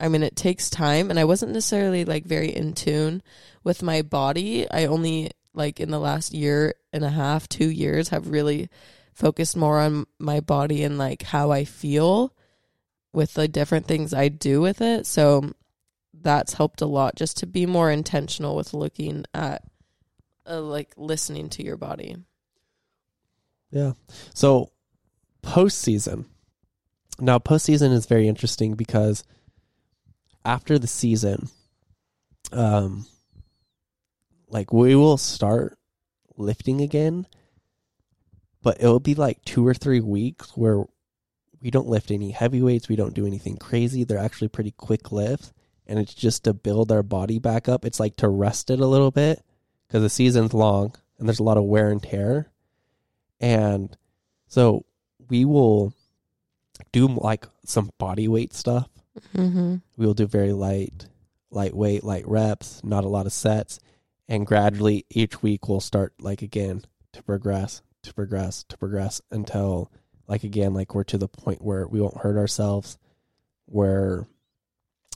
i 0.00 0.08
mean 0.08 0.22
it 0.22 0.34
takes 0.34 0.68
time 0.68 1.08
and 1.08 1.20
i 1.20 1.24
wasn't 1.24 1.52
necessarily 1.52 2.04
like 2.04 2.24
very 2.24 2.54
in 2.54 2.74
tune 2.74 3.22
with 3.62 3.82
my 3.82 4.02
body. 4.02 4.70
I 4.70 4.86
only 4.86 5.30
like 5.54 5.80
in 5.80 5.90
the 5.90 6.00
last 6.00 6.34
year 6.34 6.74
and 6.92 7.04
a 7.04 7.10
half 7.10 7.48
2 7.48 7.68
years 7.70 8.10
have 8.10 8.28
really 8.28 8.68
focused 9.14 9.56
more 9.56 9.78
on 9.78 10.06
my 10.18 10.40
body 10.40 10.82
and 10.84 10.98
like 10.98 11.22
how 11.22 11.50
i 11.52 11.64
feel 11.64 12.34
with 13.12 13.34
the 13.34 13.48
different 13.48 13.86
things 13.86 14.12
i 14.12 14.28
do 14.28 14.60
with 14.60 14.80
it. 14.80 15.06
So 15.06 15.52
that's 16.24 16.54
helped 16.54 16.80
a 16.80 16.86
lot 16.86 17.14
just 17.14 17.36
to 17.38 17.46
be 17.46 17.66
more 17.66 17.90
intentional 17.90 18.56
with 18.56 18.74
looking 18.74 19.24
at 19.32 19.62
uh, 20.48 20.60
like 20.60 20.92
listening 20.96 21.48
to 21.50 21.64
your 21.64 21.76
body. 21.76 22.16
Yeah. 23.70 23.92
So 24.34 24.72
postseason. 25.42 26.24
Now 27.20 27.38
postseason 27.38 27.92
is 27.92 28.06
very 28.06 28.26
interesting 28.26 28.74
because 28.74 29.22
after 30.44 30.78
the 30.78 30.86
season, 30.86 31.48
um, 32.52 33.06
like 34.48 34.72
we 34.72 34.94
will 34.96 35.16
start 35.16 35.78
lifting 36.36 36.80
again, 36.80 37.26
but 38.62 38.80
it 38.80 38.86
will 38.86 39.00
be 39.00 39.14
like 39.14 39.44
two 39.44 39.66
or 39.66 39.74
three 39.74 40.00
weeks 40.00 40.56
where 40.56 40.84
we 41.62 41.70
don't 41.70 41.88
lift 41.88 42.10
any 42.10 42.30
heavy 42.30 42.60
weights, 42.60 42.90
we 42.90 42.96
don't 42.96 43.14
do 43.14 43.26
anything 43.26 43.56
crazy. 43.56 44.04
They're 44.04 44.18
actually 44.18 44.48
pretty 44.48 44.72
quick 44.72 45.10
lifts, 45.10 45.53
and 45.86 45.98
it's 45.98 46.14
just 46.14 46.44
to 46.44 46.54
build 46.54 46.90
our 46.90 47.02
body 47.02 47.38
back 47.38 47.68
up. 47.68 47.84
It's 47.84 48.00
like 48.00 48.16
to 48.16 48.28
rest 48.28 48.70
it 48.70 48.80
a 48.80 48.86
little 48.86 49.10
bit 49.10 49.42
because 49.86 50.02
the 50.02 50.10
season's 50.10 50.54
long 50.54 50.94
and 51.18 51.28
there's 51.28 51.40
a 51.40 51.44
lot 51.44 51.58
of 51.58 51.64
wear 51.64 51.90
and 51.90 52.02
tear. 52.02 52.50
And 53.40 53.96
so 54.46 54.84
we 55.28 55.44
will 55.44 55.92
do 56.92 57.08
like 57.08 57.46
some 57.64 57.90
body 57.98 58.28
weight 58.28 58.54
stuff. 58.54 58.88
Mm-hmm. 59.36 59.76
We 59.96 60.06
will 60.06 60.14
do 60.14 60.26
very 60.26 60.52
light, 60.52 61.06
lightweight, 61.50 62.04
light 62.04 62.26
reps, 62.26 62.82
not 62.82 63.04
a 63.04 63.08
lot 63.08 63.26
of 63.26 63.32
sets. 63.32 63.78
And 64.28 64.46
gradually 64.46 65.04
each 65.10 65.42
week 65.42 65.68
we'll 65.68 65.80
start 65.80 66.14
like 66.18 66.42
again 66.42 66.82
to 67.12 67.22
progress, 67.22 67.82
to 68.02 68.14
progress, 68.14 68.64
to 68.68 68.78
progress 68.78 69.20
until 69.30 69.90
like 70.26 70.44
again, 70.44 70.72
like 70.72 70.94
we're 70.94 71.04
to 71.04 71.18
the 71.18 71.28
point 71.28 71.62
where 71.62 71.86
we 71.86 72.00
won't 72.00 72.18
hurt 72.18 72.38
ourselves, 72.38 72.98
where 73.66 74.26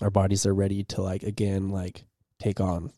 our 0.01 0.11
bodies 0.11 0.46
are 0.46 0.55
ready 0.55 0.84
to 0.84 1.03
like 1.03 1.22
again, 1.22 1.70
like 1.70 2.05
take 2.38 2.61
on 2.61 2.92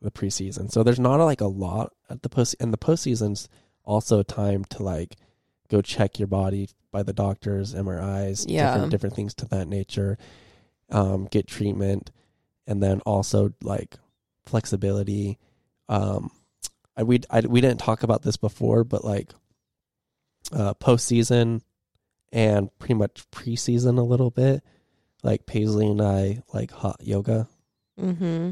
the 0.00 0.10
preseason. 0.10 0.70
So 0.70 0.82
there's 0.82 1.00
not 1.00 1.16
like 1.16 1.40
a 1.40 1.46
lot 1.46 1.92
at 2.10 2.22
the 2.22 2.28
post 2.28 2.56
and 2.60 2.72
the 2.72 2.78
postseason's 2.78 3.48
also 3.84 4.18
a 4.20 4.24
time 4.24 4.64
to 4.66 4.82
like 4.82 5.16
go 5.68 5.80
check 5.80 6.18
your 6.18 6.28
body 6.28 6.68
by 6.90 7.02
the 7.02 7.12
doctors, 7.12 7.74
MRIs, 7.74 8.44
Yeah. 8.48 8.72
different 8.72 8.90
different 8.90 9.16
things 9.16 9.34
to 9.34 9.46
that 9.46 9.68
nature. 9.68 10.18
Um, 10.90 11.26
get 11.30 11.46
treatment, 11.46 12.10
and 12.66 12.82
then 12.82 13.00
also 13.06 13.54
like 13.62 13.96
flexibility. 14.44 15.38
Um, 15.88 16.30
I, 16.96 17.02
we 17.04 17.20
I, 17.30 17.40
we 17.40 17.62
didn't 17.62 17.80
talk 17.80 18.02
about 18.02 18.20
this 18.22 18.36
before, 18.36 18.84
but 18.84 19.02
like 19.04 19.32
uh, 20.52 20.74
postseason 20.74 21.62
and 22.30 22.76
pretty 22.78 22.94
much 22.94 23.24
preseason 23.30 23.98
a 23.98 24.02
little 24.02 24.30
bit. 24.30 24.62
Like 25.22 25.46
Paisley 25.46 25.86
and 25.86 26.00
I 26.02 26.42
like 26.52 26.70
hot 26.70 26.96
yoga. 27.00 27.46
Mm-hmm. 28.00 28.50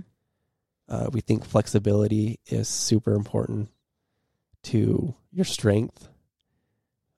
Uh, 0.89 1.09
we 1.13 1.21
think 1.21 1.45
flexibility 1.45 2.41
is 2.47 2.69
super 2.69 3.15
important 3.15 3.69
to 4.65 5.15
your 5.33 5.45
strength 5.45 6.09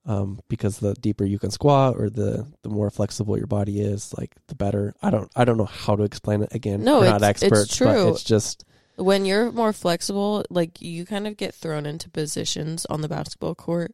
um, 0.05 0.39
because 0.49 0.79
the 0.79 0.93
deeper 0.95 1.23
you 1.25 1.39
can 1.39 1.51
squat 1.51 1.95
or 1.97 2.09
the 2.09 2.45
the 2.61 2.69
more 2.69 2.89
flexible 2.89 3.37
your 3.37 3.47
body 3.47 3.79
is, 3.79 4.13
like 4.17 4.35
the 4.47 4.55
better. 4.55 4.93
I 5.01 5.09
don't 5.09 5.31
I 5.35 5.45
don't 5.45 5.57
know 5.57 5.65
how 5.65 5.95
to 5.95 6.03
explain 6.03 6.43
it 6.43 6.53
again. 6.53 6.83
No, 6.83 6.99
We're 6.99 7.05
not 7.09 7.21
it's- 7.21 7.31
it's 7.31 7.43
experts, 7.43 7.79
but 7.79 7.93
true. 7.93 8.09
it's 8.09 8.23
just 8.23 8.65
When 8.95 9.25
you're 9.25 9.51
more 9.51 9.73
flexible, 9.73 10.45
like 10.49 10.81
you 10.81 11.05
kind 11.05 11.25
of 11.27 11.37
get 11.37 11.55
thrown 11.55 11.85
into 11.85 12.09
positions 12.09 12.85
on 12.87 13.01
the 13.01 13.07
basketball 13.09 13.55
court 13.55 13.93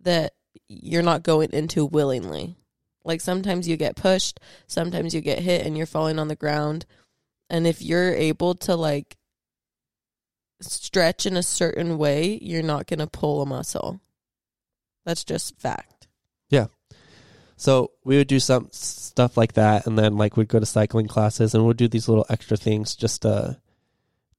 that 0.00 0.32
you're 0.68 1.02
not 1.02 1.22
going 1.22 1.50
into 1.52 1.84
willingly. 1.84 2.56
Like 3.08 3.22
sometimes 3.22 3.66
you 3.66 3.76
get 3.78 3.96
pushed, 3.96 4.38
sometimes 4.66 5.14
you 5.14 5.22
get 5.22 5.38
hit 5.38 5.66
and 5.66 5.76
you're 5.76 5.86
falling 5.86 6.18
on 6.18 6.28
the 6.28 6.36
ground. 6.36 6.84
And 7.50 7.66
if 7.66 7.80
you're 7.80 8.14
able 8.14 8.54
to 8.56 8.76
like 8.76 9.16
stretch 10.60 11.24
in 11.24 11.36
a 11.36 11.42
certain 11.42 11.96
way, 11.96 12.38
you're 12.42 12.62
not 12.62 12.86
going 12.86 12.98
to 12.98 13.06
pull 13.06 13.40
a 13.40 13.46
muscle. 13.46 14.00
That's 15.06 15.24
just 15.24 15.58
fact. 15.58 16.06
Yeah. 16.50 16.66
So 17.56 17.92
we 18.04 18.18
would 18.18 18.28
do 18.28 18.40
some 18.40 18.68
stuff 18.72 19.36
like 19.36 19.54
that, 19.54 19.86
and 19.86 19.98
then 19.98 20.16
like 20.16 20.36
we'd 20.36 20.48
go 20.48 20.60
to 20.60 20.66
cycling 20.66 21.08
classes, 21.08 21.54
and 21.54 21.66
we'd 21.66 21.76
do 21.76 21.88
these 21.88 22.08
little 22.08 22.26
extra 22.28 22.56
things 22.56 22.94
just 22.94 23.22
to 23.22 23.58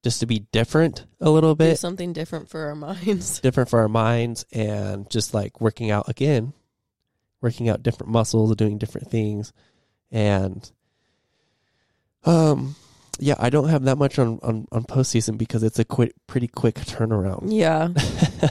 just 0.04 0.22
to 0.22 0.26
be 0.26 0.46
different 0.54 1.06
a 1.20 1.30
little 1.30 1.56
Do 1.56 1.66
bit, 1.66 1.80
something 1.80 2.14
different 2.14 2.50
for 2.50 2.68
our 2.68 2.76
minds. 2.76 3.40
different 3.42 3.70
for 3.70 3.80
our 3.80 3.90
minds, 3.90 4.46
and 4.54 5.10
just 5.10 5.34
like 5.34 5.60
working 5.60 5.92
out 5.92 6.08
again, 6.08 6.54
working 7.42 7.70
out 7.70 7.84
different 7.84 8.12
muscles, 8.12 8.56
doing 8.56 8.78
different 8.78 9.10
things, 9.10 9.54
and 10.12 10.72
um, 12.26 12.76
yeah, 13.20 13.36
I 13.40 13.50
don't 13.50 13.70
have 13.70 13.84
that 13.84 13.98
much 13.98 14.20
on 14.20 14.40
on 14.44 14.68
on 14.72 14.84
postseason 14.84 15.38
because 15.38 15.64
it's 15.64 15.80
a 15.80 15.86
quick, 15.86 16.14
pretty 16.28 16.48
quick 16.48 16.76
turnaround. 16.76 17.52
Yeah. 17.52 17.90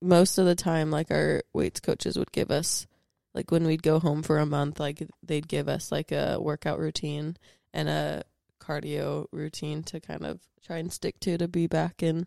most 0.00 0.38
of 0.38 0.46
the 0.46 0.54
time 0.54 0.90
like 0.90 1.10
our 1.10 1.42
weights 1.52 1.80
coaches 1.80 2.16
would 2.16 2.32
give 2.32 2.50
us 2.50 2.86
like 3.34 3.50
when 3.50 3.66
we'd 3.66 3.82
go 3.82 3.98
home 3.98 4.22
for 4.22 4.38
a 4.38 4.46
month 4.46 4.78
like 4.78 5.06
they'd 5.22 5.48
give 5.48 5.68
us 5.68 5.90
like 5.90 6.12
a 6.12 6.38
workout 6.40 6.78
routine 6.78 7.36
and 7.72 7.88
a 7.88 8.22
cardio 8.60 9.26
routine 9.32 9.82
to 9.82 9.98
kind 10.00 10.24
of 10.24 10.40
try 10.64 10.76
and 10.76 10.92
stick 10.92 11.18
to 11.20 11.36
to 11.36 11.48
be 11.48 11.66
back 11.66 12.02
and 12.02 12.26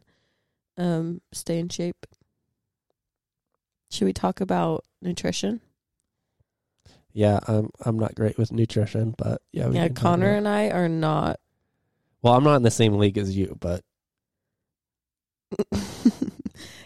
um 0.77 1.21
stay 1.31 1.59
in 1.59 1.69
shape 1.69 2.05
should 3.89 4.05
we 4.05 4.13
talk 4.13 4.41
about 4.41 4.83
nutrition 5.01 5.61
yeah, 7.13 7.39
I'm 7.47 7.69
I'm 7.83 7.99
not 7.99 8.15
great 8.15 8.37
with 8.37 8.51
nutrition, 8.51 9.13
but 9.17 9.41
yeah, 9.51 9.69
yeah 9.69 9.89
connor 9.89 10.31
and 10.31 10.47
i 10.47 10.69
are 10.69 10.87
not 10.87 11.39
Well, 12.21 12.33
I'm 12.33 12.43
not 12.43 12.55
in 12.55 12.63
the 12.63 12.71
same 12.71 12.93
league 12.97 13.17
as 13.17 13.35
you, 13.35 13.57
but 13.59 13.81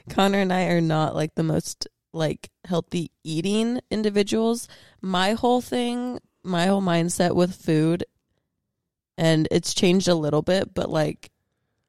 Connor 0.10 0.40
and 0.40 0.52
I 0.52 0.66
are 0.66 0.82
not 0.82 1.16
like 1.16 1.36
the 1.36 1.44
most 1.44 1.88
like 2.14 2.50
healthy 2.66 3.12
eating 3.24 3.82
individuals. 3.92 4.68
My 5.02 5.34
whole 5.34 5.62
thing, 5.62 6.20
my 6.44 6.66
whole 6.68 6.82
mindset 6.82 7.36
with 7.36 7.56
food 7.56 8.06
and 9.18 9.48
it's 9.52 9.74
changed 9.74 10.08
a 10.08 10.16
little 10.16 10.42
bit, 10.42 10.74
but 10.74 10.90
like 10.90 11.32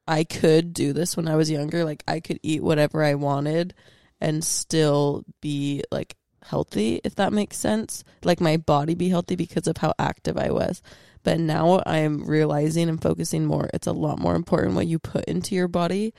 I 0.07 0.23
could 0.23 0.73
do 0.73 0.93
this 0.93 1.17
when 1.17 1.27
I 1.27 1.35
was 1.35 1.49
younger. 1.49 1.83
Like 1.83 2.03
I 2.07 2.19
could 2.19 2.39
eat 2.43 2.61
whatever 2.61 3.03
I 3.03 3.15
wanted 3.15 3.73
and 4.19 4.43
still 4.43 5.23
be 5.41 5.83
like 5.91 6.15
healthy, 6.43 7.01
if 7.03 7.15
that 7.15 7.33
makes 7.33 7.57
sense. 7.57 8.03
Like 8.23 8.41
my 8.41 8.57
body 8.57 8.95
be 8.95 9.09
healthy 9.09 9.35
because 9.35 9.67
of 9.67 9.77
how 9.77 9.93
active 9.99 10.37
I 10.37 10.51
was. 10.51 10.81
But 11.23 11.39
now 11.39 11.81
I'm 11.85 12.25
realizing 12.25 12.89
and 12.89 13.01
focusing 13.01 13.45
more. 13.45 13.69
It's 13.73 13.87
a 13.87 13.91
lot 13.91 14.19
more 14.19 14.35
important 14.35 14.75
what 14.75 14.87
you 14.87 14.99
put 14.99 15.25
into 15.25 15.55
your 15.55 15.67
body 15.67 16.13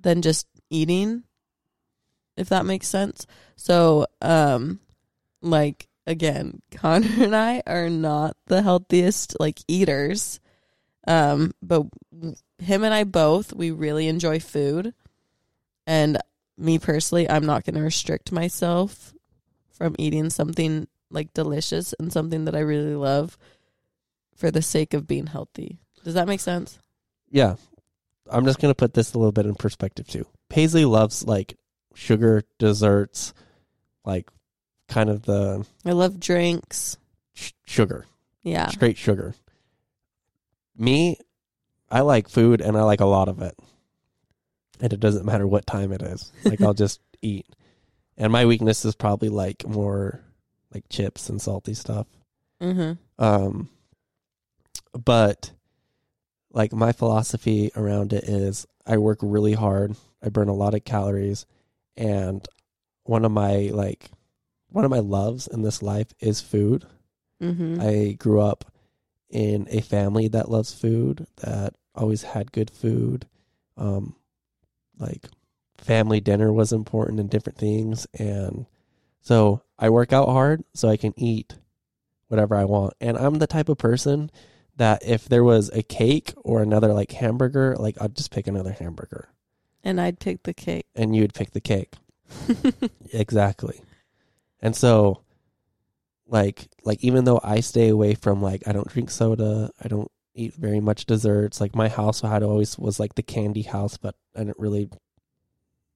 than 0.00 0.22
just 0.22 0.46
eating, 0.70 1.24
if 2.36 2.48
that 2.48 2.64
makes 2.64 2.88
sense. 2.88 3.26
So, 3.56 4.06
um, 4.22 4.80
like 5.42 5.88
again, 6.06 6.62
Connor 6.70 7.24
and 7.24 7.36
I 7.36 7.62
are 7.66 7.90
not 7.90 8.36
the 8.46 8.62
healthiest 8.62 9.36
like 9.38 9.60
eaters. 9.68 10.40
Um, 11.06 11.52
but 11.62 11.86
him 12.58 12.84
and 12.84 12.94
I 12.94 13.04
both, 13.04 13.52
we 13.52 13.70
really 13.70 14.06
enjoy 14.06 14.38
food. 14.38 14.94
And 15.86 16.18
me 16.60 16.78
personally, 16.78 17.28
I'm 17.28 17.46
not 17.46 17.64
going 17.64 17.74
to 17.76 17.82
restrict 17.82 18.32
myself 18.32 19.14
from 19.72 19.96
eating 19.98 20.30
something 20.30 20.86
like 21.10 21.32
delicious 21.34 21.94
and 21.98 22.12
something 22.12 22.44
that 22.44 22.54
I 22.54 22.60
really 22.60 22.94
love 22.94 23.36
for 24.36 24.50
the 24.50 24.62
sake 24.62 24.94
of 24.94 25.06
being 25.06 25.26
healthy. 25.26 25.78
Does 26.04 26.14
that 26.14 26.28
make 26.28 26.40
sense? 26.40 26.78
Yeah. 27.30 27.56
I'm 28.30 28.44
just 28.44 28.60
going 28.60 28.70
to 28.70 28.76
put 28.76 28.94
this 28.94 29.12
a 29.14 29.18
little 29.18 29.32
bit 29.32 29.46
in 29.46 29.54
perspective 29.54 30.06
too. 30.06 30.26
Paisley 30.48 30.84
loves 30.84 31.24
like 31.26 31.56
sugar 31.94 32.44
desserts, 32.58 33.34
like 34.04 34.28
kind 34.88 35.10
of 35.10 35.22
the 35.22 35.66
I 35.84 35.92
love 35.92 36.20
drinks. 36.20 36.96
sh- 37.34 37.52
sugar, 37.66 38.06
Yeah. 38.42 38.68
straight 38.68 38.96
sugar. 38.98 39.34
Me, 40.76 41.18
I 41.90 42.00
like 42.00 42.28
food 42.28 42.60
and 42.60 42.76
I 42.76 42.82
like 42.82 43.00
a 43.00 43.04
lot 43.06 43.28
of 43.28 43.42
it. 43.42 43.58
And 44.80 44.92
it 44.92 45.00
doesn't 45.00 45.26
matter 45.26 45.46
what 45.46 45.66
time 45.66 45.92
it 45.92 46.02
is. 46.02 46.32
Like 46.44 46.60
I'll 46.60 46.74
just 46.74 47.00
eat. 47.22 47.46
And 48.16 48.32
my 48.32 48.46
weakness 48.46 48.84
is 48.84 48.94
probably 48.94 49.28
like 49.28 49.66
more 49.66 50.20
like 50.72 50.84
chips 50.88 51.28
and 51.28 51.40
salty 51.40 51.74
stuff. 51.74 52.06
Mhm. 52.60 52.98
Um, 53.18 53.68
but 54.92 55.52
like 56.52 56.72
my 56.72 56.92
philosophy 56.92 57.70
around 57.76 58.12
it 58.12 58.24
is 58.24 58.66
I 58.86 58.98
work 58.98 59.18
really 59.22 59.54
hard. 59.54 59.96
I 60.22 60.28
burn 60.28 60.48
a 60.48 60.54
lot 60.54 60.74
of 60.74 60.84
calories, 60.84 61.46
and 61.96 62.46
one 63.04 63.24
of 63.24 63.32
my 63.32 63.70
like 63.72 64.10
one 64.68 64.84
of 64.84 64.90
my 64.90 64.98
loves 64.98 65.46
in 65.46 65.62
this 65.62 65.82
life 65.82 66.08
is 66.20 66.40
food. 66.40 66.84
Mhm. 67.42 67.80
I 67.80 68.12
grew 68.12 68.40
up 68.40 68.70
in 69.30 69.66
a 69.70 69.80
family 69.80 70.28
that 70.28 70.50
loves 70.50 70.74
food, 70.74 71.26
that 71.36 71.74
always 71.94 72.22
had 72.22 72.52
good 72.52 72.70
food. 72.70 73.26
Um, 73.76 74.16
like 75.00 75.26
family 75.78 76.20
dinner 76.20 76.52
was 76.52 76.72
important 76.72 77.18
and 77.18 77.30
different 77.30 77.58
things, 77.58 78.06
and 78.18 78.66
so 79.20 79.62
I 79.78 79.88
work 79.90 80.12
out 80.12 80.28
hard 80.28 80.62
so 80.74 80.88
I 80.88 80.96
can 80.96 81.14
eat 81.16 81.56
whatever 82.28 82.54
I 82.54 82.64
want. 82.64 82.94
And 83.00 83.16
I'm 83.16 83.34
the 83.38 83.46
type 83.46 83.68
of 83.68 83.78
person 83.78 84.30
that 84.76 85.02
if 85.04 85.28
there 85.28 85.44
was 85.44 85.70
a 85.70 85.82
cake 85.82 86.32
or 86.36 86.62
another 86.62 86.92
like 86.92 87.12
hamburger, 87.12 87.76
like 87.78 87.96
I'd 88.00 88.14
just 88.16 88.30
pick 88.30 88.46
another 88.46 88.72
hamburger, 88.72 89.28
and 89.82 90.00
I'd 90.00 90.20
pick 90.20 90.42
the 90.44 90.54
cake. 90.54 90.86
and 90.94 91.16
you'd 91.16 91.34
pick 91.34 91.50
the 91.52 91.60
cake. 91.60 91.94
Exactly. 93.12 93.80
And 94.60 94.76
so 94.76 95.22
like 96.28 96.68
like 96.84 97.02
even 97.02 97.24
though 97.24 97.40
I 97.42 97.58
stay 97.60 97.88
away 97.88 98.14
from 98.14 98.40
like 98.40 98.62
I 98.68 98.72
don't 98.72 98.86
drink 98.88 99.10
soda, 99.10 99.70
I 99.82 99.88
don't 99.88 100.10
eat 100.34 100.54
very 100.54 100.80
much 100.80 101.06
desserts. 101.06 101.60
Like 101.60 101.74
my 101.74 101.88
house 101.88 102.24
I 102.24 102.30
had 102.30 102.42
always 102.42 102.78
was 102.78 103.00
like 103.00 103.14
the 103.14 103.22
candy 103.22 103.62
house, 103.62 103.96
but 103.96 104.14
I 104.34 104.40
didn't 104.40 104.58
really 104.58 104.88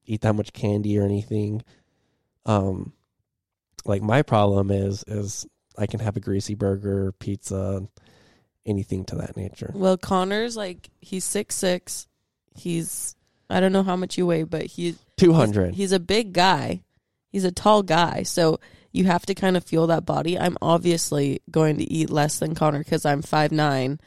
eat 0.07 0.23
that 0.23 0.35
much 0.35 0.53
candy 0.53 0.99
or 0.99 1.05
anything. 1.05 1.63
Um 2.47 2.93
like 3.85 4.03
my 4.03 4.23
problem 4.23 4.71
is 4.71 5.05
is 5.07 5.47
I 5.77 5.87
can 5.87 6.01
have 6.01 6.17
a 6.17 6.21
greasy 6.21 6.55
burger, 6.55 7.13
pizza, 7.13 7.87
anything 8.67 9.05
to 9.07 9.17
that 9.17 9.37
nature. 9.37 9.71
well, 9.75 9.97
Connor's 9.97 10.57
like 10.57 10.91
he's 11.01 11.25
six 11.25 11.55
six. 11.55 12.09
He's 12.55 13.17
I 13.51 13.61
don't 13.61 13.73
know 13.73 13.83
how 13.83 13.97
much 13.97 14.17
you 14.17 14.27
weigh, 14.27 14.45
but 14.45 14.65
he 14.67 14.97
200. 15.17 15.75
He's 15.75 15.93
a 15.93 16.01
big 16.01 16.33
guy. 16.33 16.83
He's 17.31 17.45
a 17.45 17.53
tall 17.53 17.83
guy. 17.83 18.23
So 18.23 18.59
you 18.93 19.05
have 19.05 19.27
to 19.27 19.35
kind 19.35 19.57
of 19.57 19.65
feel 19.65 19.89
that 19.89 20.07
body. 20.07 20.39
I'm 20.39 20.57
obviously 20.63 21.43
going 21.51 21.79
to 21.79 21.93
eat 21.93 22.11
less 22.11 22.39
than 22.39 22.55
Connor 22.55 22.79
because 22.79 23.05
I'm 23.05 23.23
five 23.23 23.53
nine 23.53 24.01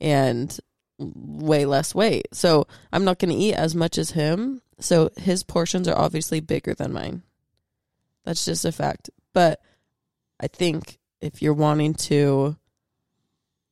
and 0.00 0.58
way 0.98 1.66
less 1.66 1.94
weight. 1.94 2.28
So 2.32 2.66
I'm 2.92 3.04
not 3.04 3.18
going 3.18 3.30
to 3.30 3.36
eat 3.36 3.54
as 3.54 3.74
much 3.74 3.98
as 3.98 4.10
him. 4.12 4.62
So 4.80 5.10
his 5.16 5.42
portions 5.42 5.88
are 5.88 5.96
obviously 5.98 6.40
bigger 6.40 6.74
than 6.74 6.92
mine. 6.92 7.22
That's 8.24 8.44
just 8.44 8.64
a 8.64 8.72
fact. 8.72 9.10
But 9.32 9.60
I 10.40 10.46
think 10.46 10.98
if 11.20 11.42
you're 11.42 11.54
wanting 11.54 11.94
to 11.94 12.56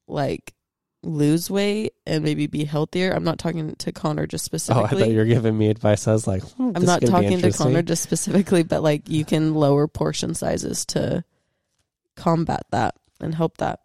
like 0.07 0.55
lose 1.03 1.51
weight 1.51 1.95
and 2.07 2.23
maybe 2.23 2.47
be 2.47 2.65
healthier, 2.65 3.13
I'm 3.13 3.25
not 3.25 3.39
talking 3.39 3.75
to 3.77 3.93
Connor 3.93 4.27
just 4.27 4.45
specifically. 4.45 4.83
oh, 4.83 4.97
I 4.97 5.01
thought 5.01 5.11
you 5.11 5.19
were 5.19 5.25
giving 5.25 5.57
me 5.57 5.69
advice. 5.69 6.07
I 6.07 6.13
was 6.13 6.27
like, 6.27 6.43
hmm, 6.43 6.73
I'm 6.75 6.85
not 6.85 7.03
talking 7.03 7.41
to. 7.41 7.53
Connor 7.53 7.83
just 7.83 8.03
specifically, 8.03 8.63
but 8.63 8.83
like 8.83 9.09
you 9.09 9.25
can 9.25 9.55
lower 9.55 9.89
portion 9.89 10.35
sizes 10.35 10.85
to 10.87 11.25
combat 12.17 12.63
that 12.71 12.95
and 13.21 13.35
help 13.35 13.59
that. 13.59 13.81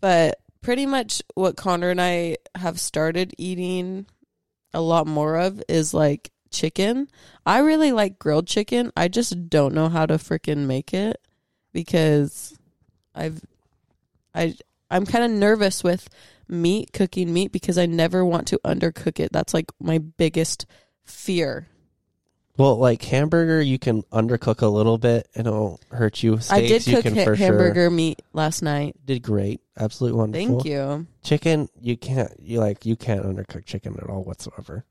But 0.00 0.38
pretty 0.60 0.86
much 0.86 1.22
what 1.34 1.56
Connor 1.56 1.90
and 1.90 2.00
I 2.00 2.36
have 2.54 2.80
started 2.80 3.34
eating 3.38 4.06
a 4.72 4.80
lot 4.80 5.06
more 5.06 5.36
of 5.36 5.62
is 5.68 5.94
like 5.94 6.30
chicken. 6.50 7.08
I 7.46 7.58
really 7.58 7.92
like 7.92 8.18
grilled 8.18 8.46
chicken. 8.46 8.92
I 8.96 9.08
just 9.08 9.48
don't 9.48 9.74
know 9.74 9.88
how 9.88 10.06
to 10.06 10.14
freaking 10.14 10.66
make 10.66 10.92
it 10.92 11.20
because 11.72 12.58
I've 13.14 13.40
I 14.34 14.54
I'm 14.90 15.06
kind 15.06 15.24
of 15.24 15.30
nervous 15.30 15.84
with 15.84 16.08
meat 16.48 16.92
cooking 16.92 17.32
meat 17.32 17.52
because 17.52 17.78
I 17.78 17.86
never 17.86 18.24
want 18.24 18.48
to 18.48 18.60
undercook 18.64 19.20
it. 19.20 19.32
That's 19.32 19.54
like 19.54 19.70
my 19.80 19.98
biggest 19.98 20.66
fear. 21.04 21.68
Well, 22.58 22.76
like 22.76 23.02
hamburger, 23.04 23.62
you 23.62 23.78
can 23.78 24.02
undercook 24.12 24.62
a 24.62 24.66
little 24.66 24.98
bit 24.98 25.28
and 25.36 25.46
it'll 25.46 25.78
hurt 25.92 26.24
you. 26.24 26.38
Steaks, 26.38 26.52
I 26.52 26.60
did 26.60 26.86
you 26.88 26.96
cook 26.96 27.04
can 27.04 27.16
ha- 27.16 27.24
for 27.24 27.34
hamburger 27.36 27.88
meat 27.88 28.20
last 28.32 28.62
night. 28.62 28.96
Did 29.06 29.22
great, 29.22 29.60
absolutely 29.78 30.18
wonderful. 30.18 30.48
Thank 30.48 30.64
you. 30.64 31.06
Chicken, 31.22 31.68
you 31.80 31.96
can't. 31.96 32.32
You 32.40 32.58
like 32.58 32.84
you 32.84 32.96
can't 32.96 33.22
undercook 33.24 33.64
chicken 33.64 33.96
at 34.02 34.10
all 34.10 34.24
whatsoever. 34.24 34.84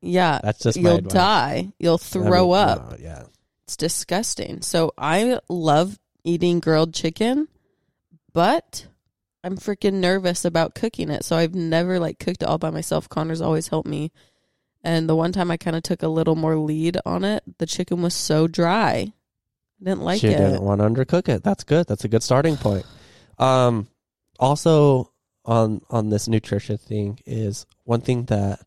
Yeah, 0.00 0.38
That's 0.40 0.60
just 0.60 0.78
you'll 0.78 1.00
die. 1.00 1.72
You'll 1.80 1.94
I 1.94 1.98
throw 1.98 2.46
mean, 2.46 2.56
up. 2.56 2.90
no, 2.92 2.96
yeah, 3.00 3.24
It's 3.64 3.76
disgusting. 3.76 4.62
So 4.62 4.92
I 4.96 5.40
love 5.48 5.98
eating 6.22 6.60
grilled 6.60 6.94
chicken, 6.94 7.48
but 8.32 8.86
I'm 9.42 9.56
freaking 9.56 9.94
nervous 9.94 10.44
about 10.44 10.76
cooking 10.76 11.10
it. 11.10 11.24
So 11.24 11.36
I've 11.36 11.56
never 11.56 11.98
like 11.98 12.20
cooked 12.20 12.44
it 12.44 12.48
all 12.48 12.58
by 12.58 12.70
myself. 12.70 13.08
Connor's 13.08 13.40
always 13.40 13.66
helped 13.66 13.88
me. 13.88 14.12
And 14.84 15.08
the 15.08 15.16
one 15.16 15.32
time 15.32 15.50
I 15.50 15.56
kind 15.56 15.76
of 15.76 15.82
took 15.82 16.02
a 16.02 16.08
little 16.08 16.36
more 16.36 16.56
lead 16.56 16.98
on 17.04 17.24
it, 17.24 17.42
the 17.58 17.66
chicken 17.66 18.02
was 18.02 18.14
so 18.14 18.46
dry. 18.46 19.12
I 19.80 19.84
didn't 19.84 20.02
like 20.02 20.20
she 20.20 20.28
it. 20.28 20.32
She 20.32 20.36
didn't 20.36 20.62
want 20.62 20.80
to 20.80 20.88
undercook 20.88 21.28
it. 21.28 21.42
That's 21.42 21.64
good. 21.64 21.86
That's 21.86 22.04
a 22.04 22.08
good 22.08 22.22
starting 22.22 22.56
point. 22.56 22.86
Um, 23.38 23.88
also 24.38 25.12
on 25.44 25.80
on 25.90 26.10
this 26.10 26.28
nutrition 26.28 26.78
thing 26.78 27.18
is 27.24 27.66
one 27.84 28.00
thing 28.00 28.24
that 28.24 28.60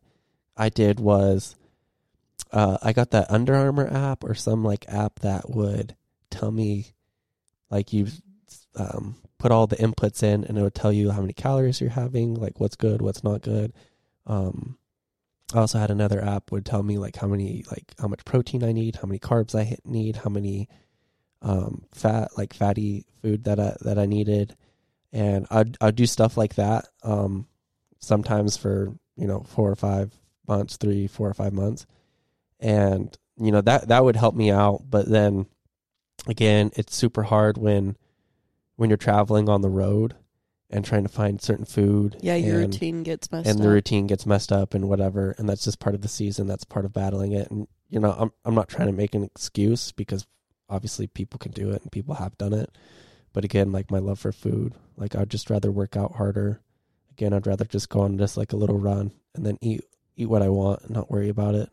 I 0.58 0.70
did 0.70 1.00
was 1.00 1.56
uh, 2.52 2.78
I 2.82 2.94
got 2.94 3.12
that 3.12 3.32
Under 3.32 3.56
Armour 3.56 3.88
app 3.92 4.24
or 4.24 4.34
some 4.34 4.64
like 4.64 4.86
app 4.88 5.20
that 5.20 5.50
would 5.50 5.96
tell 6.30 6.52
me 6.52 6.88
like 7.70 7.94
you 7.94 8.08
um, 8.76 9.16
put 9.38 9.52
all 9.52 9.68
the 9.68 9.78
inputs 9.78 10.24
in 10.24 10.44
and 10.44 10.58
it 10.58 10.62
would 10.62 10.76
tell 10.76 10.92
you 10.92 11.12
how 11.12 11.22
many 11.22 11.34
calories 11.34 11.80
you're 11.80 11.90
having, 11.90 12.36
like 12.36 12.60
what's 12.60 12.76
good, 12.76 13.02
what's 13.02 13.24
not 13.24 13.42
good. 13.42 13.74
Um, 14.28 14.78
I 15.54 15.60
also 15.60 15.80
had 15.80 15.92
another 15.92 16.24
app 16.24 16.52
would 16.52 16.66
tell 16.66 16.84
me 16.84 16.98
like 16.98 17.16
how 17.16 17.28
many 17.28 17.64
like 17.72 17.94
how 18.00 18.08
much 18.08 18.26
protein 18.26 18.64
I 18.64 18.72
need, 18.72 18.98
how 18.98 19.08
many 19.08 19.20
carbs 19.20 19.56
I 19.56 19.78
need, 19.86 20.18
how 20.18 20.30
many 20.30 20.70
um, 21.42 21.86
fat 21.94 22.30
like 22.38 22.54
fatty 22.54 23.06
food 23.22 23.46
that 23.46 23.60
I 23.60 23.76
that 23.82 23.98
I 23.98 24.06
needed, 24.06 24.56
and 25.12 25.48
I'd 25.50 25.78
I'd 25.82 25.96
do 25.96 26.06
stuff 26.06 26.38
like 26.38 26.56
that. 26.56 26.88
Um, 27.04 27.48
sometimes 28.00 28.58
for 28.58 28.94
you 29.16 29.28
know 29.28 29.42
four 29.42 29.70
or 29.72 29.76
five 29.76 30.14
months, 30.48 30.78
three, 30.78 31.08
four 31.08 31.30
or 31.30 31.34
five 31.34 31.54
months, 31.54 31.86
and 32.60 33.16
you 33.38 33.52
know 33.52 33.62
that 33.62 33.88
that 33.88 34.04
would 34.04 34.16
help 34.16 34.36
me 34.36 34.52
out. 34.52 34.84
But 34.90 35.10
then 35.10 35.48
again, 36.28 36.72
it's 36.76 36.96
super 36.96 37.24
hard 37.24 37.58
when 37.58 37.98
when 38.76 38.90
you're 38.90 38.98
traveling 38.98 39.50
on 39.50 39.62
the 39.62 39.70
road 39.70 40.16
and 40.72 40.86
trying 40.86 41.04
to 41.04 41.10
find 41.10 41.42
certain 41.42 41.66
food. 41.66 42.18
Yeah, 42.22 42.36
your 42.36 42.62
and, 42.62 42.74
routine 42.74 43.04
gets 43.04 43.32
messed 43.32 43.46
up. 43.46 43.52
and 43.52 43.60
up. 43.60 43.64
the 43.64 43.70
routine 43.70 44.08
gets 44.08 44.26
messed 44.26 44.52
up 44.52 44.74
and 44.74 44.88
whatever, 44.88 45.36
and 45.38 45.48
that's 45.48 45.66
just 45.66 45.80
part 45.80 45.96
of 45.96 46.02
the 46.02 46.08
season. 46.08 46.48
That's 46.48 46.64
part 46.64 46.86
of 46.86 46.94
battling 46.94 47.34
it. 47.34 47.52
And 47.52 47.68
you 47.90 48.00
know, 48.00 48.16
I'm 48.18 48.32
I'm 48.46 48.56
not 48.56 48.70
trying 48.70 48.88
to 48.88 48.94
make 48.94 49.14
an 49.14 49.24
excuse 49.24 49.92
because 49.92 50.26
obviously 50.70 51.08
people 51.08 51.38
can 51.38 51.52
do 51.52 51.72
it 51.72 51.82
and 51.82 51.92
people 51.92 52.16
have 52.16 52.38
done 52.38 52.54
it. 52.54 52.76
But 53.34 53.44
again, 53.44 53.72
like 53.72 53.92
my 53.92 54.00
love 54.00 54.20
for 54.20 54.32
food, 54.32 54.74
like 54.96 55.16
I'd 55.16 55.30
just 55.30 55.50
rather 55.50 55.72
work 55.72 55.96
out 55.96 56.16
harder. 56.16 56.62
Again, 57.12 57.34
I'd 57.34 57.48
rather 57.48 57.66
just 57.66 57.90
go 57.90 58.02
on 58.02 58.18
just 58.18 58.38
like 58.38 58.54
a 58.54 58.58
little 58.58 58.80
run 58.80 59.12
and 59.36 59.46
then 59.46 59.58
eat 59.62 59.84
eat 60.16 60.30
what 60.30 60.42
I 60.42 60.50
want 60.50 60.84
and 60.84 60.92
not 60.92 61.12
worry 61.12 61.30
about 61.30 61.56
it. 61.56 61.70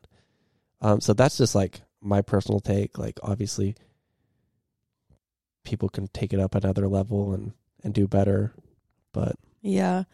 Um, 0.80 1.00
so 1.00 1.12
that's 1.12 1.38
just 1.38 1.54
like 1.54 1.82
my 2.00 2.22
personal 2.22 2.60
take. 2.60 2.98
Like 2.98 3.18
obviously, 3.22 3.76
people 5.64 5.88
can 5.88 6.08
take 6.08 6.32
it 6.32 6.40
up 6.40 6.54
another 6.54 6.88
level 6.88 7.32
and 7.32 7.52
and 7.84 7.94
do 7.94 8.08
better. 8.08 8.52
But 9.18 9.36
Yeah. 9.62 10.04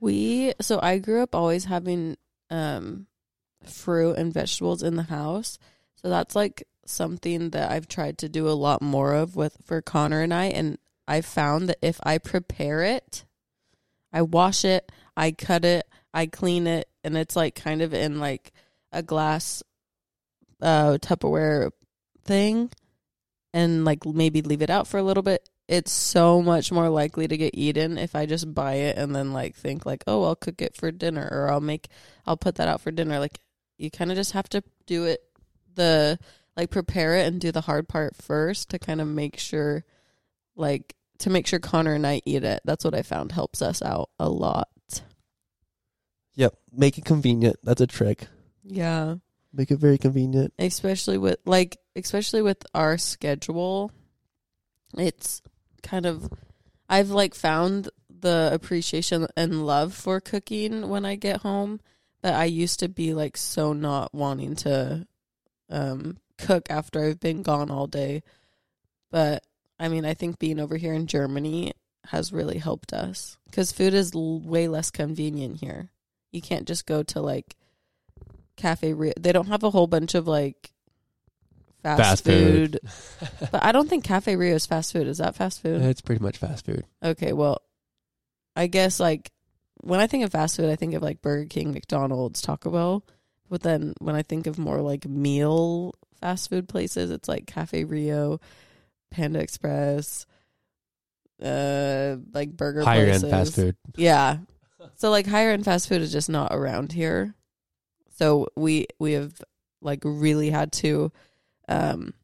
We 0.00 0.52
so 0.60 0.78
I 0.82 0.98
grew 0.98 1.22
up 1.22 1.34
always 1.34 1.64
having 1.64 2.16
um 2.50 3.06
fruit 3.64 4.16
and 4.18 4.32
vegetables 4.32 4.82
in 4.82 4.96
the 4.96 5.04
house. 5.04 5.58
So 5.96 6.10
that's 6.10 6.36
like 6.36 6.64
something 6.84 7.50
that 7.50 7.70
I've 7.70 7.88
tried 7.88 8.18
to 8.18 8.28
do 8.28 8.46
a 8.48 8.50
lot 8.50 8.82
more 8.82 9.14
of 9.14 9.36
with 9.36 9.56
for 9.64 9.80
Connor 9.80 10.20
and 10.20 10.34
I 10.34 10.46
and 10.46 10.78
I 11.08 11.22
found 11.22 11.68
that 11.68 11.78
if 11.80 11.98
I 12.02 12.18
prepare 12.18 12.82
it, 12.82 13.24
I 14.12 14.22
wash 14.22 14.64
it, 14.64 14.90
I 15.16 15.32
cut 15.32 15.64
it, 15.64 15.86
I 16.12 16.26
clean 16.26 16.66
it 16.66 16.88
and 17.02 17.16
it's 17.16 17.36
like 17.36 17.54
kind 17.54 17.80
of 17.80 17.94
in 17.94 18.20
like 18.20 18.52
a 18.92 19.02
glass 19.02 19.62
uh 20.60 20.98
Tupperware 21.00 21.70
thing 22.24 22.70
and 23.54 23.84
like 23.86 24.04
maybe 24.04 24.42
leave 24.42 24.62
it 24.62 24.70
out 24.70 24.86
for 24.86 24.98
a 24.98 25.02
little 25.02 25.22
bit 25.22 25.48
it's 25.66 25.92
so 25.92 26.42
much 26.42 26.70
more 26.70 26.88
likely 26.88 27.26
to 27.26 27.36
get 27.36 27.54
eaten 27.54 27.96
if 27.96 28.14
I 28.14 28.26
just 28.26 28.52
buy 28.54 28.74
it 28.74 28.98
and 28.98 29.14
then 29.14 29.32
like 29.32 29.54
think 29.54 29.86
like, 29.86 30.04
oh, 30.06 30.24
I'll 30.24 30.36
cook 30.36 30.60
it 30.60 30.76
for 30.76 30.90
dinner 30.90 31.26
or 31.30 31.50
I'll 31.50 31.60
make 31.60 31.88
I'll 32.26 32.36
put 32.36 32.56
that 32.56 32.68
out 32.68 32.80
for 32.80 32.90
dinner. 32.90 33.18
Like 33.18 33.40
you 33.78 33.90
kind 33.90 34.10
of 34.10 34.16
just 34.16 34.32
have 34.32 34.48
to 34.50 34.62
do 34.86 35.04
it 35.04 35.22
the 35.74 36.18
like 36.56 36.70
prepare 36.70 37.16
it 37.16 37.26
and 37.26 37.40
do 37.40 37.50
the 37.50 37.62
hard 37.62 37.88
part 37.88 38.14
first 38.14 38.70
to 38.70 38.78
kind 38.78 39.00
of 39.00 39.08
make 39.08 39.38
sure 39.38 39.84
like 40.54 40.94
to 41.18 41.30
make 41.30 41.46
sure 41.46 41.58
Connor 41.58 41.94
and 41.94 42.06
I 42.06 42.20
eat 42.26 42.44
it. 42.44 42.60
That's 42.64 42.84
what 42.84 42.94
I 42.94 43.02
found 43.02 43.32
helps 43.32 43.62
us 43.62 43.80
out 43.80 44.10
a 44.18 44.28
lot. 44.28 44.68
yep, 46.34 46.54
make 46.70 46.98
it 46.98 47.04
convenient. 47.04 47.56
That's 47.62 47.80
a 47.80 47.86
trick. 47.86 48.26
Yeah. 48.64 49.16
Make 49.52 49.70
it 49.70 49.78
very 49.78 49.98
convenient. 49.98 50.52
especially 50.58 51.16
with 51.16 51.38
like 51.46 51.78
especially 51.96 52.42
with 52.42 52.66
our 52.74 52.98
schedule 52.98 53.92
it's 54.96 55.42
kind 55.84 56.06
of 56.06 56.28
i've 56.88 57.10
like 57.10 57.34
found 57.34 57.88
the 58.08 58.50
appreciation 58.52 59.26
and 59.36 59.64
love 59.64 59.94
for 59.94 60.20
cooking 60.20 60.88
when 60.88 61.04
i 61.04 61.14
get 61.14 61.42
home 61.42 61.80
but 62.22 62.34
i 62.34 62.44
used 62.44 62.80
to 62.80 62.88
be 62.88 63.14
like 63.14 63.36
so 63.36 63.72
not 63.72 64.12
wanting 64.12 64.56
to 64.56 65.06
um 65.70 66.16
cook 66.38 66.68
after 66.70 67.04
i've 67.04 67.20
been 67.20 67.42
gone 67.42 67.70
all 67.70 67.86
day 67.86 68.22
but 69.10 69.44
i 69.78 69.86
mean 69.86 70.04
i 70.04 70.14
think 70.14 70.38
being 70.38 70.58
over 70.58 70.76
here 70.76 70.94
in 70.94 71.06
germany 71.06 71.72
has 72.08 72.32
really 72.32 72.58
helped 72.58 72.92
us 72.92 73.38
because 73.46 73.70
food 73.70 73.94
is 73.94 74.12
l- 74.14 74.40
way 74.40 74.66
less 74.66 74.90
convenient 74.90 75.60
here 75.60 75.90
you 76.32 76.42
can't 76.42 76.66
just 76.66 76.86
go 76.86 77.02
to 77.02 77.20
like 77.20 77.54
cafe 78.56 78.92
Rio. 78.92 79.12
They 79.18 79.32
don't 79.32 79.48
have 79.48 79.62
a 79.62 79.70
whole 79.70 79.86
bunch 79.86 80.14
of 80.14 80.26
like 80.26 80.72
fast, 81.84 82.02
Fast 82.02 82.24
food. 82.24 82.80
food. 82.82 83.48
but 83.52 83.62
I 83.62 83.70
don't 83.70 83.88
think 83.88 84.02
Cafe 84.02 84.34
Rio 84.34 84.56
is 84.56 84.66
fast 84.66 84.92
food. 84.92 85.06
Is 85.06 85.18
that 85.18 85.36
fast 85.36 85.62
food? 85.62 85.80
It's 85.82 86.00
pretty 86.00 86.22
much 86.22 86.38
fast 86.38 86.66
food. 86.66 86.84
Okay, 87.02 87.32
well, 87.32 87.62
I 88.56 88.66
guess 88.66 88.98
like 88.98 89.30
when 89.82 90.00
I 90.00 90.08
think 90.08 90.24
of 90.24 90.32
fast 90.32 90.56
food, 90.56 90.68
I 90.70 90.74
think 90.76 90.94
of 90.94 91.02
like 91.02 91.22
Burger 91.22 91.46
King, 91.46 91.72
McDonald's, 91.72 92.40
Taco 92.42 92.70
Bell. 92.70 93.04
But 93.48 93.62
then 93.62 93.94
when 94.00 94.16
I 94.16 94.22
think 94.22 94.46
of 94.48 94.58
more 94.58 94.80
like 94.80 95.06
meal 95.06 95.94
fast 96.20 96.50
food 96.50 96.68
places, 96.68 97.10
it's 97.12 97.28
like 97.28 97.46
Cafe 97.46 97.84
Rio, 97.84 98.40
Panda 99.10 99.38
Express, 99.40 100.26
uh, 101.42 102.16
like 102.32 102.56
burger 102.56 102.82
Higher 102.82 103.04
places. 103.06 103.24
end 103.24 103.30
fast 103.30 103.54
food. 103.54 103.76
Yeah. 103.96 104.38
So 104.96 105.10
like 105.10 105.26
higher 105.26 105.50
end 105.50 105.64
fast 105.64 105.88
food 105.88 106.02
is 106.02 106.12
just 106.12 106.28
not 106.28 106.52
around 106.54 106.92
here. 106.92 107.34
So 108.16 108.48
we 108.56 108.86
we 108.98 109.12
have 109.12 109.32
like 109.82 110.00
really 110.04 110.50
had 110.50 110.72
to 110.72 111.12
um 111.68 112.14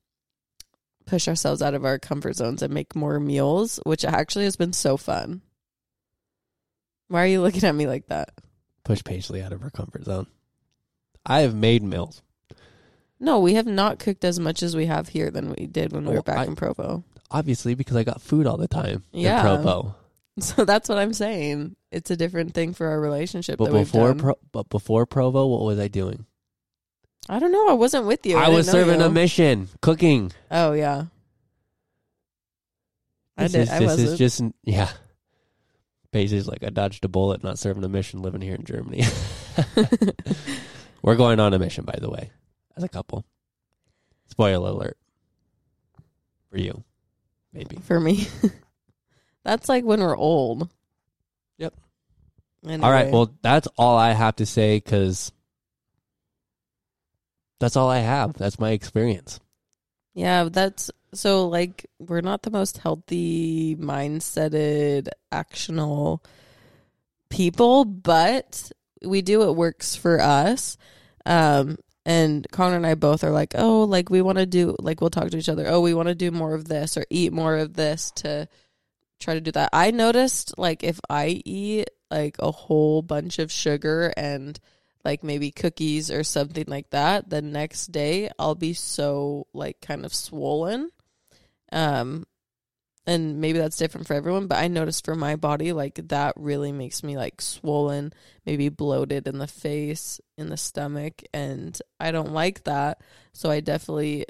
push 1.07 1.26
ourselves 1.28 1.61
out 1.62 1.74
of 1.74 1.84
our 1.84 1.99
comfort 1.99 2.36
zones 2.36 2.62
and 2.62 2.72
make 2.72 2.95
more 2.95 3.18
meals, 3.18 3.80
which 3.84 4.05
actually 4.05 4.45
has 4.45 4.57
been 4.57 4.72
so 4.72 4.97
fun. 4.97 5.41
Why 7.09 7.24
are 7.24 7.26
you 7.26 7.41
looking 7.41 7.64
at 7.64 7.74
me 7.74 7.86
like 7.88 8.07
that? 8.07 8.30
Push 8.84 9.03
Paisley 9.05 9.43
out 9.43 9.53
of 9.53 9.61
her 9.62 9.70
comfort 9.70 10.05
zone. 10.05 10.26
I 11.26 11.41
have 11.41 11.55
made 11.55 11.82
meals. 11.82 12.22
No, 13.18 13.41
we 13.41 13.55
have 13.55 13.66
not 13.66 13.99
cooked 13.99 14.24
as 14.24 14.38
much 14.41 14.62
as 14.62 14.74
we 14.76 14.86
have 14.86 15.09
here 15.09 15.30
than 15.30 15.51
we 15.59 15.66
did 15.66 15.93
when 15.93 16.07
we 16.07 16.14
were 16.14 16.22
back 16.22 16.38
I- 16.38 16.45
in 16.47 16.57
Provo. 16.57 17.05
Obviously, 17.32 17.74
because 17.74 17.97
I 17.97 18.03
got 18.05 18.20
food 18.22 18.47
all 18.47 18.57
the 18.57 18.66
time 18.68 19.05
Yeah. 19.12 19.38
in 19.38 19.62
Provo. 19.62 19.95
So 20.38 20.64
that's 20.64 20.88
what 20.88 20.97
I'm 20.97 21.12
saying. 21.12 21.76
It's 21.91 22.11
a 22.11 22.16
different 22.16 22.55
thing 22.55 22.72
for 22.72 22.86
our 22.86 22.99
relationship 23.01 23.59
But 23.59 23.72
before. 23.72 24.14
Pro, 24.14 24.34
but 24.53 24.70
before 24.70 25.05
Provo, 25.05 25.47
what 25.47 25.62
was 25.62 25.78
I 25.78 25.88
doing? 25.88 26.24
I 27.31 27.39
don't 27.39 27.53
know. 27.53 27.68
I 27.68 27.74
wasn't 27.74 28.07
with 28.07 28.26
you. 28.26 28.37
I, 28.37 28.47
didn't 28.47 28.57
was 28.57 28.68
serving 28.68 28.99
you. 28.99 29.07
a 29.07 29.09
mission, 29.09 29.68
cooking. 29.81 30.33
Oh 30.51 30.72
yeah. 30.72 31.05
I 33.37 33.45
This 33.45 33.53
did. 33.53 33.61
Is, 33.62 33.70
I 33.70 33.78
this 33.78 33.99
is 34.01 34.18
just 34.18 34.43
yeah. 34.64 34.91
Paisley's 36.11 36.49
like 36.49 36.64
I 36.64 36.70
dodged 36.70 37.05
a 37.05 37.09
bullet, 37.09 37.45
not 37.45 37.57
serving 37.57 37.85
a 37.85 37.89
mission, 37.89 38.20
living 38.20 38.41
here 38.41 38.57
in 38.57 38.64
Germany. 38.64 39.05
We're 41.03 41.14
going 41.14 41.39
on 41.39 41.55
a 41.55 41.59
mission, 41.61 41.85
by 41.85 41.97
the 42.01 42.11
way, 42.11 42.33
as 42.76 42.83
a 42.83 42.89
couple. 42.89 43.24
Spoiler 44.26 44.70
alert 44.70 44.99
for 46.51 46.59
you, 46.59 46.83
maybe. 47.53 47.76
for 47.76 48.01
me. 48.01 48.26
That's 49.45 49.68
like 49.68 49.85
when 49.85 50.01
we're 50.01 50.16
old. 50.16 50.68
Yep. 51.59 51.74
Anyway. 52.64 52.85
All 52.85 52.93
right. 52.93 53.11
Well, 53.11 53.33
that's 53.41 53.68
all 53.78 53.97
I 53.97 54.12
have 54.12 54.37
to 54.37 54.45
say 54.45 54.76
because 54.76 55.33
that's 57.61 57.77
all 57.77 57.89
I 57.89 57.99
have. 58.01 58.33
That's 58.35 58.59
my 58.59 58.71
experience. 58.71 59.39
yeah, 60.15 60.49
that's 60.51 60.91
so 61.15 61.49
like 61.49 61.87
we're 62.01 62.21
not 62.21 62.43
the 62.43 62.51
most 62.51 62.79
healthy 62.79 63.77
mindseted 63.77 65.09
actional 65.33 66.25
people, 67.29 67.85
but 67.85 68.73
we 69.05 69.23
do 69.23 69.39
what 69.41 69.55
works 69.57 69.95
for 69.95 70.21
us. 70.21 70.77
Um 71.27 71.79
and 72.07 72.47
Connor 72.51 72.77
and 72.77 72.87
I 72.87 72.95
both 72.95 73.23
are 73.25 73.31
like, 73.31 73.55
oh, 73.57 73.85
like 73.85 74.09
we 74.11 74.23
want 74.23 74.39
to 74.39 74.47
do, 74.47 74.75
like 74.81 75.01
we'll 75.01 75.11
talk 75.11 75.31
to 75.31 75.37
each 75.37 75.51
other. 75.51 75.67
Oh, 75.69 75.81
we 75.81 75.95
want 75.95 76.09
to 76.09 76.15
do 76.15 76.31
more 76.31 76.55
of 76.55 76.67
this 76.67 76.97
or 76.97 77.05
eat 77.11 77.33
more 77.33 77.57
of 77.57 77.75
this 77.75 78.11
to 78.17 78.49
try 79.21 79.35
to 79.35 79.41
do 79.41 79.53
that. 79.53 79.69
I 79.75 79.91
noticed, 79.91 80.59
like, 80.59 80.83
if 80.83 80.99
I 81.11 81.43
eat 81.45 81.91
like 82.11 82.37
a 82.39 82.51
whole 82.51 83.03
bunch 83.03 83.39
of 83.39 83.53
sugar 83.53 84.13
and 84.17 84.59
like 85.05 85.25
maybe 85.25 85.51
cookies 85.51 86.11
or 86.11 86.25
something 86.25 86.67
like 86.69 86.91
that, 86.91 87.31
the 87.31 87.43
next 87.43 87.89
day 87.89 88.31
I'll 88.39 88.55
be 88.55 88.75
so 88.75 89.47
like 89.53 89.81
kind 89.81 90.05
of 90.05 90.15
swollen. 90.15 90.91
Um, 91.73 92.27
and 93.07 93.41
maybe 93.41 93.59
that's 93.59 93.77
different 93.77 94.07
for 94.07 94.15
everyone, 94.15 94.47
but 94.47 94.59
I 94.59 94.69
noticed 94.69 95.05
for 95.05 95.15
my 95.15 95.37
body, 95.37 95.73
like 95.73 96.09
that 96.09 96.35
really 96.37 96.71
makes 96.71 97.03
me 97.03 97.17
like 97.17 97.41
swollen, 97.41 98.13
maybe 98.45 98.69
bloated 98.69 99.27
in 99.27 99.39
the 99.39 99.47
face, 99.47 100.21
in 100.37 100.51
the 100.51 100.57
stomach, 100.57 101.23
and 101.33 101.81
I 101.99 102.13
don't 102.13 102.33
like 102.33 102.65
that. 102.65 103.01
So 103.33 103.51
I 103.51 103.61
definitely 103.61 104.27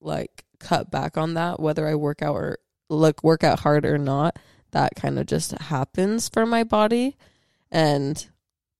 like 0.00 0.44
cut 0.58 0.90
back 0.90 1.16
on 1.16 1.34
that, 1.34 1.60
whether 1.60 1.88
I 1.88 1.94
work 1.94 2.22
out 2.22 2.34
or 2.34 2.58
look 2.88 3.24
work 3.24 3.42
out 3.42 3.60
hard 3.60 3.86
or 3.86 3.98
not. 3.98 4.38
That 4.72 4.94
kind 4.94 5.18
of 5.18 5.26
just 5.26 5.52
happens 5.52 6.28
for 6.28 6.46
my 6.46 6.62
body, 6.62 7.16
and 7.70 8.24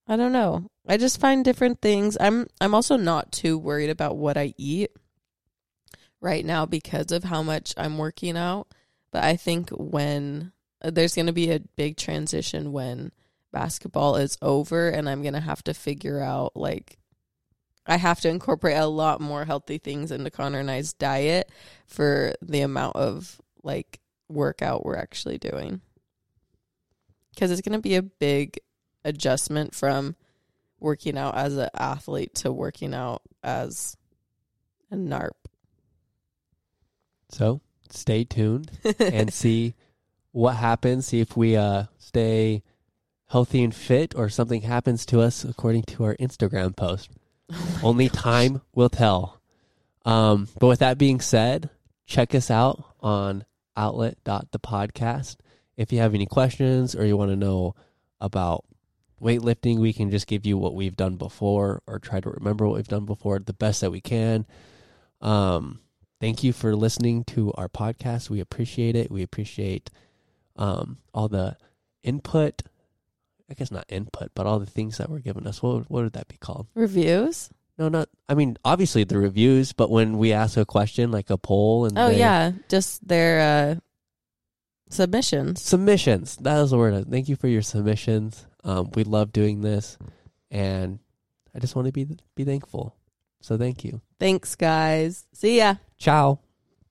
I 0.07 0.17
don't 0.17 0.33
know. 0.33 0.71
I 0.91 0.97
just 0.97 1.21
find 1.21 1.45
different 1.45 1.81
things. 1.81 2.17
I'm 2.19 2.49
I'm 2.61 2.75
also 2.75 2.97
not 2.97 3.31
too 3.31 3.57
worried 3.57 3.91
about 3.91 4.17
what 4.17 4.37
I 4.37 4.55
eat 4.59 4.91
right 6.21 6.45
now 6.45 6.67
because 6.67 7.13
of 7.13 7.23
how 7.23 7.45
much 7.45 7.73
I'm 7.77 7.97
working 7.97 8.37
out. 8.37 8.67
But 9.13 9.23
I 9.23 9.37
think 9.37 9.71
when 9.71 10.51
uh, 10.83 10.91
there's 10.91 11.15
going 11.15 11.29
to 11.29 11.33
be 11.33 11.53
a 11.53 11.61
big 11.77 11.97
transition 11.97 12.73
when 12.73 13.13
basketball 13.53 14.17
is 14.17 14.37
over 14.43 14.89
and 14.89 15.09
I'm 15.09 15.23
going 15.23 15.35
to 15.35 15.41
have 15.41 15.63
to 15.65 15.75
figure 15.75 16.21
out 16.21 16.57
like 16.57 16.99
I 17.87 17.97
have 17.97 18.21
to 18.23 18.29
incorporate 18.29 18.77
a 18.77 18.87
lot 18.87 19.21
more 19.21 19.45
healthy 19.45 19.79
things 19.79 20.11
into 20.11 20.29
Connor 20.29 20.59
and 20.59 20.71
I's 20.73 20.93
diet 20.93 21.53
for 21.87 22.35
the 22.43 22.63
amount 22.63 22.97
of 22.97 23.41
like 23.63 24.01
workout 24.29 24.85
we're 24.85 24.97
actually 24.97 25.39
doing. 25.39 25.83
Cuz 27.39 27.53
it's 27.53 27.61
going 27.61 27.79
to 27.79 27.81
be 27.81 27.95
a 27.95 28.03
big 28.03 28.59
adjustment 29.05 29.73
from 29.73 30.17
working 30.81 31.17
out 31.17 31.37
as 31.37 31.57
an 31.57 31.69
athlete 31.75 32.35
to 32.37 32.53
working 32.53 32.95
out 32.95 33.23
as 33.43 33.97
a 34.91 34.97
narp. 34.97 35.31
So 37.31 37.61
stay 37.91 38.25
tuned 38.25 38.71
and 38.99 39.33
see 39.33 39.75
what 40.33 40.57
happens. 40.57 41.07
See 41.07 41.21
if 41.21 41.37
we 41.37 41.57
uh, 41.57 41.85
stay 41.99 42.63
healthy 43.29 43.63
and 43.63 43.75
fit, 43.75 44.15
or 44.17 44.29
something 44.29 44.63
happens 44.63 45.07
to 45.07 45.21
us 45.21 45.45
according 45.45 45.85
to 45.85 46.05
our 46.05 46.17
Instagram 46.17 46.75
post. 46.75 47.11
Only 47.83 48.09
time 48.09 48.63
will 48.75 48.89
tell. 48.89 49.41
Um, 50.05 50.49
but 50.59 50.67
with 50.67 50.79
that 50.81 50.99
being 50.99 51.21
said, 51.21 51.71
check 52.07 52.35
us 52.35 52.51
out 52.51 52.83
on 53.01 53.45
outlet.thepodcast. 53.77 55.37
If 55.77 55.93
you 55.93 56.01
have 56.01 56.15
any 56.15 56.27
questions 56.27 56.95
or 56.95 57.07
you 57.07 57.17
want 57.17 57.31
to 57.31 57.37
know 57.37 57.75
about 58.21 58.65
weightlifting, 59.21 59.79
we 59.79 59.93
can 59.93 60.11
just 60.11 60.27
give 60.27 60.47
you 60.47 60.57
what 60.59 60.75
we've 60.75 60.97
done 60.97 61.17
before 61.17 61.83
or 61.87 61.99
try 61.99 62.21
to 62.21 62.31
remember 62.31 62.67
what 62.67 62.77
we've 62.77 62.89
done 62.89 63.05
before 63.05 63.39
the 63.39 63.53
best 63.53 63.81
that 63.83 63.91
we 63.91 64.01
can. 64.01 64.47
Um, 65.21 65.81
thank 66.21 66.43
you 66.43 66.53
for 66.53 66.75
listening 66.75 67.25
to 67.25 67.53
our 67.55 67.69
podcast. 67.69 68.31
We 68.31 68.41
appreciate 68.41 68.97
it. 68.97 69.11
We 69.11 69.23
appreciate 69.23 69.91
um, 70.57 70.99
all 71.13 71.29
the 71.29 71.57
input. 72.03 72.63
I 73.51 73.55
guess 73.55 73.71
not 73.71 73.85
input, 73.89 74.31
but 74.35 74.47
all 74.47 74.59
the 74.61 74.67
things 74.67 74.99
that 74.99 75.11
were 75.11 75.19
given 75.19 75.47
us. 75.47 75.61
What 75.63 75.91
what 75.91 76.05
would 76.05 76.13
that 76.13 76.29
be 76.29 76.37
called? 76.37 76.69
Reviews? 76.75 77.51
No, 77.79 77.89
not. 77.89 78.09
I 78.29 78.35
mean, 78.35 78.57
obviously 78.65 79.05
the 79.05 79.19
reviews, 79.19 79.73
but 79.73 79.91
when 79.91 80.19
we 80.19 80.33
ask 80.33 80.57
a 80.57 80.65
question 80.65 81.11
like 81.11 81.31
a 81.31 81.37
poll 81.39 81.85
and 81.87 81.99
Oh 81.99 82.09
they- 82.11 82.19
yeah, 82.21 82.53
just 82.69 83.07
their 83.09 83.41
uh, 83.41 83.81
submissions. 84.89 85.63
submissions. 85.63 86.37
That 86.37 86.61
was 86.61 86.71
the 86.71 86.79
word. 86.79 87.11
Thank 87.11 87.29
you 87.29 87.37
for 87.37 87.49
your 87.49 87.63
submissions. 87.63 88.47
Um, 88.65 88.91
we 88.95 89.05
love 89.05 89.33
doing 89.33 89.63
this, 89.63 89.99
and 90.51 90.99
I 91.55 91.59
just 91.59 91.75
want 91.75 91.87
to 91.87 91.93
be 91.93 92.07
be 92.35 92.45
thankful. 92.45 92.95
So 93.41 93.57
thank 93.57 93.85
you. 93.85 94.01
Thanks, 94.19 94.55
guys. 94.55 95.27
See 95.33 95.59
ya. 95.59 95.77
Ciao. 95.99 96.41